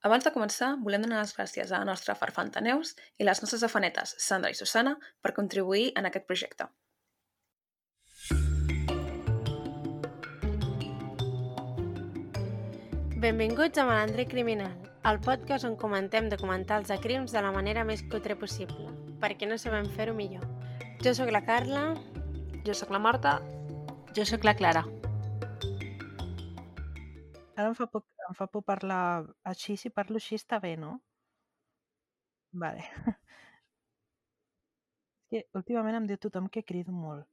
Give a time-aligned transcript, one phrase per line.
[0.00, 3.64] Abans de començar, volem donar les gràcies a la nostra farfanta Neus i les nostres
[3.66, 6.70] afanetes, Sandra i Susana, per contribuir en aquest projecte.
[13.20, 14.72] Benvinguts a Malandre Criminal,
[15.04, 18.88] el podcast on comentem documentals de crims de la manera més cutre possible,
[19.20, 20.48] perquè no sabem fer-ho millor.
[21.04, 21.90] Jo sóc la Carla.
[22.64, 23.36] Jo sóc la Marta.
[24.16, 24.86] Jo sóc la Clara.
[27.60, 29.02] Ara em fa por, em fa por parlar
[29.52, 30.94] així, si parlo així està bé, no?
[32.64, 32.86] Vale.
[35.30, 37.28] És que últimament em diu tothom que crido molt.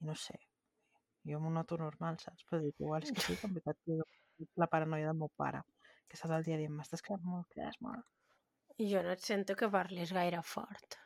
[0.00, 0.38] I no sé,
[1.30, 2.46] jo m'ho noto normal, saps?
[2.48, 4.08] Però dic, igual és que sí, en veritat crido
[4.62, 5.62] la paranoia del meu pare,
[6.08, 8.08] que està tot el dia dient, m'estàs cridant molt, crides molt.
[8.82, 10.98] I jo no et sento que parlis gaire fort.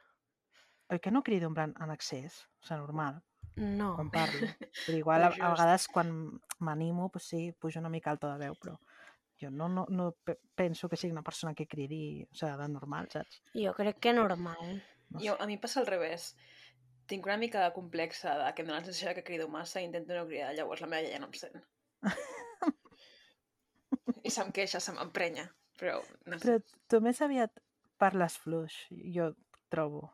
[0.94, 2.38] Oi que no crido en plan en excés?
[2.62, 3.20] O sigui, normal,
[3.58, 3.94] No.
[3.96, 4.48] quan parlo.
[4.86, 6.08] Però igual a, a vegades quan
[6.64, 8.78] m'animo, pues sí, pujo una mica to de veu, però
[9.38, 12.68] jo no, no, no pe- penso que sigui una persona que cridi, o sigui, de
[12.68, 13.42] normal, saps?
[13.54, 14.82] Jo crec que normal.
[15.10, 16.34] No Jo, a mi passa al revés.
[17.08, 19.84] Tinc una mica de complexa de que em dóna la sensació que crido massa i
[19.86, 21.56] intento no cridar, llavors la meva iaia no em sent.
[24.24, 25.46] I se'm queixa, se m'emprenya.
[25.78, 26.44] Però, no sé.
[26.44, 26.58] Però
[26.90, 27.60] tu més aviat
[28.02, 28.74] parles fluix,
[29.14, 29.30] jo
[29.72, 30.08] trobo.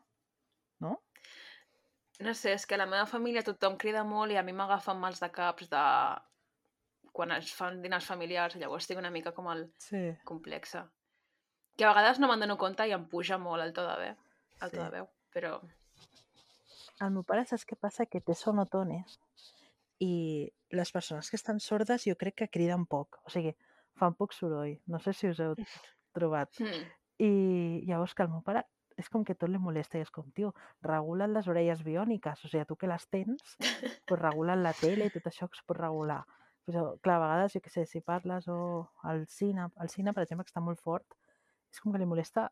[2.19, 2.33] No?
[2.33, 5.19] Sé, és que a la meva família tothom crida molt i a mi m'agafen mals
[5.19, 5.81] de caps de
[7.15, 10.15] quan es fan dinars familiars, llavors tinc una mica com el Sí.
[10.27, 10.85] complexa.
[11.77, 14.15] Que a vegades no me'n dono compte i em puja molt el to de veu,
[14.61, 14.83] el to Sí.
[14.83, 15.59] de veu, però...
[17.01, 18.05] El meu pare saps què passa?
[18.05, 19.17] Que té sonotones
[19.99, 23.19] i les persones que estan sordes jo crec que criden poc.
[23.25, 23.51] O sigui,
[23.99, 24.77] fan poc soroll.
[24.87, 25.55] No sé si us heu
[26.15, 26.49] trobat.
[26.59, 26.85] Hmm.
[27.19, 28.63] I llavors que el meu pare
[29.01, 30.53] és com que tot li molesta i és com, tio,
[30.85, 33.55] regula't les orelles biòniques, o sigui, tu que les tens,
[34.07, 36.21] pues regula't la tele i tot això que es pot regular.
[36.65, 38.57] Però, clar, a vegades, jo què sé, si parles o
[39.05, 41.17] al cine, al cine, per exemple, que està molt fort,
[41.73, 42.47] és com que li molesta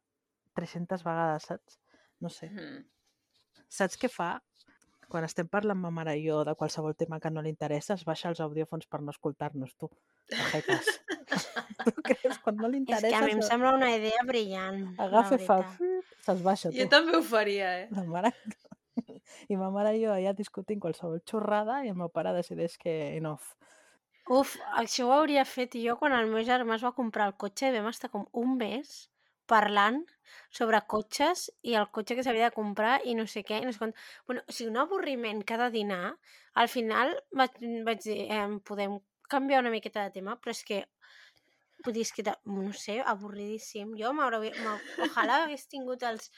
[0.59, 1.79] 300 vegades, saps?
[2.21, 2.51] No sé.
[2.53, 2.83] Hmm.
[3.73, 4.35] Saps què fa?
[5.09, 8.05] Quan estem parlant ma mare i jo de qualsevol tema que no li interessa, es
[8.05, 9.89] baixa els audiòfons per no escoltar-nos, tu.
[10.47, 10.93] Ajetes.
[11.89, 12.37] tu creus?
[12.43, 13.09] Quan no li És interessa...
[13.09, 14.83] que a mi em se- sembla una idea brillant.
[14.97, 15.59] la agafa i fa...
[16.23, 16.77] Se'ls baixa, tu.
[16.79, 17.87] Jo també ho faria, eh?
[17.91, 18.33] La mare...
[19.49, 22.93] I ma mare i jo allà discutint qualsevol xorrada i el meu pare decideix que
[23.17, 23.55] enough.
[24.31, 27.67] Uf, això ho hauria fet jo quan el meu germà es va comprar el cotxe
[27.67, 29.09] i vam estar com un mes
[29.49, 29.97] parlant
[30.53, 33.57] sobre cotxes i el cotxe que s'havia de comprar i no sé què.
[33.59, 33.91] I no sé quant...
[34.29, 36.13] bueno, o sigui, un avorriment cada dinar.
[36.55, 37.57] Al final vaig,
[37.89, 40.83] vaig dir, eh, podem canviar una miqueta de tema, però és que
[41.85, 43.93] vull dir, és que, no sé, avorridíssim.
[43.99, 44.53] Jo m'hauria...
[44.63, 46.29] m'ha- Ojalà hagués tingut els,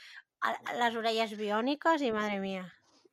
[0.79, 2.65] les orelles biòniques i, madre mia,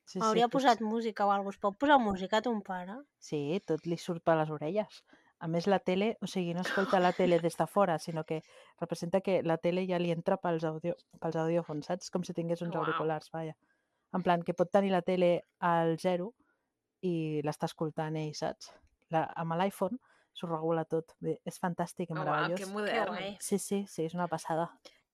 [0.04, 1.56] Sí, m'hauria tots- posat música o alguna cosa.
[1.58, 2.98] Es pot posar música a ton pare?
[3.22, 5.02] Sí, tot li surt per les orelles.
[5.42, 8.42] A més, la tele, o sigui, no escolta la tele des de fora, sinó que
[8.80, 12.10] representa que la tele ja li entra pels, audio, pels audiòfons, saps?
[12.14, 12.84] Com si tingués uns Uau.
[12.84, 13.56] auriculars, vaja.
[14.14, 16.28] En plan, que pot tenir la tele al zero
[17.02, 18.70] i l'està escoltant ell, saps?
[19.10, 19.98] La, amb l'iPhone
[20.34, 21.12] s'ho regula tot.
[21.20, 22.58] Bé, és fantàstic i Uau, meravellós.
[22.60, 23.14] que Que modern.
[23.14, 23.36] guai.
[23.40, 24.70] Sí, sí, sí, és una passada.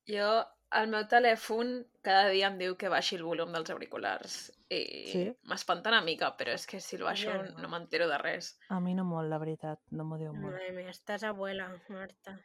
[0.08, 4.82] Jo, el meu telèfon cada dia em diu que baixi el volum dels auriculars i
[5.12, 5.22] Sí?
[5.48, 7.58] m'espanta una mica, però és que si el baixo Ja no.
[7.64, 8.58] no m'entero de res.
[8.68, 10.52] A mi no molt, la veritat, no m'ho diu molt.
[10.54, 12.38] Madre mia, estàs abuela, Marta.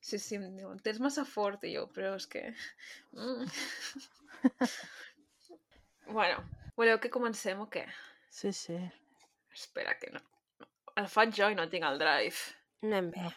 [0.00, 2.54] Sí, sí, em diuen, tens massa fort, i jo, però és que...
[3.12, 3.46] Mm.
[6.06, 6.44] bueno,
[6.76, 7.86] voleu que comencem o què?
[8.30, 8.76] Sí, sí.
[9.52, 10.20] Espera, que no.
[11.00, 12.54] El faig jo i no tinc el drive.
[12.86, 13.30] Anem bé.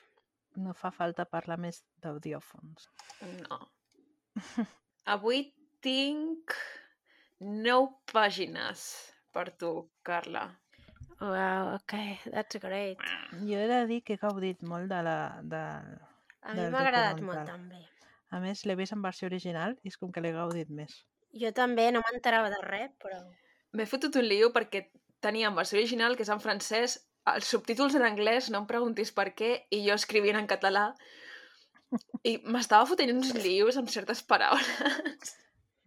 [0.64, 2.88] No fa falta parlar més d'audiòfons.
[3.44, 3.60] No.
[5.16, 5.44] Avui
[5.84, 6.56] tinc
[7.40, 8.86] nou pàgines
[9.36, 10.46] per tu, Carla.
[11.20, 11.96] Wow, ok,
[12.32, 13.04] that's great.
[13.44, 15.18] Jo he de dir que he gaudit molt de la...
[15.44, 15.64] De...
[16.48, 17.82] A mi m'ha agradat molt també.
[18.32, 21.02] A més, l'he vist en versió original i és com que l'he gaudit més.
[21.44, 23.20] Jo també no m'enterava de res, però...
[23.76, 24.88] M'he fotut un lío perquè
[25.22, 26.96] tenia en versió original, que és en francès,
[27.38, 30.90] els subtítols en anglès, no em preguntis per què, i jo escrivint en català.
[32.30, 35.36] I m'estava fotent uns lios amb certes paraules.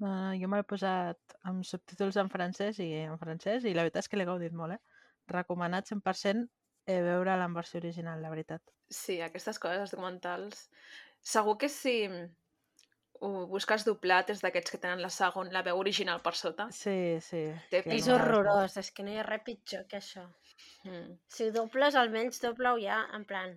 [0.03, 3.85] No, no, jo me l'he posat amb subtítols en francès i en francès i la
[3.87, 5.07] veritat és que l'he gaudit molt, eh?
[5.31, 6.49] Recomanat 100%
[6.87, 8.63] eh, veure-la en versió original, la veritat.
[8.91, 10.67] Sí, aquestes coses, els documentals.
[11.23, 11.97] Segur que si
[13.23, 16.67] ho busques doblat és d'aquests que tenen la segon, la veu original per sota.
[16.75, 17.45] Sí, sí.
[17.71, 20.27] Té És horrorós, és que no hi ha res pitjor que això.
[20.85, 21.19] Mm.
[21.29, 23.55] Si ho dobles, almenys doble-ho ja, en plan,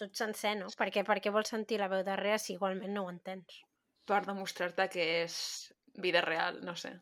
[0.00, 0.66] tot sencer, no?
[0.78, 3.60] Perquè, perquè vols sentir la veu darrere si igualment no ho entens?
[4.08, 5.36] Per demostrar-te que és
[6.02, 6.94] vida real, no sé.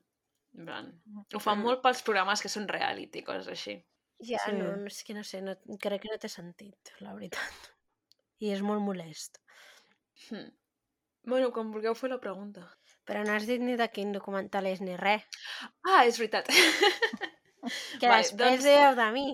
[0.58, 0.88] En plan,
[1.35, 1.62] ho fan Mm.
[1.62, 3.76] molt pels programes que són reality, coses així.
[4.20, 4.52] Ja, Sí.
[4.52, 7.70] no, no, és que no sé, no, crec que no té sentit, la veritat.
[8.41, 9.38] I és molt molest.
[10.29, 10.50] Hmm.
[11.23, 12.67] Bueno, com vulgueu fer la pregunta.
[13.06, 15.23] Però no has dit ni de quin documental és ni res.
[15.87, 16.49] Ah, és veritat.
[18.01, 19.27] Que Vale, després doncs- dieu de mi.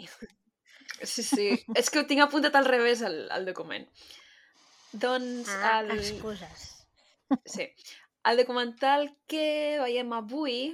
[1.02, 1.48] Sí, sí.
[1.76, 3.86] És que ho tinc apuntat al revés, el, el document.
[4.92, 5.90] Doncs Ah, el...
[5.98, 6.66] excuses.
[7.44, 7.68] Sí.
[8.26, 10.72] El documental que veiem avui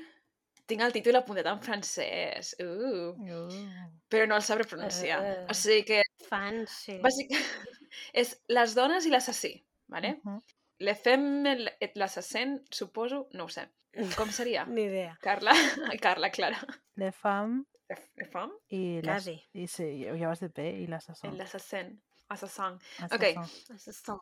[0.70, 2.54] tinc el títol apuntat en francès.
[2.62, 3.66] Uh, Uh.
[4.12, 5.18] però no el sabré pronunciar.
[5.24, 5.36] Eh.
[5.50, 6.98] O sigui que, Fancy.
[7.04, 7.32] bàsic...
[8.22, 9.54] és les dones i l'assassí,
[9.92, 10.14] vale?
[10.22, 10.38] Mhm.
[10.82, 11.46] Le femme
[11.80, 13.68] et l'assassin, suposo, no ho sé.
[14.16, 14.64] Com seria?
[14.76, 15.16] Ni idea.
[15.22, 15.52] Carla?
[16.02, 16.58] Carla, Clara.
[16.96, 18.52] Le femme Le, femme?
[18.72, 19.06] i les...
[19.06, 19.36] Quasi.
[19.54, 21.36] I sí, ja vas de P i l'assassin.
[21.38, 21.92] L'assassin.
[22.32, 22.78] Assassin.
[23.04, 23.42] Assassin.
[23.76, 24.20] Assassin.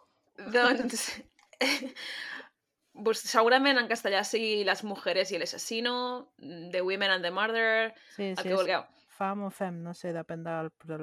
[0.53, 1.07] Doncs...
[3.07, 5.93] Vos, segurament en castellà sigui Les mujeres i el asesino,
[6.73, 8.83] The Women and the Murderer, Sí, el sí, que vulgueu.
[9.21, 10.97] Fam o fem, no sé, depèn del, de,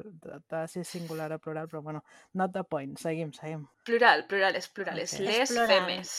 [0.49, 2.01] de si és singular o plural, però bueno,
[2.33, 3.67] not the point, seguim, seguim.
[3.85, 5.25] Plural, plural, és plural, és Ok.
[5.27, 5.67] les És plural.
[5.75, 6.13] femes.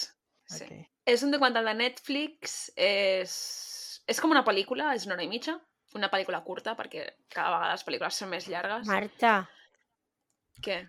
[0.48, 0.64] Sí.
[0.64, 0.76] Ok.
[1.08, 3.32] És un documental de Netflix, és...
[4.06, 5.56] és com una pel·lícula, és una hora i mitja,
[5.98, 8.86] una pel·lícula curta, perquè cada vegada les pel·lícules són més llargues.
[8.86, 9.38] Marta,
[10.64, 10.82] Què?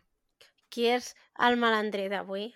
[0.70, 1.14] qui és
[1.46, 2.50] el malandrí d'avui?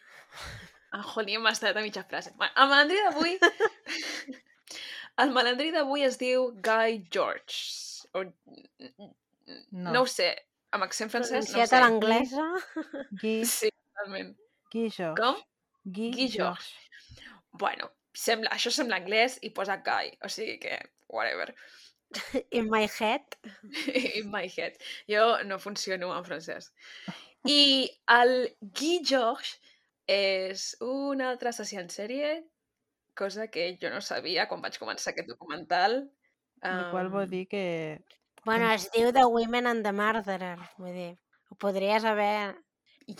[0.94, 2.34] Ah, jolín, m'ha estat a mitja frase.
[2.38, 3.38] Bueno, el malandrí d'avui...
[5.24, 7.58] el malandrí d'avui es diu Guy George.
[8.14, 8.24] O...
[9.72, 9.92] No.
[9.92, 10.02] No.
[10.02, 10.30] ho sé,
[10.76, 11.76] amb accent francès no ho sé.
[11.76, 12.48] a l'anglesa?
[13.22, 14.36] Guy, Sí, totalment.
[14.74, 15.18] Guy George.
[15.20, 15.42] Com?
[15.84, 16.72] Guy, Guy George.
[17.52, 20.78] Bueno, sembla, això sembla anglès i posa Guy, o sigui que,
[21.14, 21.54] whatever.
[22.58, 23.38] In my head?
[24.20, 24.78] In my head.
[25.10, 26.72] Jo no funciono en francès.
[27.50, 29.60] I el Guy George
[30.08, 32.36] és un altre assassí en sèrie,
[33.18, 36.04] cosa que jo no sabia quan vaig començar aquest documental.
[36.64, 37.64] El qual vol dir que...
[38.46, 40.58] Bueno, es diu The Women and the Murderer.
[40.78, 41.12] Vull dir,
[41.50, 42.56] ho podries haver...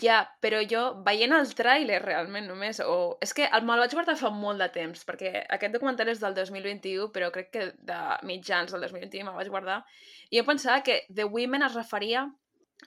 [0.00, 3.18] Ja, però jo, veient el tràiler realment només, o...
[3.20, 6.32] És que el, me'l vaig guardar fa molt de temps, perquè aquest documental és del
[6.38, 9.82] 2021, però crec que de mitjans del 2021 me'l vaig guardar,
[10.30, 12.24] i jo pensava que The Women es referia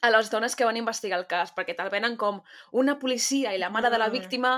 [0.01, 2.42] a les dones que van investigar el cas, perquè te'l venen com
[2.74, 4.13] una policia i la mare de la Ah.
[4.18, 4.56] víctima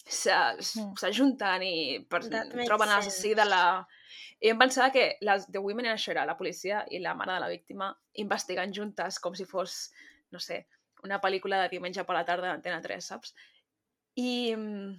[0.00, 0.94] Mm.
[0.96, 1.74] s'ajunten i
[2.08, 3.50] per, troben l'assassí de sense.
[3.50, 3.86] la...
[4.40, 7.34] I em pensava que les The Women era això, era la policia i la mare
[7.36, 7.90] de la víctima
[8.22, 9.90] investigant juntes com si fos,
[10.32, 10.62] no sé,
[11.04, 13.34] una pel·lícula de diumenge per la tarda d'Antena 3, saps?
[14.16, 14.92] I mm,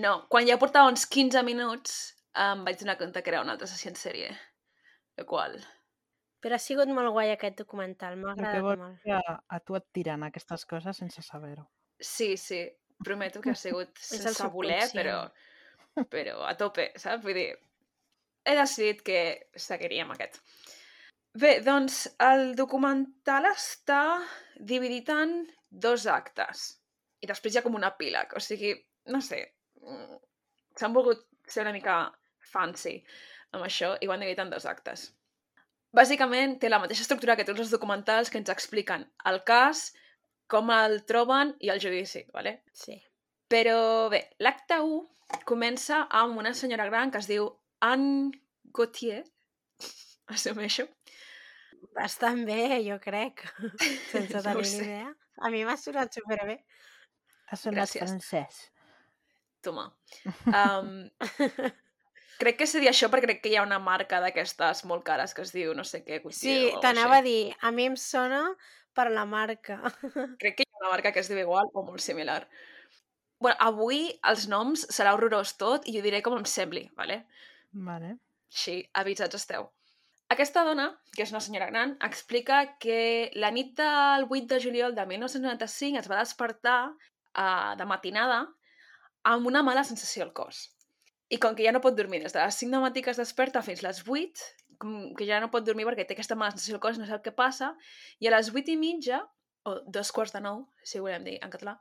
[0.00, 1.96] no, quan ja portava uns 15 minuts
[2.44, 4.30] em vaig donar compte que era un altre assassí en sèrie.
[5.18, 5.58] El qual...
[6.44, 8.96] Però ha sigut molt guai aquest documental, m'ha El que agradat vol molt.
[9.00, 11.62] dir a, a tu et tiren aquestes coses sense saber-ho.
[11.96, 12.58] Sí, sí,
[13.00, 15.22] prometo que ha sigut sense voler, però,
[16.12, 17.24] però a tope, saps?
[17.24, 17.46] Vull dir,
[18.44, 19.18] he decidit que
[19.56, 20.40] seguiríem aquest.
[21.34, 24.20] Bé, doncs el documental està
[24.60, 26.68] dividit en dos actes
[27.24, 28.74] i després hi ha com un epíleg, o sigui,
[29.10, 29.40] no sé,
[29.80, 30.18] mm,
[30.78, 31.96] s'han volgut ser una mica
[32.52, 32.98] fancy
[33.54, 35.08] amb això i ho han dividit en dos actes.
[35.94, 39.92] Bàsicament té la mateixa estructura que tots els documentals que ens expliquen el cas,
[40.50, 42.60] com el troben i el judici, ¿vale?
[42.72, 42.98] Sí.
[43.48, 47.48] Però bé, l'acte 1 comença amb una senyora gran que es diu
[47.84, 48.32] Anne
[48.74, 49.22] Gauthier,
[50.34, 50.86] assumeixo.
[51.94, 53.42] Bastant bé, jo crec,
[54.12, 54.84] sense No tenir ni sé.
[54.88, 55.10] idea.
[55.44, 56.60] A mi m'ha sonat superbé.
[57.50, 58.00] Ha sonat Gràcies.
[58.06, 58.62] francès.
[59.64, 59.88] Toma.
[60.54, 61.10] Um,
[62.40, 65.42] crec que dir això perquè crec que hi ha una marca d'aquestes molt cares que
[65.44, 68.42] es diu no sé què, Gautier Sí, t'anava a dir, a mi em sona
[68.94, 69.78] per la marca.
[70.42, 72.42] Crec que hi ha una marca que es diu igual o molt similar.
[73.44, 77.24] bueno, avui els noms serà horrorós tot i jo diré com em sembli, ¿vale?
[77.74, 78.16] Vale.
[78.54, 79.68] Així, avisats esteu.
[80.32, 84.94] Aquesta dona, que és una senyora gran, explica que la nit del 8 de juliol
[84.96, 88.40] de 1995 es va despertar uh, de matinada
[89.30, 90.70] amb una mala sensació al cos.
[91.28, 93.20] I com que ja no pot dormir des de les 5 de matí que es
[93.20, 94.48] desperta fins les 8,
[94.80, 97.24] com que ja no pot dormir perquè té aquesta mala sensació al cos, no sap
[97.24, 97.74] què passa,
[98.20, 99.22] i a les 8 i mitja,
[99.64, 101.78] o dos quarts de nou, si volem dir en català,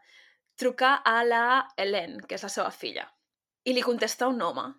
[0.59, 1.43] trucar a la
[1.77, 3.07] Helen, que és la seva filla.
[3.63, 4.69] I li contesta un home.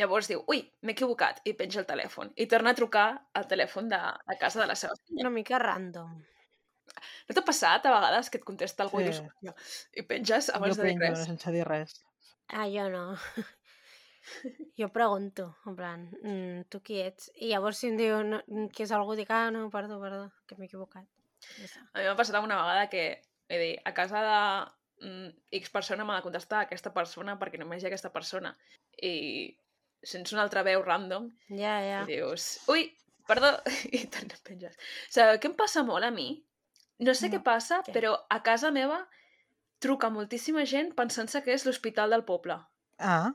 [0.00, 2.30] Llavors diu, ui, m'he equivocat, i penja el telèfon.
[2.40, 5.26] I torna a trucar al telèfon de, de casa de la seva filla.
[5.26, 6.14] Una mica random.
[7.28, 9.10] No t'ha passat a vegades que et contesta algú i Sí.
[9.10, 9.54] dius, "Hòstia",
[10.02, 11.26] i penges abans jo de dir penjo res?
[11.30, 11.98] sense dir res.
[12.48, 13.04] Ah, jo no.
[14.78, 17.30] Jo pregunto, en plan, mm, tu qui ets?
[17.36, 18.40] I llavors si em diu no,
[18.74, 21.06] que és algú, dic, ah, no, perdó, perdó, que m'he equivocat.
[21.92, 23.04] A mi m'ha passat una vegada que,
[23.48, 25.30] he dit, a casa de mm,
[25.60, 28.54] X persona m'ha de contestar aquesta persona perquè només hi ha aquesta persona.
[29.02, 29.58] I
[30.02, 32.02] sents una altra veu random Ja, ja.
[32.04, 32.86] i dius, ui,
[33.28, 33.50] perdó,
[33.96, 34.76] i te'n penges.
[35.10, 36.28] Sabeu què em passa molt a mi?
[37.00, 37.36] No sé No.
[37.36, 37.92] què passa, Què?
[37.96, 39.06] però a casa meva
[39.80, 42.58] truca moltíssima gent pensant-se que és l'hospital del poble.
[42.98, 43.30] Ah,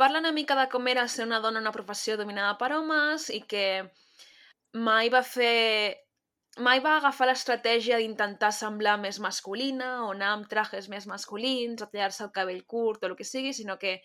[0.00, 3.28] Parla una mica de com era ser una dona en una professió dominada per homes
[3.34, 3.92] i que
[4.72, 6.07] mai va fer...
[6.58, 11.86] Mai va agafar l'estratègia d'intentar semblar més masculina o anar amb trajes més masculins o
[11.86, 13.98] tallar-se el cabell curt o el que sigui, sinó que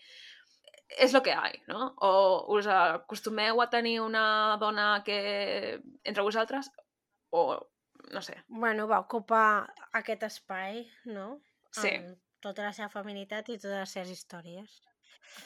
[1.00, 1.94] és el que hi no?
[2.06, 2.10] O
[2.56, 6.70] us acostumeu a tenir una dona que entre vosaltres
[7.30, 7.46] o
[8.12, 11.40] no sé, Bueno, va ocupar aquest espai, no?
[11.72, 11.88] Sí.
[11.88, 14.74] Amb tota la seva feminitat i totes les seves històries.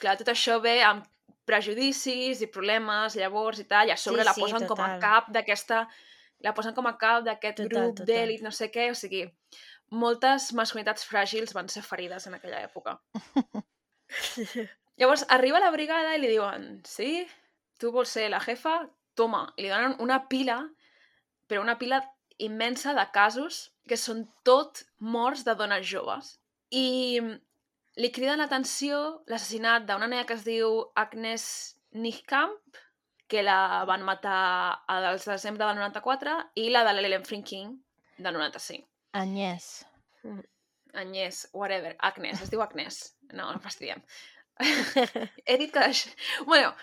[0.01, 1.07] Clar, tot això ve amb
[1.47, 4.95] prejudicis i problemes, llavors i tal, i a sobre Sí, la sí, posen com a
[4.97, 5.01] total.
[5.07, 5.87] cap d'aquesta...
[6.45, 9.25] La posen com a cap d'aquest grup d'èlit, no sé què, o sigui,
[9.91, 12.97] moltes masculinitats fràgils van ser ferides en aquella època.
[14.99, 17.25] Llavors, arriba la brigada i li diuen, sí,
[17.79, 18.81] tu vols ser la jefa?
[19.15, 19.45] Toma.
[19.57, 20.61] I li donen una pila,
[21.47, 22.01] però una pila
[22.39, 26.37] immensa de casos que són tot morts de dones joves.
[26.71, 27.19] I
[27.99, 31.45] li criden l'atenció l'assassinat d'una nena que es diu Agnes
[31.91, 32.59] Nichkamp,
[33.29, 34.39] que la van matar
[34.89, 37.75] al desembre del 94, i la de l'Ellen Frinking
[38.17, 38.87] del 95.
[39.19, 39.69] Agnès.
[40.93, 42.99] Agnès, whatever, Agnes, es diu Agnes.
[43.31, 44.01] No, no fastidiem.
[45.47, 45.85] He dit que...
[45.85, 46.09] Això...
[46.49, 46.73] Bueno,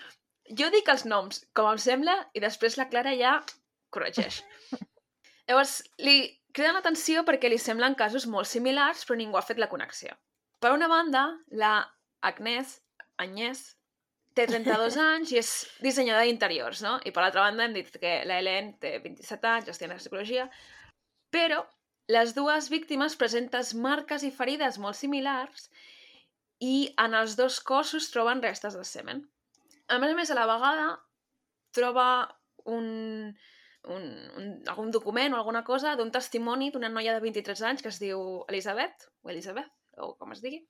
[0.59, 3.37] jo dic els noms com em sembla i després la Clara ja
[3.93, 4.41] corregeix.
[5.47, 6.19] Llavors, li
[6.55, 10.15] criden l'atenció perquè li semblen casos molt similars, però ningú ha fet la connexió.
[10.63, 11.73] Per una banda, la
[12.25, 12.79] Agnès,
[13.21, 13.76] Agnès,
[14.37, 15.51] té 32 anys i és
[15.81, 16.97] dissenyadora d'interiors, no?
[17.05, 20.45] I per l'altra banda hem dit que la Helen té 27 anys, estudia psicologia,
[21.33, 21.63] però
[22.13, 25.67] les dues víctimes presenten marques i ferides molt similars
[26.63, 29.25] i en els dos cossos troben restes de semen.
[29.87, 30.87] A més a més, a la vegada
[31.75, 32.07] troba
[32.65, 32.87] un,
[33.87, 34.07] un,
[34.39, 37.99] un, algun document o alguna cosa d'un testimoni d'una noia de 23 anys que es
[38.01, 40.63] diu Elisabet, o Elisabeth, o com es digui,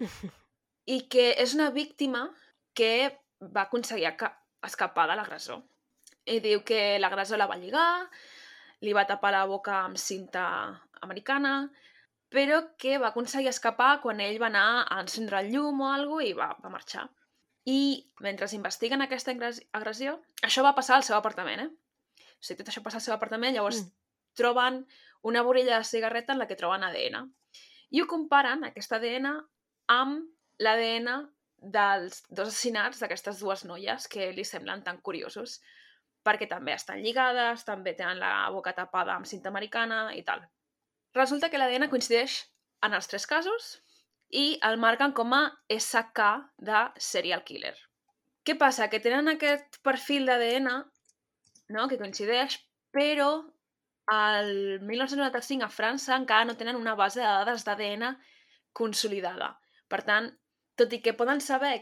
[0.96, 2.28] i que és una víctima
[2.74, 4.08] que va aconseguir
[4.62, 5.62] escapar de l'agressor.
[6.26, 8.08] I diu que l'agressor la va lligar,
[8.80, 10.44] li va tapar la boca amb cinta
[11.02, 11.70] americana,
[12.30, 16.24] però que va aconseguir escapar quan ell va anar a encendre el llum o alguna
[16.28, 17.08] i va, va marxar.
[17.66, 21.70] I mentre investiguen aquesta agres- agressió, això va passar al seu apartament, eh?
[22.40, 23.90] O sigui, tot això passa al seu apartament, llavors Mm.
[24.36, 24.86] troben
[25.22, 27.26] una borilla de cigarreta en la que troben ADN.
[27.90, 29.26] I ho comparen, aquest ADN,
[29.88, 31.08] amb l'ADN
[31.60, 35.60] dels dos assassinats d'aquestes dues noies que li semblen tan curiosos
[36.24, 40.42] perquè també estan lligades, també tenen la boca tapada amb cinta americana i tal.
[41.16, 42.42] Resulta que l'ADN coincideix
[42.86, 43.70] en els tres casos
[44.30, 45.42] i el marquen com a
[45.76, 46.26] SK
[46.70, 47.74] de serial killer.
[48.44, 48.88] Què passa?
[48.88, 51.88] Que tenen aquest perfil d'ADN no?
[51.88, 52.60] que coincideix,
[52.94, 53.30] però
[54.10, 58.14] al 1995 a França encara no tenen una base de dades d'ADN
[58.72, 59.52] consolidada.
[59.90, 60.30] Per tant,
[60.80, 61.76] tot i que poden saber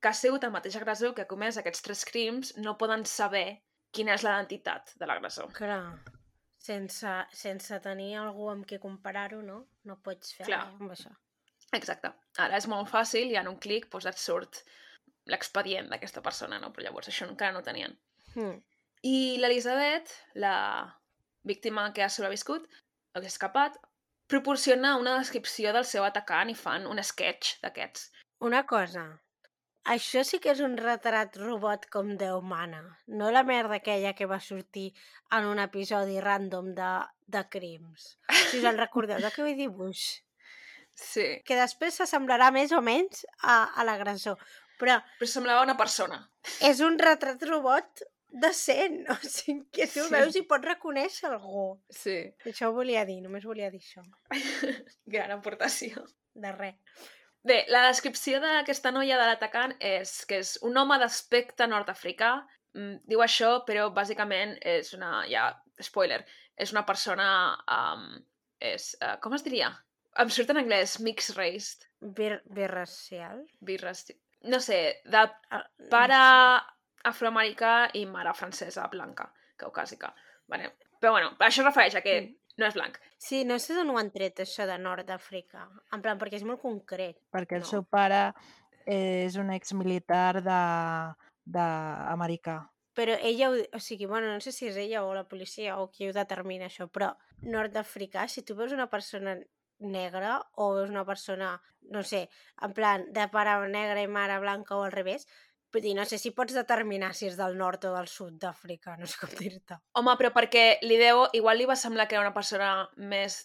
[0.00, 3.46] que ha sigut el mateix agressor que ha comès aquests tres crims no poden saber
[3.94, 5.50] quina és l'identitat de l'agressor.
[5.56, 5.82] Clar.
[6.64, 9.58] Sense, sense tenir algú amb qui comparar-ho, no?
[9.88, 10.62] No pots fer Clar.
[10.80, 11.12] amb això.
[11.76, 12.10] Exacte.
[12.40, 14.62] Ara és molt fàcil i en un clic doncs, et surt
[15.30, 16.70] l'expedient d'aquesta persona, no?
[16.72, 17.96] Però llavors això encara no ho tenien.
[18.34, 18.60] Mm.
[19.04, 20.56] I l'Elisabet, la
[21.44, 22.68] víctima que ha sobreviscut,
[23.14, 23.76] ha escapat,
[24.32, 28.08] proporciona una descripció del seu atacant i fan un sketch d'aquests.
[28.40, 29.20] Una cosa.
[29.84, 32.80] Això sí que és un retrat robot com Déu mana.
[33.06, 34.94] No la merda aquella que va sortir
[35.30, 36.92] en un episodi random de,
[37.26, 38.14] de crims.
[38.50, 40.04] Si us en recordeu d'aquell dibuix.
[40.94, 41.40] Sí.
[41.42, 44.38] Que després s'assemblarà més o menys a, a l'agressor.
[44.78, 46.20] Però Però semblava una persona.
[46.62, 49.00] és un retrat robot decent.
[49.10, 50.12] O sigui, que tu Sí.
[50.14, 51.80] veus i pots reconèixer algú.
[51.90, 52.14] Sí.
[52.46, 54.06] Això ho volia dir, només volia dir això.
[55.16, 56.06] Gran aportació.
[56.32, 56.78] De res.
[57.44, 62.30] Bé, la descripció d'aquesta noia de l'atacant és que és un home d'aspecte nord-africà.
[62.74, 65.10] Mm, Diu això, però bàsicament és una...
[65.28, 66.22] Ja, spoiler.
[66.56, 67.26] És una persona...
[67.68, 68.06] Um,
[68.64, 69.68] és, uh, com es diria?
[70.22, 71.84] Em surt en anglès mixed race.
[72.00, 73.42] Bir birracial?
[73.60, 74.06] Birres...
[74.48, 76.16] No sé, de Ah, pare
[77.08, 79.28] afroamericà i mare francesa blanca,
[79.60, 80.14] caucàsica.
[80.48, 80.72] Vale.
[81.00, 82.34] Però bueno, això es refereix a que Mm.
[82.56, 82.98] No és blanc.
[83.18, 85.64] Sí, no sé d'on ho han tret, això de nord d'Àfrica.
[85.92, 87.18] En plan, perquè és molt concret.
[87.34, 87.70] Perquè el No.
[87.70, 88.32] seu pare
[88.86, 90.60] és un exmilitar de,
[91.44, 91.66] de.
[92.94, 95.88] Però ella, ho, o sigui, bueno, no sé si és ella o la policia o
[95.90, 97.08] qui ho determina això, però
[97.42, 99.34] nord-africà, si tu veus una persona
[99.80, 102.28] negra o veus una persona, no sé,
[102.62, 105.26] en plan, de pare negre i mare blanca o al revés,
[105.74, 108.94] vull dir, no sé si pots determinar si és del nord o del sud d'Àfrica,
[109.00, 109.80] no sé com dir-te.
[109.98, 111.24] Home, però perquè li deu...
[111.34, 113.42] Igual li va semblar que era una persona més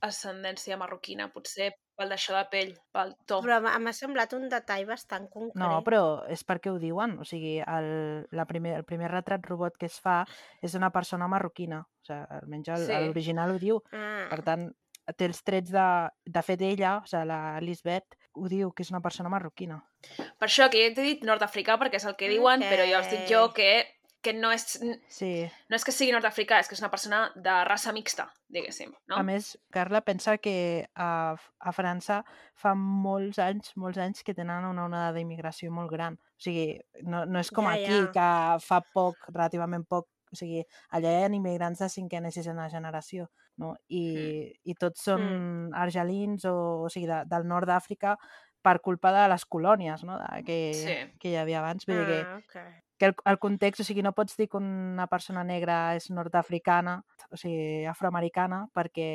[0.00, 3.42] d'ascendència marroquina, potser pel d'això de pell, pel to.
[3.44, 5.60] Però m'ha semblat un detall bastant concret.
[5.60, 7.18] No, però és perquè ho diuen.
[7.20, 7.90] O sigui, el,
[8.32, 10.22] la primer, el primer retrat robot que es fa
[10.64, 11.82] és d'una persona marroquina.
[11.84, 13.00] O sigui, almenys el- Sí.
[13.04, 13.82] l'original ho diu.
[13.92, 14.70] Ah, Per tant,
[15.16, 15.84] té els trets de...
[16.24, 19.80] De fet, ella, o sigui, la Lisbeth, ho diu que és una persona marroquina.
[20.38, 23.10] Per això que jo t'he dit nord-africà perquè és el que diuen, però jo us
[23.10, 23.70] dic jo que,
[24.22, 25.48] que no, és, Sí.
[25.68, 28.92] no és que sigui nord-africà, és que és una persona de raça mixta, diguéssim.
[29.08, 29.16] No?
[29.16, 32.20] A més, Carla, pensa que a, a França
[32.54, 36.14] fa molts anys, molts anys que tenen una onada d'immigració molt gran.
[36.36, 38.12] O sigui, no, no és com Ja, aquí, ja.
[38.14, 38.28] que
[38.66, 43.28] fa poc, relativament poc, o sigui, allà hi ha immigrants de cinquena i sisena generació,
[43.58, 43.74] no?
[43.88, 44.04] I,
[44.64, 46.54] i tots són argelins o,
[46.86, 48.16] o sigui, de, del nord d'Àfrica
[48.62, 50.18] per culpa de les colònies, no?
[50.20, 50.94] De, que, Sí.
[51.18, 51.86] que hi havia abans.
[51.88, 52.56] Vull dir que, ah, ok.
[53.00, 56.98] que el, el context, o sigui, no pots dir que una persona negra és nord-africana,
[57.32, 59.06] o sigui, afroamericana, perquè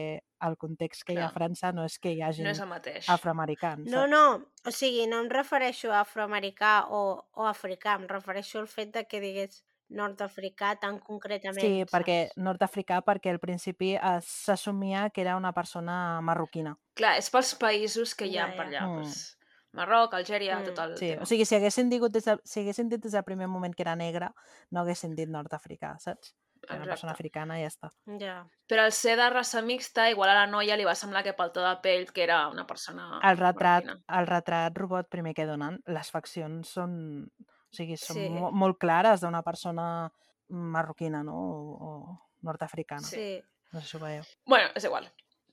[0.46, 1.36] el context que hi ha a Clar.
[1.38, 3.06] França no és que hi hagi No és el mateix.
[3.10, 3.86] afroamericans.
[3.86, 4.10] No, saps?
[4.10, 4.24] no,
[4.66, 7.04] o sigui, no em refereixo a afroamericà o,
[7.38, 11.60] o africà, em refereixo al fet de que digués nord-africà tan concretament.
[11.62, 16.78] Sí, perquè nord-africà, perquè al principi es- s'assumia que era una persona marroquina.
[16.96, 18.80] Clar, és pels països que hi ha Ja, per ja.
[18.80, 18.88] allà.
[18.88, 18.96] Mm.
[19.04, 19.38] Doncs,
[19.76, 20.64] Marroc, Algèria, Mm.
[20.64, 21.24] tot el Sí, tema.
[21.24, 23.84] o sigui, si haguessin, dit des de, si haguessin dit des del primer moment que
[23.84, 24.34] era negra,
[24.72, 26.34] no haguessin dit nord-africà, saps?
[26.68, 27.12] Era una persona Exacte.
[27.12, 27.92] africana i ja està.
[28.20, 28.48] Ja.
[28.68, 31.52] Però al ser de raça mixta, igual a la noia li va semblar que pel
[31.52, 34.20] to de pell que era una persona El retrat, marroquina.
[34.20, 37.30] el retrat robot primer que donen, les faccions són,
[37.76, 38.30] o sigui, són Sí.
[38.32, 40.12] mo molt clares d'una persona
[40.48, 41.36] marroquina, no?
[41.36, 43.04] O, o nord-africana.
[43.04, 43.42] Sí.
[43.74, 44.24] No sé si ho veieu.
[44.46, 45.10] Bueno, és igual.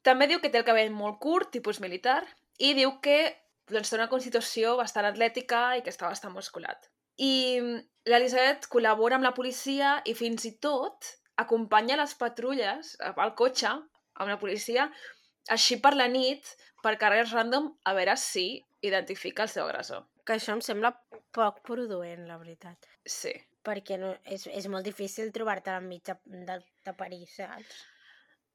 [0.07, 2.23] També diu que té el cabell molt curt, tipus militar,
[2.59, 3.19] i diu que
[3.71, 6.89] doncs, té una constitució bastant atlètica i que està bastant musculat.
[7.19, 7.81] I mm,
[8.11, 13.73] l'Elisabet col·labora amb la policia i fins i tot acompanya les patrulles eh, al cotxe
[13.73, 14.91] amb la policia
[15.51, 16.47] així per la nit,
[16.83, 20.05] per carrers random, a veure si identifica el seu agressor.
[20.27, 20.93] Que això em sembla
[21.35, 22.87] poc produent, la veritat.
[23.07, 23.33] Sí.
[23.67, 26.57] Perquè no, és, és molt difícil trobar-te enmig de, de,
[26.87, 27.81] de París, saps?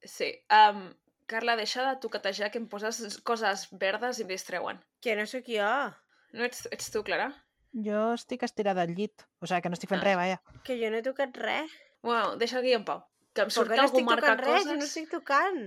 [0.03, 0.29] Sí.
[0.51, 0.89] Um,
[1.27, 4.79] Carla, deixa de toquetejar que em poses coses verdes i em distreuen.
[5.03, 5.67] Que no sóc jo.
[6.35, 7.29] No ets, ets tu, Clara?
[7.87, 10.05] Jo estic estirada al llit, o sigui, que no estic fent Ah.
[10.07, 10.61] res, vaja.
[10.63, 11.71] Que jo no he tocat res.
[12.01, 13.03] Bueno, deixa aquí en pau.
[13.35, 14.67] Que em surt que algú estic marca tocant res, coses.
[14.71, 15.59] jo no estic tocant.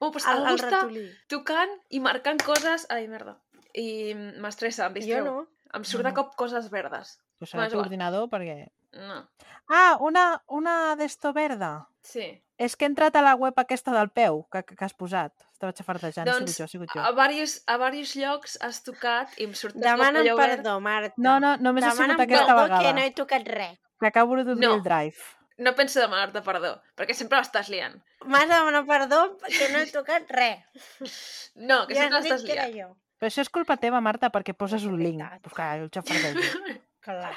[0.00, 1.04] Bueno, pues El, algú el està ratolí.
[1.28, 2.86] tocant i marcant coses...
[2.90, 3.36] Ai, merda.
[3.74, 5.24] I m'estressa, em Jo distreu.
[5.24, 5.48] no.
[5.74, 7.18] Em surt No, de cop coses verdes.
[7.40, 7.86] O Bueno, sigui, és tu igual.
[7.86, 8.68] ordinador, perquè...
[8.92, 9.26] No.
[9.70, 11.88] Ah, una, una d'esto verda.
[12.02, 12.42] Sí.
[12.58, 15.32] És que he entrat a la web aquesta del peu que, que has posat.
[15.52, 17.00] Estava xafardejant, Doncs, ha sigut jo, ha sigut jo.
[17.00, 20.36] A varios, a varios llocs has tocat i em surt verd.
[20.36, 21.14] perdó, Marta.
[21.16, 22.82] No, no, només ha Demana'm sigut aquesta perdó vegada.
[22.82, 23.78] que no he tocat res.
[23.98, 24.74] Que acabo d'obrir No.
[24.74, 25.16] el drive.
[25.58, 27.96] No penso demanar-te perdó, perquè sempre l'estàs liant.
[28.26, 31.52] M'has de demanar perdó perquè no he tocat res.
[31.54, 32.90] No, que Ja sempre has dit l'estàs que era liant.
[32.90, 32.96] jo.
[33.22, 35.22] Però això és culpa teva, Marta, perquè poses un link.
[35.44, 36.42] Pues clar, el xafardeix.
[37.02, 37.34] Clar.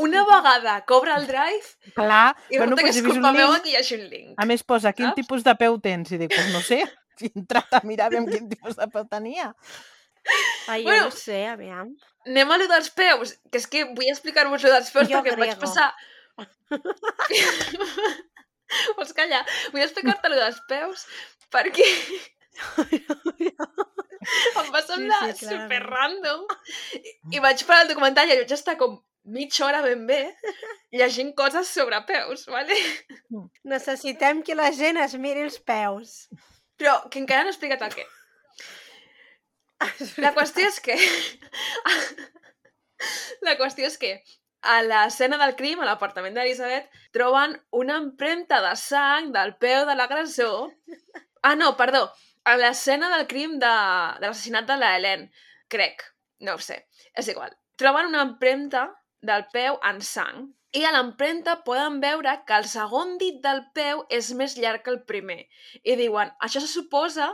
[0.00, 1.64] Una vegada cobra el drive
[1.94, 4.34] Clar, i bueno, resulta que pues és culpa meva que hi hagi un link.
[4.36, 5.16] A més posa quin Saps?
[5.22, 6.10] tipus de peu tens.
[6.12, 6.82] I dic, pues no sé.
[7.20, 9.46] He entrat a mirar aviam quin tipus de peu tenia.
[10.68, 11.04] Ai, jo Bueno.
[11.08, 11.88] no sé, aviam.
[12.28, 15.32] Anem a lo dels peus, que és que vull explicar-vos lo dels peus Jo perquè
[15.32, 15.64] em vaig grego.
[15.64, 15.88] passar...
[18.98, 19.44] Vols callar?
[19.72, 21.04] Vull explicar-te lo dels peus
[21.54, 21.84] perquè
[24.60, 25.90] em va semblar sí, super clarament.
[25.90, 26.40] random
[26.96, 26.98] I,
[27.36, 28.92] i vaig parar el documental i vaig estar com
[29.24, 30.20] mitja hora ben bé
[30.94, 32.76] llegint coses sobre peus, vale?
[33.74, 36.28] Necessitem que la gent es miri els peus.
[36.78, 38.06] Però que encara no he explicat el què.
[40.22, 40.96] La qüestió és que...
[43.44, 44.14] La qüestió és que
[44.64, 49.96] a l'escena del crim, a l'apartament d'Elisabet, troben una empremta de sang del peu de
[49.98, 50.70] l'agressor.
[51.44, 52.06] Ah, no, perdó.
[52.44, 53.74] A l'escena del crim de,
[54.20, 55.22] de l'assassinat de la Helen,
[55.72, 56.02] crec.
[56.44, 56.82] No ho sé.
[57.16, 57.54] És igual.
[57.80, 58.84] Troben una empremta
[59.24, 60.50] del peu en sang.
[60.74, 64.92] I a l'empremta poden veure que el segon dit del peu és més llarg que
[64.92, 65.38] el primer.
[65.86, 67.30] I diuen, això se suposa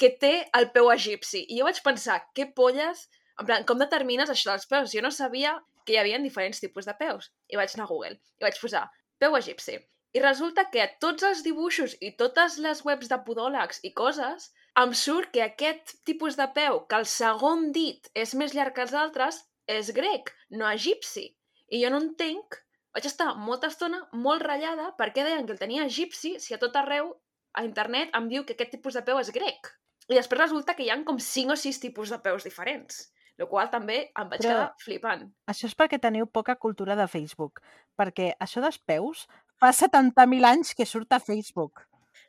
[0.00, 1.42] que té el peu egipci.
[1.50, 3.08] I jo vaig pensar, què polles?
[3.36, 4.94] En plan, com determines això dels peus?
[4.94, 7.28] Jo no sabia que hi havia diferents tipus de peus.
[7.52, 8.86] I vaig anar a Google i vaig posar
[9.20, 9.76] peu egipci.
[10.16, 14.46] I resulta que a tots els dibuixos i totes les webs de podòlegs i coses
[14.80, 18.86] em surt que aquest tipus de peu, que el segon dit és més llarg que
[18.86, 21.26] els altres, és grec, no egipci.
[21.68, 22.56] I jo no entenc,
[22.96, 26.76] vaig estar molta estona molt ratllada perquè deien que el tenia egipci si a tot
[26.80, 27.12] arreu
[27.52, 29.68] a internet em diu que aquest tipus de peu és grec.
[30.08, 33.08] I després resulta que hi ha com 5 o 6 tipus de peus diferents.
[33.36, 35.26] El qual també em vaig Però- quedar flipant.
[35.52, 37.60] Això és perquè teniu poca cultura de Facebook.
[38.00, 39.26] Perquè això dels peus
[39.60, 41.86] fa 70.000 anys que surt a Facebook.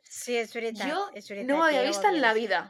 [0.08, 0.88] Sí, és veritat.
[0.88, 2.62] Jo és veritat, no ho havia vist en la vida.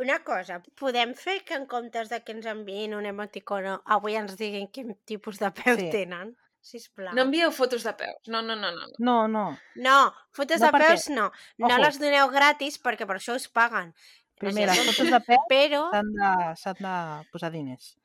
[0.00, 4.34] Una cosa, podem fer que en comptes de que ens enviïn un emoticono, avui ens
[4.36, 5.90] diguin quin tipus de peu Sí.
[5.90, 6.34] tenen?
[6.60, 7.14] Sisplau.
[7.14, 8.26] No envieu fotos de peus.
[8.26, 8.86] No, no, no, no.
[8.98, 9.28] no.
[9.28, 10.14] No, no.
[10.32, 11.30] Fotos No, de peus no.
[11.58, 11.78] No Ojo.
[11.78, 13.94] les doneu gratis perquè per això us paguen.
[14.36, 17.96] Primer, les fotos de peu Però, s'han de, de posar diners.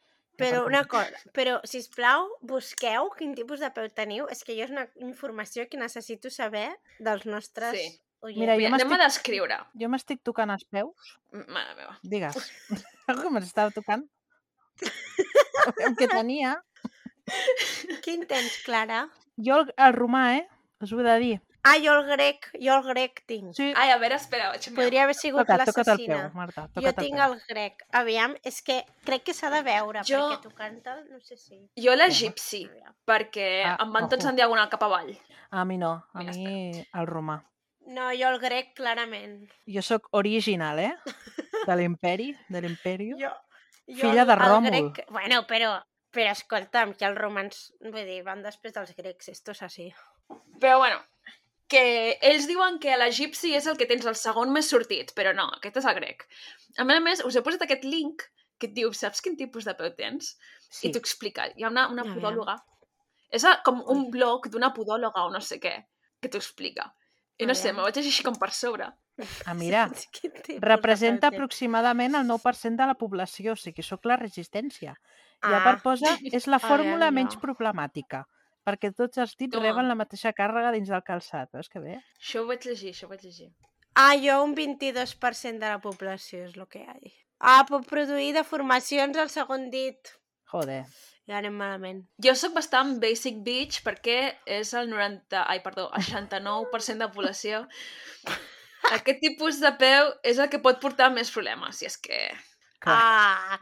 [0.41, 4.27] Però una cosa, però, sisplau, busqueu quin tipus de peu teniu.
[4.33, 6.67] És que jo és una informació que necessito saber
[6.99, 7.85] dels nostres Sí.
[8.21, 8.39] oients.
[8.39, 9.59] Mira, jo Mira, anem a descriure.
[9.81, 11.13] Jo m'estic tocant els peus.
[11.31, 11.97] Mare meva.
[12.03, 12.35] Digues.
[13.07, 14.07] Algo que m'estava tocant.
[15.85, 16.55] El que tenia.
[18.03, 19.05] Quin tens, Clara?
[19.37, 20.47] Jo el, el romà, eh?
[20.81, 21.35] Us ho he de dir.
[21.63, 23.51] Ah, jo el grec, jo el grec tinc.
[23.55, 24.77] Sí, Ai, a veure, espera, vaig mirar.
[24.83, 26.31] Podria haver sigut l'assassina.
[26.81, 27.83] Jo tinc el el grec.
[27.93, 31.59] Aviam, és que crec que s'ha de veure, Jo- perquè tocant-te, no sé si...
[31.77, 32.95] Jo l'egipci, Aviam.
[33.05, 35.13] perquè Ah, em van tots en diagonal cap avall.
[35.51, 37.37] A mi no, a Ja mi el romà.
[37.85, 39.49] No, jo el grec, clarament.
[39.67, 40.95] Jo sóc original, eh?
[41.67, 43.11] De l'imperi, de l'imperi.
[43.19, 43.29] Jo,
[43.85, 44.69] jo Filla de Ròmul.
[44.71, 45.75] Grec, bueno, però,
[46.09, 49.91] però escolta'm, que els romans, vull dir, van després dels grecs, esto és així.
[50.61, 50.97] Però bueno,
[51.71, 55.45] que ells diuen que l'egipci és el que tens el segon més sortit, però no,
[55.57, 56.25] aquest és el grec.
[56.77, 58.25] A més a més, us he posat aquest link
[58.59, 60.33] que et diu, saps quin tipus de peu tens?
[60.69, 60.89] Sí.
[60.89, 61.47] I t'ho explica.
[61.55, 62.57] Hi ha una, una podòloga.
[63.31, 65.71] És a- com un blog d'una podòloga o no sé què,
[66.21, 66.89] que t'ho explica.
[67.39, 68.91] I no sé, me vaig així com per sobre.
[69.47, 74.05] Ah, mira, Quin tipus de representa aproximadament el 9% de la població, o sigui, sóc
[74.05, 74.93] la resistència.
[75.41, 75.63] I a Ah.
[75.63, 78.25] part posa, és la fórmula menys problemàtica,
[78.67, 79.65] perquè tots els dits Toma.
[79.67, 81.49] reben la mateixa càrrega dins del calçat.
[81.53, 81.97] Veus que bé?
[82.19, 83.49] Això ho vaig llegir, això ho vaig llegir.
[83.95, 86.95] Ah, jo un 22% de la població és el que hi ha.
[87.39, 90.13] Ah, pot produir deformacions al segon dit.
[90.51, 90.83] Joder.
[91.29, 91.99] Ja anem malament.
[92.23, 95.43] Jo sóc bastant basic bitch perquè és el 90...
[95.47, 97.61] Ai, perdó, el 69% de població.
[98.91, 102.17] Aquest tipus de peu és el que pot portar més problemes, si és que...
[102.89, 103.59] Ah,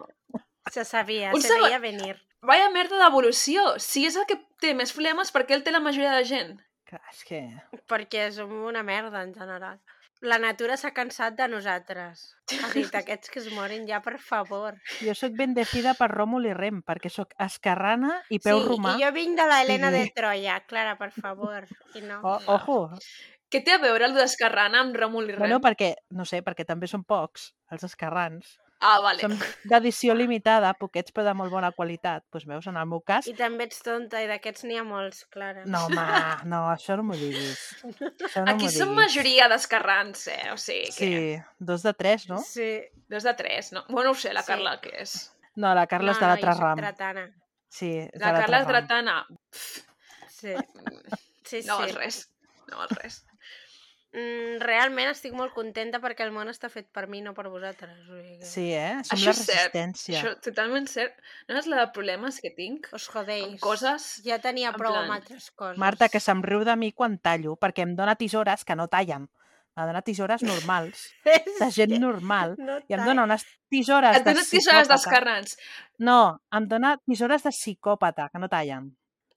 [0.71, 1.67] se sabia, Un se segon.
[1.67, 2.15] veia venir.
[2.45, 3.75] Vaya merda d'evolució!
[3.83, 6.53] Si és el que té més problemes, per què el té la majoria de gent?
[6.89, 7.39] Clar, és que...
[7.91, 9.79] Perquè som una merda, en general.
[10.25, 12.23] La natura s'ha cansat de nosaltres.
[12.51, 14.79] Ha dit, aquests que es morin ja, per favor.
[14.99, 18.95] Jo sóc bendecida per Ròmul i Rem, perquè sóc esquerrana i peu sí, romà.
[18.95, 21.67] i jo vinc de la Helena de Troia, Clara, per favor.
[21.95, 22.19] I no.
[22.23, 22.79] O, ojo,
[23.49, 25.41] Què té a veure el d'Escarrana amb Ròmul i Rem?
[25.41, 28.59] bueno, perquè, no sé, perquè també són pocs, els esquerrans.
[28.81, 29.19] Ah, vale.
[29.25, 29.33] Són
[29.67, 32.23] d'edició limitada, poquets però de molt bona qualitat.
[32.31, 33.27] Doncs veus, en el meu cas...
[33.27, 35.65] I també ets tonta, i d'aquests n'hi ha molts, Clara.
[35.67, 36.05] No, home,
[36.47, 37.59] no, això no m'ho diguis.
[37.83, 40.45] Això no Aquí som majoria d'escarrans, eh?
[40.53, 41.09] O sigui que...
[41.11, 42.39] Sí, dos de tres, no?
[42.45, 42.69] Sí.
[43.11, 43.83] Dos de tres, no?
[43.89, 44.53] Bueno, no ho sé, la Sí.
[44.53, 45.17] Carla què és?
[45.59, 46.83] No, la Carla és de no, l'altre jo soc ram.
[46.85, 47.27] Tratana.
[47.69, 48.71] Sí, és de La l'altre Carla és ram.
[48.71, 49.17] dretana.
[50.39, 50.53] Sí,
[51.51, 51.91] sí, No sí.
[51.99, 52.21] res.
[52.71, 53.25] No res.
[54.13, 57.95] Mm, realment estic molt contenta perquè el món està fet per mi, no per vosaltres.
[58.09, 58.45] O sigui que...
[58.45, 58.99] Sí, eh?
[59.05, 59.57] Som Això la és cert.
[59.73, 60.19] resistència.
[60.21, 61.17] Això, totalment cert.
[61.49, 63.59] No és la de problemes que tinc Us amb jodeis.
[63.61, 64.07] coses...
[64.25, 65.77] Ja tenia en prou plan- amb altres coses.
[65.77, 69.29] Marta, que se'm riu de mi quan tallo, perquè em dona tisores que no tallen.
[69.79, 71.05] Em dona tisores normals,
[71.61, 74.95] de gent normal, No i em dona unes tisores Et de dono tisores psicòpata.
[74.97, 75.53] d'escarrans.
[76.03, 76.17] No,
[76.51, 78.89] em dona tisores de psicòpata, que no tallen.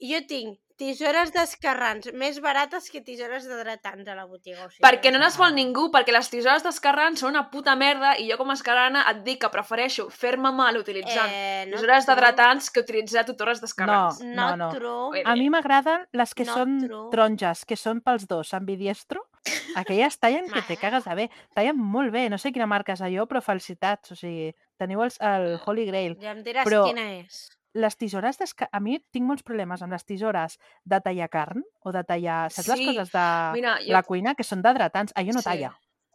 [0.03, 4.67] Jo tinc tisores d'escarrans més barates que tisores de dretans a la botiga.
[4.67, 8.15] O sigui, Perquè no les vol ningú, perquè les tisores d'escarrans són una puta merda
[8.19, 12.05] i jo com a escarrana et dic que prefereixo fer-me mal utilitzant eh, no tisores
[12.07, 12.15] true.
[12.15, 14.21] d'hidratants que utilitzar tutores d'escarrans.
[14.23, 14.71] No, No, no.
[14.75, 15.23] true.
[15.23, 17.09] Vull A mi m'agraden les que Not són true.
[17.11, 19.27] taronges, que són pels dos, ambidiestro.
[19.75, 21.31] Aquelles tallen que te cagues de bé.
[21.55, 24.13] Tallen molt bé, no sé quina marca és allò, però felicitats.
[24.13, 26.17] O sigui, teniu els, el Holy Grail.
[26.21, 27.49] Ja em diràs Però- quina és.
[27.75, 28.69] Les tisores d'esca...
[28.73, 32.51] A mi tinc molts problemes amb les tisores de tallar carn o de tallar...
[32.53, 33.93] Saps les Sí, coses de Mira, jo...
[33.97, 35.15] la cuina que són d'hidratants?
[35.17, 35.49] Allò no Sí.
[35.49, 35.71] talla.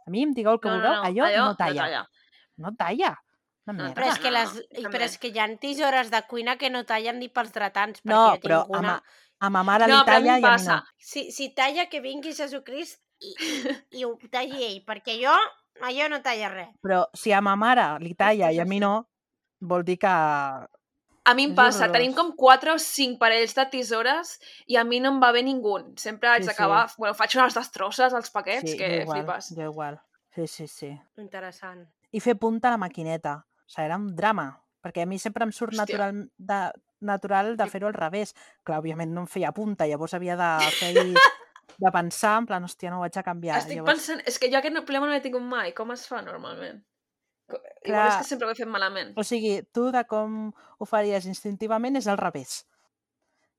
[0.05, 2.03] A mi em digueu el que vulgueu, allò, no talla.
[2.57, 3.15] No talla.
[3.67, 3.93] No, merda.
[3.97, 6.69] Però és, que no, les, no, però és que hi ha tisores de cuina que
[6.71, 8.93] no tallen ni pels dretants, perquè No, jo tinc però a una...
[8.93, 9.01] ma,
[9.43, 10.77] a ma mare li No, a mi talla i a mi no.
[10.97, 15.33] Si, si talla, que vingui Jesucrist i, i, i ho talli ell, perquè jo,
[15.83, 16.71] allò no talla res.
[16.79, 18.93] Però si a ma mare li talla i a mi no,
[19.59, 20.15] vol dir que...
[21.27, 24.37] A mi em passa, tenim com 4 o 5 parells de tisores
[24.71, 25.73] i a mi no em va bé ningú.
[25.99, 26.53] Sempre haig Sí, sí.
[26.53, 26.85] d'acabar...
[26.97, 29.49] Bueno, faig unes destrosses als paquets Sí, que jo igual, flipes.
[29.57, 29.99] jo igual.
[30.33, 30.91] Sí, sí, sí.
[31.17, 31.83] Interessant.
[32.15, 33.35] I fer punta a la maquineta.
[33.43, 34.47] O sigui, era un drama.
[34.81, 35.83] Perquè a mi sempre em surt Hòstia.
[35.97, 36.59] natural de,
[37.01, 37.69] natural de Sí.
[37.75, 38.33] fer-ho al revés.
[38.63, 40.93] Clar, òbviament no em feia punta, llavors havia de fer
[41.77, 43.57] de pensar, en plan, hòstia, no ho vaig a canviar.
[43.59, 43.91] Estic llavors...
[43.99, 44.21] pensant...
[44.25, 45.73] És que jo aquest problema no l'he tingut mai.
[45.75, 46.79] Com es fa normalment?
[47.47, 48.07] Co- Igual Clar.
[48.11, 49.13] és que sempre ho he fet malament.
[49.15, 52.65] O sigui, tu de com ho faries instintivament és al revés.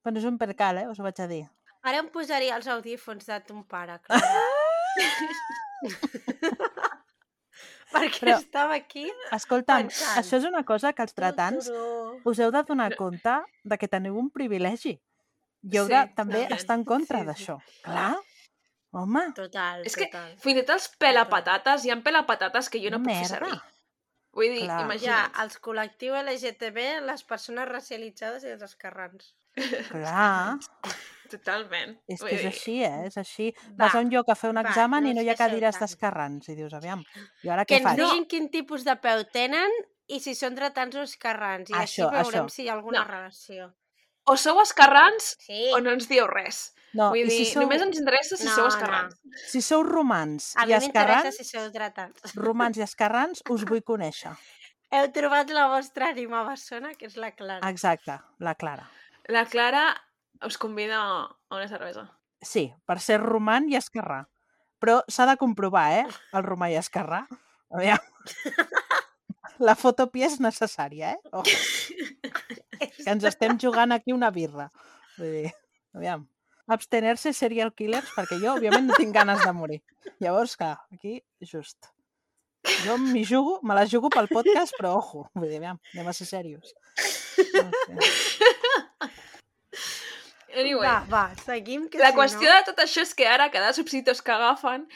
[0.05, 0.87] Bueno, és un percal, eh?
[0.89, 1.47] Us ho vaig a dir.
[1.83, 4.21] Ara em posaria els audífons de ton pare, clar.
[7.89, 9.07] Perquè Però- estava aquí...
[9.33, 10.19] Escolta'm, Pensant.
[10.21, 14.19] això és una cosa que els tratants us heu de donar compte de que teniu
[14.21, 14.99] un privilegi.
[15.65, 16.55] I heu Sí, de també també.
[16.55, 17.29] estar en contra Sí, sí.
[17.31, 17.57] d'això.
[17.87, 18.17] Clar.
[18.93, 20.37] Home, Total, És que total.
[20.41, 23.29] fins i tot els pelapatates, hi ha pelapatates que jo no puc fer merda.
[23.35, 23.59] servir.
[24.39, 24.79] Vull dir, Clar.
[24.79, 25.33] Ja, imagina't.
[25.43, 29.33] els col·lectius LGTB, les persones racialitzades i els escarrans.
[29.91, 30.59] Clar.
[31.29, 31.91] Totalment.
[32.09, 33.09] És que és dir, així, eh?
[33.11, 33.51] És així.
[33.75, 35.37] Va, Vas a un lloc a fer un va, examen no i no hi ha
[35.37, 36.49] cadires d'escarrans.
[36.49, 37.03] I dius, aviam,
[37.45, 38.01] i ara Que què ens faig?
[38.01, 39.75] diguin quin tipus de peu tenen
[40.09, 41.69] i si són dretants o escarrans.
[41.69, 42.55] I Això, així veurem això.
[42.55, 43.11] si hi ha alguna No.
[43.11, 43.69] relació.
[44.29, 45.71] O sou escarrans Sí.
[45.75, 46.75] o no ens dieu res.
[46.97, 48.69] No, Vull dir, si sou, només ens interessa si No, sou no.
[48.73, 49.17] escarrans.
[49.47, 52.35] si sou romans A i mi m'interessa escarrans, si sou dretants.
[52.35, 54.33] romans i escarrans, us vull conèixer.
[54.91, 57.69] Heu trobat la vostra ànima bessona, que és la Clara.
[57.69, 58.87] Exacte, la Clara.
[59.29, 59.83] La Clara
[60.47, 62.07] us convida a una cervesa.
[62.41, 64.23] Sí, per ser roman i esquerrà.
[64.81, 66.07] Però s'ha de comprovar, eh?
[66.33, 67.27] El romà i esquerrà.
[67.71, 67.99] Aviam.
[69.59, 71.19] La fotopia és necessària, eh?
[71.33, 71.51] Ojo,
[73.05, 74.69] que ens estem jugant aquí una birra.
[75.19, 75.53] Vull dir,
[75.97, 76.27] aviam.
[76.69, 79.79] Abstener-se serial killers, perquè jo, òbviament, no tinc ganes de morir.
[80.21, 81.89] Llavors, clar, aquí, just.
[82.85, 86.17] Jo m'hi jugo, me la jugo pel podcast, però ojo, vull dir, aviam, anem a
[86.17, 86.75] ser serios.
[87.55, 88.53] No sé.
[90.59, 92.55] Anyway, Va, va, seguim, que la si qüestió no...
[92.57, 94.87] de tot això és que ara cada subsidios que agafen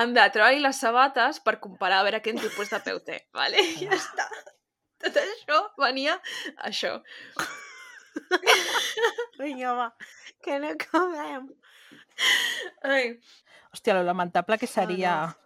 [0.00, 3.60] han de treure les sabates per comparar a veure quin tipus de peu té, vale?
[3.60, 4.26] I ja està.
[5.02, 6.18] Tot això venia
[6.56, 6.98] a això.
[9.40, 9.88] Vinga, va,
[10.44, 11.48] que no acabem.
[12.86, 13.16] Ai,
[13.72, 15.36] Hòstia, lo lamentable que sería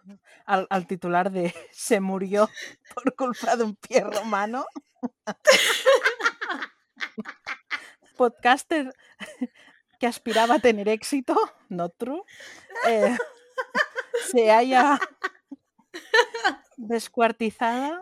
[0.47, 2.49] el, el titular de Se murió
[2.93, 4.65] por culpa de un pie romano.
[8.17, 8.93] Podcaster
[9.99, 11.35] que aspiraba a tener éxito,
[11.69, 12.21] no true,
[12.87, 13.15] eh,
[14.31, 14.99] se haya
[16.75, 18.01] descuartizada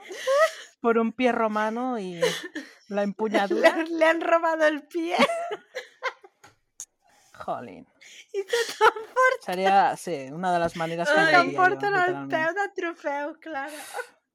[0.86, 2.28] por un pie romano y la
[3.02, 3.70] Le, empuñadura.
[3.74, 5.16] han- le han robado el pie
[7.34, 7.86] Jolín.
[8.34, 12.00] i tot Sería, sí, una de las maneras que Ai, moriria em jo, porten el
[12.02, 12.32] literalment.
[12.32, 13.82] peu de trofeu, Clara.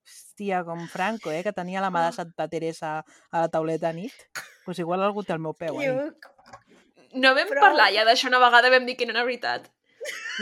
[0.04, 2.92] Hòstia, com Franco, eh, que tenia la mà de Santa Teresa
[3.30, 4.12] a la tauleta a nit.
[4.34, 6.10] Doncs pues igual algú té el meu peu, eh?
[7.14, 9.70] No vam Però- parlar ja d'això una vegada vam dir que no era veritat.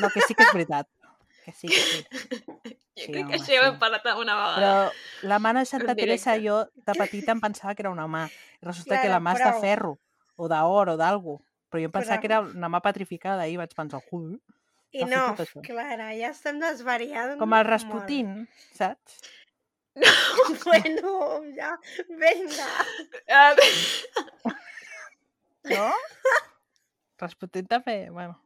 [0.00, 0.88] No, que sí que és veritat.
[1.44, 2.78] Que sí, que sí.
[2.98, 3.64] Jo Sí, crec home, que això ja sí.
[3.64, 4.58] vam parlar una vegada.
[4.58, 8.26] Però la mà de Santa Teresa jo de petita em pensava que era una mà.
[8.58, 9.94] I resulta que Clara, la mà és de ferro,
[10.36, 11.38] o d'or, o d'algú.
[11.70, 14.38] Però jo em pensava que era una mà petrificada i vaig pensar, ui,
[14.90, 15.34] I no.
[15.62, 17.36] Clara, ja estem desvariant.
[17.38, 17.68] com el molt.
[17.68, 19.20] Rasputín, saps?
[20.64, 21.72] Bueno, ja,
[22.08, 22.68] vinga.
[23.28, 23.54] Ah,
[25.68, 25.92] No?
[27.20, 28.38] Rasputín també, bueno.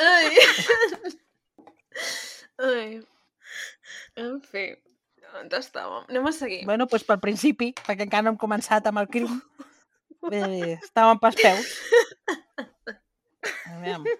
[0.00, 0.32] Ai.
[2.62, 3.00] Ai.
[4.20, 4.66] En fi,
[5.38, 6.06] on estàvem?
[6.10, 6.62] Anem a seguir.
[6.68, 9.32] Bueno, doncs pel principi, perquè encara no hem començat amb el crim.
[10.26, 11.68] Eh, estàvem pels peus.
[13.46, 14.14] A veure,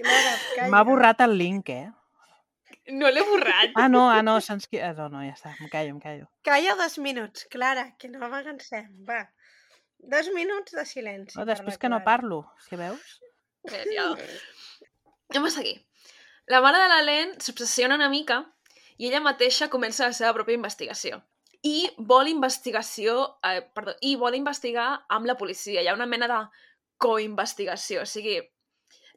[0.00, 0.68] Clara, calla.
[0.72, 1.90] M'ha borrat el link, eh?
[2.96, 3.74] No l'he borrat.
[3.76, 4.66] Ah, no, ah, no, se'ns...
[4.80, 6.30] Ah, no, no, ja està, em callo, em callo.
[6.46, 8.88] Calla dos minuts, Clara, que no m'avancem.
[9.06, 9.20] Va.
[10.14, 11.36] Dos minuts de silenci.
[11.36, 13.18] Per després que no parlo, que veus?
[13.68, 14.08] Bé, ja.
[15.30, 15.76] Anem a seguir.
[16.50, 18.40] La mare de l'Helene s'obsessiona una mica
[18.98, 21.20] i ella mateixa comença la seva pròpia investigació.
[21.62, 25.82] I vol investigació, eh, perdó, i vol investigar amb la policia.
[25.82, 26.40] Hi ha una mena de
[26.98, 28.02] coinvestigació.
[28.02, 28.40] O sigui,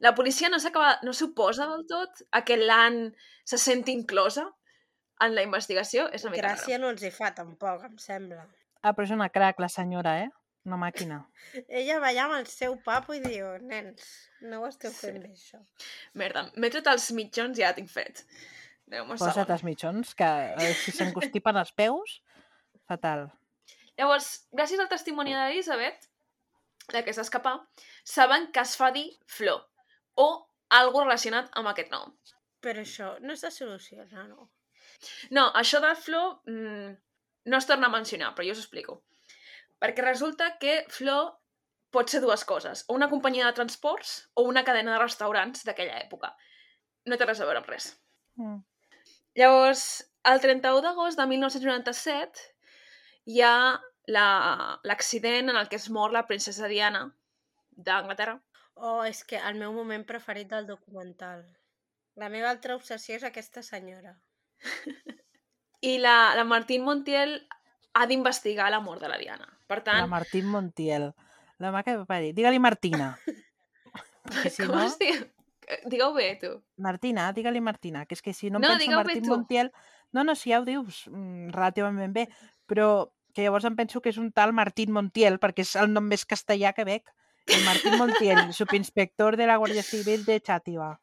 [0.04, 3.10] la policia no s'acaba, no s'oposa del tot a que l'Anne
[3.42, 4.46] se senti inclosa
[5.26, 6.06] en la investigació.
[6.12, 8.46] És una mica Gràcia no els hi fa, tampoc, em sembla.
[8.82, 10.30] Ah, però és una crac, la senyora, eh?
[10.64, 11.18] Una màquina.
[11.68, 14.06] Ella va allà amb el seu papo i diu, nens,
[14.48, 15.60] no ho esteu fent bé, això.
[16.20, 18.24] Merda, m'he tret els mitjons i ja tinc fet.
[18.88, 22.18] Posa't els mitjons, que eh, si s'encostipen els peus,
[22.88, 23.26] fatal.
[24.00, 26.08] Llavors, gràcies al testimoni d'Elisabet,
[26.96, 27.54] la que s'escapa,
[28.16, 29.62] saben que es fa dir Flor,
[30.20, 30.28] o
[30.80, 32.12] algo relacionat amb aquest nom.
[32.64, 34.48] Però això no és de solucionar, no?
[35.36, 36.94] No, això de Flor mm,
[37.52, 39.02] no es torna a mencionar, però jo us ho explico.
[39.82, 41.34] Perquè resulta que Flor
[41.94, 46.00] pot ser dues coses, o una companyia de transports o una cadena de restaurants d'aquella
[46.02, 46.32] època.
[47.06, 47.90] No té res a veure amb res.
[48.40, 48.62] Mm.
[49.38, 49.84] Llavors,
[50.24, 52.48] el 31 d'agost de 1997
[53.26, 57.04] hi ha la- l'accident en el que es mor la princesa Diana
[57.70, 58.40] d'Anglaterra.
[58.74, 61.44] Oh, és que el meu moment preferit del documental.
[62.16, 64.16] La meva altra obsessió és aquesta senyora.
[65.80, 67.36] I la, la Martín Montiel
[67.94, 69.53] ha d'investigar la mort de la Diana.
[69.66, 71.12] Per La tant, Martín Montiel.
[71.62, 72.34] La mà que va parir.
[72.36, 73.14] Digue-li Martina.
[74.24, 74.86] Si com no...
[74.86, 75.18] es diu?
[75.84, 76.48] Digueu bé, tu.
[76.80, 79.28] Martina, digue-li Martina, que és que si no em No, penso digue-ho bé Martín.
[79.28, 79.70] Montiel...
[80.16, 82.24] No, no, si ja ho dius mm, relativament bé,
[82.70, 86.06] però que llavors em penso que és un tal Martín Montiel, perquè és el nom
[86.08, 87.10] més castellà que veig.
[87.52, 90.94] El Martín Montiel, subinspector de la Guàrdia Civil de Xàtiva.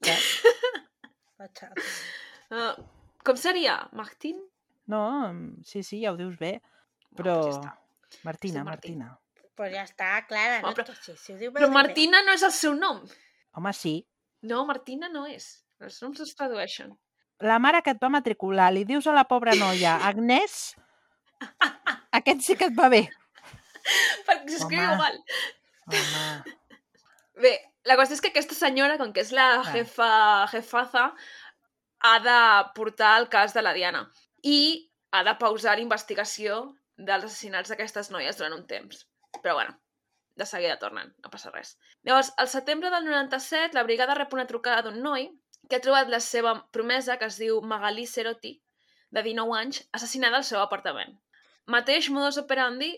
[1.38, 1.84] La xata.
[2.48, 2.72] Uh,
[3.26, 3.76] com seria?
[3.92, 4.40] Martín?
[4.88, 6.58] No, mm, sí, sí, ja ho dius bé,
[7.18, 7.34] però...
[7.42, 8.20] pues ja està.
[8.24, 8.64] Martina.
[8.64, 9.08] Martina.
[9.58, 11.20] Però ja està, Clara, no Home, però- queixis.
[11.20, 11.70] Si ho diu bé, Però.
[11.74, 13.02] Martina no és el seu nom.
[13.58, 13.94] Home, sí.
[14.46, 15.48] No, Martina no és.
[15.82, 16.92] Els noms es tradueixen.
[17.42, 20.74] La mare que et va matricular, li dius a la pobra noia, Agnès,
[22.18, 23.04] aquest sí que et va bé.
[24.26, 25.18] Perquè s'escriu igual.
[25.88, 26.56] Home,
[27.38, 27.52] Bé,
[27.86, 29.66] la qüestió és que aquesta senyora, com que és la Ah.
[29.72, 30.08] jefa,
[30.50, 31.04] jefaza,
[32.00, 32.38] ha de
[32.74, 34.04] portar el cas de la Diana
[34.42, 36.58] i ha de pausar investigació
[36.98, 39.04] dels assassinats d'aquestes noies durant un temps.
[39.42, 39.74] Però bueno,
[40.38, 41.76] de seguida tornen, no passa res.
[42.06, 45.28] Llavors, al setembre del 97, la brigada rep una trucada d'un noi
[45.68, 48.54] que ha trobat la seva promesa, que es diu Magalí Cerotti,
[49.10, 51.16] de 19 anys, assassinada al seu apartament.
[51.74, 52.92] Mateix modus operandi,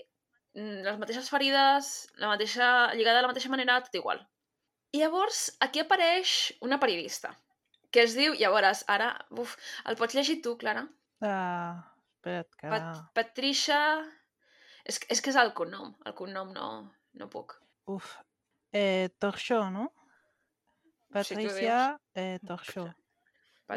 [0.54, 1.90] mm, les mateixes ferides,
[2.22, 4.22] la mateixa, lligada de la mateixa manera, tot igual.
[4.92, 7.34] I llavors, aquí apareix una periodista,
[7.90, 10.86] que es diu, ja veuràs, ara, uf, el pots llegir tu, Clara?
[11.22, 11.74] uh,
[12.20, 12.68] espera't que...
[12.68, 13.80] Pat Patricia...
[14.84, 16.68] És, que- és que és el cognom, el cognom no,
[17.20, 17.56] no puc.
[17.90, 18.14] Uf.
[18.72, 19.88] Eh, Torxó, no?
[21.12, 22.86] Patricia eh, Torxó.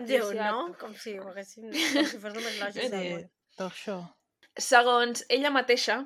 [0.08, 0.74] Diu, no?
[0.80, 1.70] Com si ho haguessin...
[1.70, 3.26] Com si fos el més lògic Eh, món.
[3.58, 3.98] Torxó.
[4.58, 6.00] Segons ella mateixa,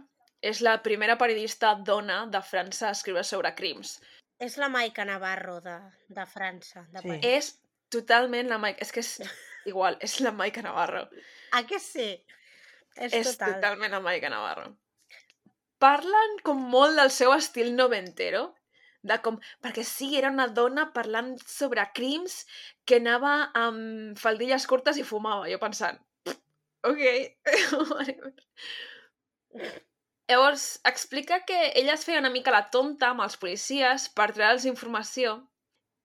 [0.43, 3.97] és la primera periodista dona de França a escriure sobre crims.
[4.39, 5.77] És la Maica Navarro de,
[6.13, 6.85] de França.
[6.93, 7.19] De Sí.
[7.27, 7.53] És
[7.91, 8.83] totalment la Maica...
[8.85, 9.13] És que és
[9.69, 11.05] igual, és la Maica Navarro.
[11.51, 12.09] Ah, que sí?
[12.95, 13.57] És, És total.
[13.57, 14.71] totalment la Maica Navarro.
[15.77, 18.47] Parlen com molt del seu estil noventero,
[19.07, 19.37] de com...
[19.63, 22.39] Perquè sí, era una dona parlant sobre crims
[22.89, 25.99] que anava amb faldilles curtes i fumava, jo pensant,
[26.87, 27.03] ok.
[30.27, 34.65] Llavors, explica que ella es feia una mica la tonta amb els policies per treure'ls
[34.67, 35.37] informació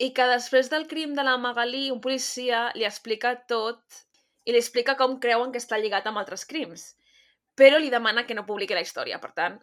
[0.02, 4.02] i que després del crim de la Magalí, un policia li explica tot
[4.44, 6.88] i li explica com creuen que està lligat amb altres crims,
[7.54, 9.20] però li demana que no publiqui la història.
[9.22, 9.60] Per tant,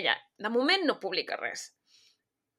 [0.00, 1.70] ella, de moment, no publica res.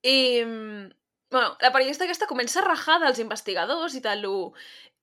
[0.02, 0.90] I, mm,
[1.30, 4.36] bueno, la periodista aquesta comença a rajar dels investigadors i de lo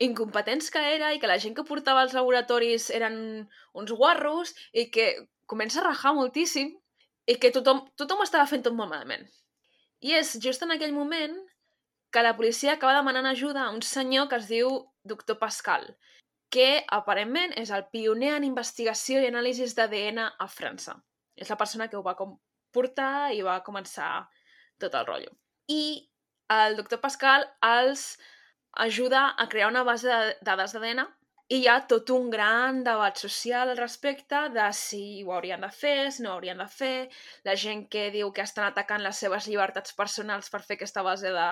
[0.02, 4.90] incompetents que era i que la gent que portava als laboratoris eren uns guarros i
[4.90, 6.74] que comença a rajar moltíssim
[7.26, 9.28] i que tothom, tothom estava fent tot molt malament.
[10.02, 11.36] I és just en aquell moment
[12.16, 14.70] que la policia acaba demanant ajuda a un senyor que es diu
[15.04, 15.82] Doctor Pascal,
[16.48, 20.94] que aparentment és el pioner en investigació i anàlisis d'ADN a França.
[21.36, 22.32] És la persona que ho va com
[22.72, 24.08] portar i va començar
[24.80, 25.36] tot el rotllo.
[25.68, 26.08] I
[26.56, 28.08] el doctor Pascal els
[28.88, 31.04] ajuda a crear una base de dades d'ADN
[31.52, 35.74] i hi ha tot un gran debat social al respecte de si ho haurien de
[35.84, 37.10] fer, si no ho haurien de fer,
[37.44, 41.36] la gent que diu que estan atacant les seves llibertats personals per fer aquesta base
[41.36, 41.50] de,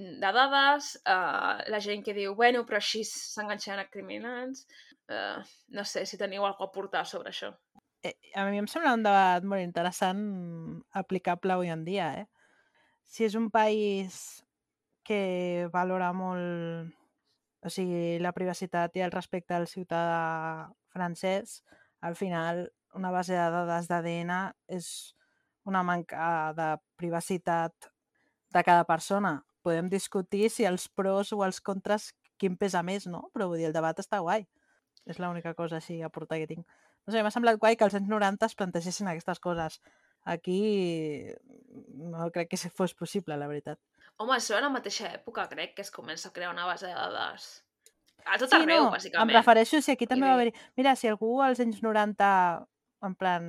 [0.00, 4.66] de dades, uh, la gent que diu, bueno, però així s'enganxaran a criminals...
[5.10, 5.42] Uh,
[5.74, 7.48] no sé si teniu alguna a aportar sobre això.
[8.06, 10.20] Eh, a mi em sembla un debat molt interessant
[10.94, 12.28] aplicable avui en dia, eh?
[13.10, 14.20] Si és un país
[15.02, 16.94] que valora molt
[17.60, 21.60] o sigui, la privacitat i el respecte al ciutadà francès,
[22.00, 24.32] al final una base de dades d'ADN
[24.72, 24.88] és
[25.68, 27.90] una manca de privacitat
[28.50, 29.36] de cada persona.
[29.64, 33.26] Podem discutir si els pros o els contres quin pesa més, no?
[33.34, 34.46] Però vull dir, el debat està guai.
[35.08, 36.66] És l'única cosa així a portar que tinc.
[37.06, 39.80] No sé, m'ha semblat guai que als anys 90 es plantegessin aquestes coses.
[40.28, 40.60] Aquí
[41.96, 43.80] no crec que fos possible, la veritat.
[44.20, 46.96] Home, això a la mateixa època crec que es comença a crear una base de
[46.96, 47.50] dades.
[48.28, 49.30] A tot arreu, no, bàsicament.
[49.30, 50.52] em refereixo si aquí també I va haver-hi...
[50.76, 52.26] Mira, si algú als anys 90,
[53.08, 53.46] en plan,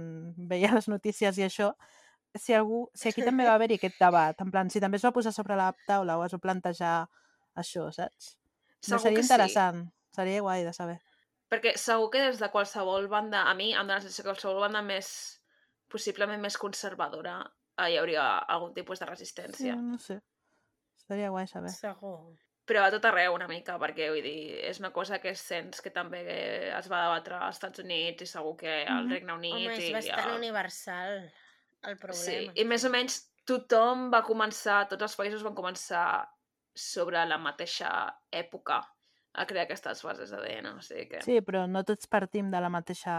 [0.52, 1.74] veia les notícies i això,
[2.36, 5.12] si, algú, si aquí també va haver-hi aquest debat, en plan, si també es va
[5.16, 6.96] posar sobre la taula o es va plantejar
[7.60, 8.36] això, saps?
[8.88, 9.28] No, Segur seria que sí.
[9.30, 9.82] interessant,
[10.16, 11.00] seria guai de saber.
[11.52, 14.62] Perquè segur que des de qualsevol banda, a mi em dóna la sensació que qualsevol
[14.64, 15.10] banda més,
[15.92, 17.42] possiblement més conservadora,
[17.78, 19.76] eh, hi hauria algun tipus de Sí, resistència.
[19.76, 20.22] no sé.
[20.98, 21.70] Estaria guai saber.
[21.76, 22.38] Segur.
[22.66, 25.90] Però a tot arreu una mica, perquè vull dir, és una cosa que sents que
[25.92, 26.22] també
[26.72, 29.10] es va debatre als Estats Units i segur que al.
[29.10, 30.36] Regne Unit Home, és i bastant a...
[30.38, 31.26] universal
[31.84, 32.54] el Sí, problema.
[32.56, 36.06] i més o menys tothom va començar, tots els països van començar
[36.76, 37.90] sobre la mateixa
[38.32, 38.82] època
[39.34, 41.22] a crear aquestes bases d'ADN, o sigui que...
[41.24, 43.16] Sí, però no tots partim de la mateixa...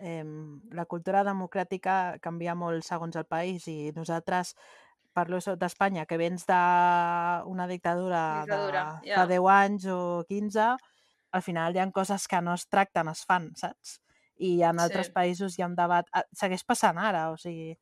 [0.00, 0.22] Eh,
[0.70, 4.54] la cultura democràtica canvia molt segons el país i nosaltres,
[5.12, 9.16] parlo d'Espanya, que vens d'una dictadura, Dictadura, de ja.
[9.18, 10.68] fa 10 anys o 15,
[11.32, 13.98] al final hi ha coses que no es tracten, es fan, saps?
[14.40, 15.12] I en altres Sí.
[15.12, 16.06] països hi ha un debat...
[16.16, 17.74] ah, Segueix passant ara, o sigui...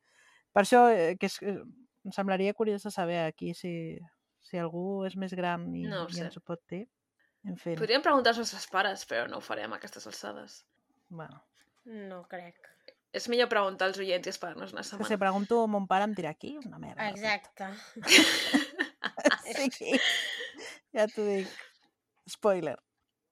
[0.51, 1.59] Per això eh, que és, eh,
[2.05, 3.71] em semblaria curiós de saber aquí si,
[4.43, 6.25] si algú és més gran i, No i sé.
[6.25, 6.83] ens ho pot dir.
[7.47, 10.65] En fi, Podríem preguntar als nostres pares, però no ho farem a aquestes alçades.
[11.09, 11.43] bueno.
[11.85, 12.57] No crec.
[13.15, 15.17] És millor preguntar als oients i esperar-nos una Que si setmana.
[15.17, 17.07] pregunto a mon pare em dirà aquí una merda.
[17.09, 17.65] Exacte.
[19.71, 19.91] Sí,
[20.93, 21.47] ja t'ho dic.
[22.29, 22.75] Spoiler.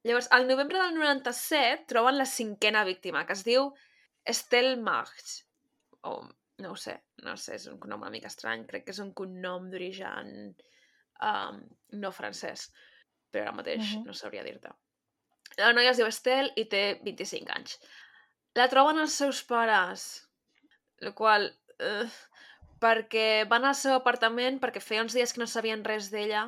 [0.07, 3.69] Llavors, al novembre del 97 troben la cinquena víctima, que es diu
[4.23, 5.41] Estelle Marx.
[6.07, 6.21] O,
[6.63, 6.95] no ho sé,
[7.25, 8.65] no ho sé, és un cognom una mica estrany.
[8.69, 10.31] Crec que és un cognom d'origen
[11.21, 11.61] um,
[12.01, 12.69] no francès.
[13.31, 14.05] Però ara mateix Mhm.
[14.07, 14.71] no sabria dir-te.
[15.57, 17.79] La noia es diu Estelle i té 25 anys.
[18.55, 20.07] La troben els seus pares,
[21.01, 21.51] el qual...
[21.77, 22.09] Uh,
[22.81, 26.43] perquè van al seu apartament perquè feia uns dies que no sabien res d'ella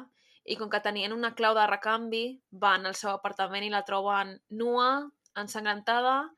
[0.46, 4.38] i com que tenien una clau de recanvi, van al seu apartament i la troben
[4.50, 6.30] nua, ensangrentada,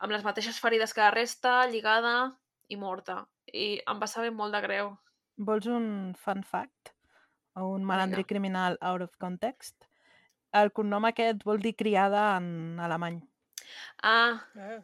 [0.00, 2.32] amb les mateixes ferides que la resta, lligada
[2.68, 3.26] i morta.
[3.52, 4.94] I em va saber molt de greu.
[5.36, 6.92] Vols un fun fact?
[7.58, 9.76] O un malandrí criminal out of context?
[10.52, 13.20] El cognom aquest vol dir criada en alemany.
[14.02, 14.80] Ah, Ah.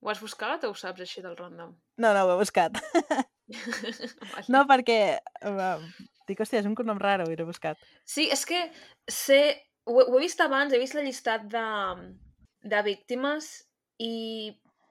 [0.00, 1.72] ho has buscat o ho saps així del random?
[1.96, 2.76] No, no, ho he buscat.
[4.52, 5.18] No, perquè...
[6.28, 7.80] Dic, hòstia, és un cognom raro i l'he buscat.
[8.04, 8.66] Sí, és que
[9.08, 9.40] sé...
[9.88, 11.62] Ho, ho he vist abans, he vist la llistat de,
[12.68, 13.46] de víctimes
[14.04, 14.12] i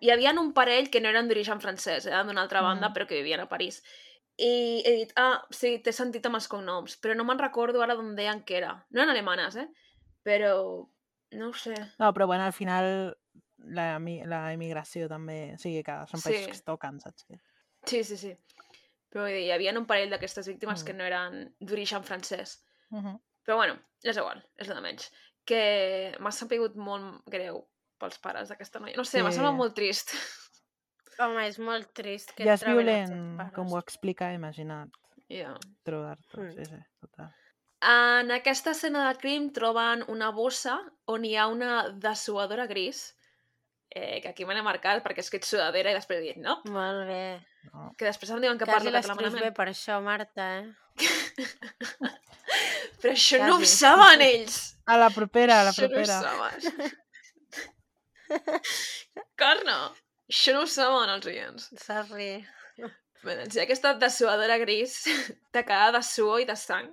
[0.02, 2.94] hi havia un parell que no eren d'origen francès, eren d'una altra banda, Mm.
[2.96, 3.84] però que vivien a París.
[4.38, 7.96] I he dit, ah, sí, t'he sentit amb els cognoms, però no me'n recordo ara
[7.98, 8.74] d'on deien que era.
[8.90, 9.68] No eren alemanes, eh?
[10.26, 10.88] Però...
[11.38, 11.74] No ho sé.
[12.00, 13.18] No, però bueno, al final
[13.58, 15.54] la, la immigració també...
[15.56, 16.46] O sigui, que són països Sí.
[16.46, 17.26] que es toquen, saps?
[17.86, 18.34] Sí, sí, sí.
[19.18, 20.86] Però dir, hi havia un parell d'aquestes víctimes Mm.
[20.86, 22.60] que no eren d'origen francès.
[22.92, 23.16] Uh -huh.
[23.48, 25.12] Però bueno, és igual, és de menys.
[25.46, 27.64] Que m'ha sapigut molt greu
[27.98, 28.96] pels pares d'aquesta noia.
[28.96, 29.38] No sé, m'ha Sí.
[29.38, 30.12] semblat molt trist.
[31.20, 34.92] Home, és molt trist que Ja és violent, com ho explica, imagina't,
[35.30, 35.58] yeah.
[35.84, 36.38] trobar-te.
[36.38, 36.52] Mm.
[36.54, 37.34] Sí, sí, total.
[37.82, 43.16] En aquesta escena de crim troben una bossa on hi ha una dessuadora gris,
[43.90, 46.62] eh, que aquí me l'he marcat perquè he escrit sudadera i després he dit no,
[46.66, 47.46] Molt bé.
[47.74, 47.92] No.
[47.98, 49.56] que després em diuen que Quasi parlo l'escrius català bé malament.
[49.58, 50.68] per això, Marta, eh?
[53.02, 53.78] Però això no ho Quasi.
[53.78, 54.56] saben ells!
[54.88, 56.18] A la propera, a la Això no ho propera.
[56.22, 56.58] saben.
[59.42, 59.78] Carna!
[60.28, 61.70] Això no ho saben els oients.
[61.84, 62.32] Sorry.
[63.24, 64.94] Bé, doncs hi ha aquesta dessuadora gris
[65.56, 66.88] tacada de suor i de sang.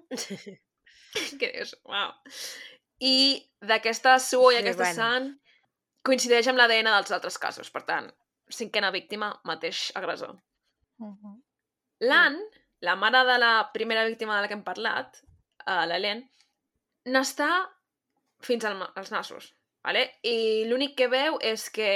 [1.39, 2.11] que dius, uau.
[3.05, 3.17] I
[3.63, 4.99] d'aquesta suor i Sí, aquesta bueno.
[4.99, 5.25] sang
[6.07, 7.71] coincideix amb l'ADN dels altres casos.
[7.75, 8.07] Per tant,
[8.53, 10.35] cinquena víctima, mateix agressor.
[10.99, 11.43] Uh -huh.
[12.01, 12.43] L'Anne,
[12.81, 15.23] la mare de la primera víctima de la que hem parlat,
[15.67, 16.25] uh, l'Helen,
[17.07, 17.51] n'està
[18.41, 20.05] fins al, als nassos, vale?
[20.23, 21.91] i l'únic que veu és que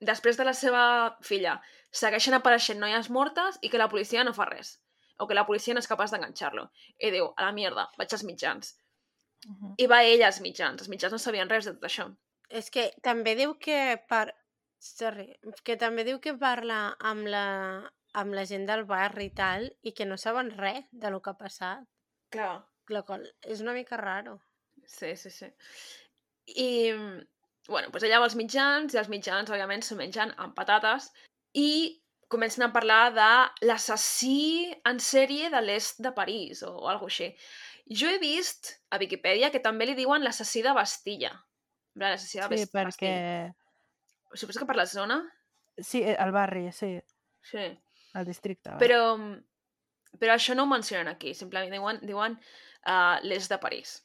[0.00, 0.82] després de la seva
[1.22, 1.60] filla
[1.90, 4.76] segueixen apareixent noies mortes i que la policia no fa res,
[5.18, 6.68] o que la policia no és capaç d'enganxar-lo.
[6.98, 8.76] I diu, a la mierda, vaig als mitjans.
[9.46, 9.74] Uh -huh.
[9.78, 12.14] I va ella als mitjans, els mitjans no sabien res de tot això.
[12.48, 14.34] És que també diu que per...
[14.80, 19.68] Sorry, que també diu que parla amb la, amb la gent del barri i tal
[19.82, 21.84] i que no saben res de lo que ha passat.
[22.32, 22.64] Clar.
[22.88, 24.38] La qual és una mica raro.
[24.86, 25.46] Sí, sí, sí.
[26.56, 26.92] I,
[27.68, 31.10] bueno, doncs ella va als mitjans i els mitjans, òbviament, s'ho mengen amb patates
[31.52, 33.28] i comencen a parlar de
[33.68, 37.28] l'assassí en sèrie de l'est de París o, o alguna així.
[38.00, 41.32] Jo he vist a Viquipèdia que també li diuen l'assassí de Bastilla.
[41.96, 43.12] L'assassí de Sí, Bas- perquè...
[43.12, 43.54] Bastilla.
[44.36, 45.22] Suposo que per la zona?
[45.80, 46.98] Sí, eh, al barri, sí,
[47.48, 47.64] Sí.
[48.14, 48.70] Al districte.
[48.70, 48.78] va.
[48.80, 49.02] Però,
[50.18, 53.98] però això no ho mencionen aquí, simplement diuen, diuen uh, l'est de París.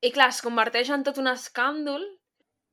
[0.00, 2.04] I clar, es converteix en tot un escàndol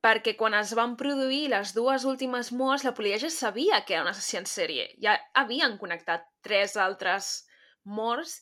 [0.06, 4.04] perquè quan es van produir les dues últimes morts, la policia ja sabia que era
[4.04, 4.92] un assassí en sèrie.
[5.02, 7.48] Ja havien connectat tres altres
[7.84, 8.36] morts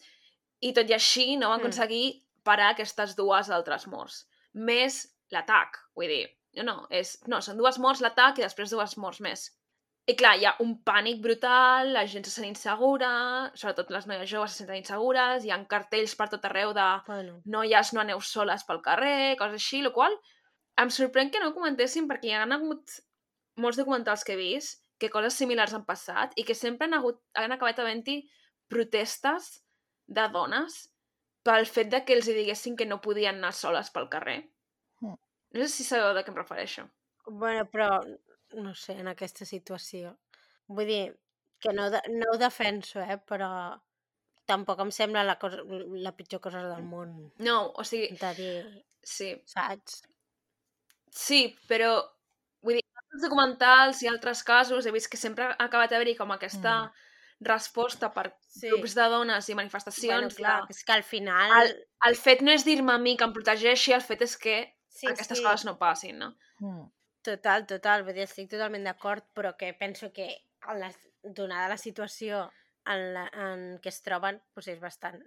[0.59, 1.63] i tot i així no van Mm.
[1.63, 2.05] aconseguir
[2.43, 4.25] parar aquestes dues altres morts.
[4.53, 6.27] Més l'atac, vull dir,
[6.57, 9.47] no, no, és, no, són dues morts l'atac i després dues morts més.
[10.03, 13.09] I clar, hi ha un pànic brutal, la gent se sent insegura,
[13.55, 17.37] sobretot les noies joves se senten insegures, hi ha cartells per tot arreu de Bueno,
[17.55, 20.17] noies no aneu soles pel carrer, coses així, el qual
[20.83, 22.97] em sorprèn que no ho comentessin perquè hi ha hagut
[23.63, 27.21] molts documentals que he vist que coses similars han passat i que sempre han, hagut,
[27.39, 28.19] han acabat havent-hi
[28.71, 29.49] protestes
[30.07, 30.77] de dones
[31.47, 34.37] pel fet de que els hi diguessin que no podien anar soles pel carrer.
[35.03, 35.17] Mm.
[35.55, 36.87] No sé si sabeu de què em refereixo.
[37.27, 37.89] bueno, però
[38.55, 40.15] no sé, en aquesta situació.
[40.67, 41.03] Vull dir,
[41.59, 43.49] que no, de, no ho defenso, eh, però
[44.45, 47.31] tampoc em sembla la, cosa, la pitjor cosa del món.
[47.39, 50.01] No, o sigui, De dir, sí, saps?
[51.13, 51.93] Sí, però
[52.63, 56.31] vull dir, altres documentals i altres casos he vist que sempre ha acabat haver-hi com
[56.33, 56.91] aquesta Mm.
[57.43, 58.69] resposta per Sí.
[58.69, 60.35] grups de dones i Bueno, manifestacions.
[60.35, 61.51] clar, de- que és que al final...
[61.61, 64.73] El, el fet no és dir-me a mi que em protegeixi, el fet és que
[64.87, 66.35] sí, aquestes sí, coses no passin, no?
[66.59, 66.87] Mm.
[67.23, 70.25] Total, total, vull dir, estic totalment d'acord, però que penso que
[70.67, 70.89] en la,
[71.23, 72.49] donada la situació
[72.85, 75.21] en, la, en què es troben, doncs és bastant,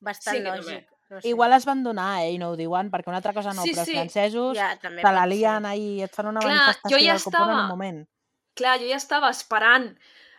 [0.00, 0.86] bastant Sí lògic.
[1.10, 1.28] No sé.
[1.28, 3.74] Igual es van donar, eh, i no ho diuen, perquè una altra cosa no, Sí,
[3.74, 3.96] però els sí.
[3.98, 7.16] francesos ja, també te la lien ahir i et fan una Clar, manifestació jo ja
[7.20, 8.00] copón en estava- un moment.
[8.56, 9.90] Clar, jo ja estava esperant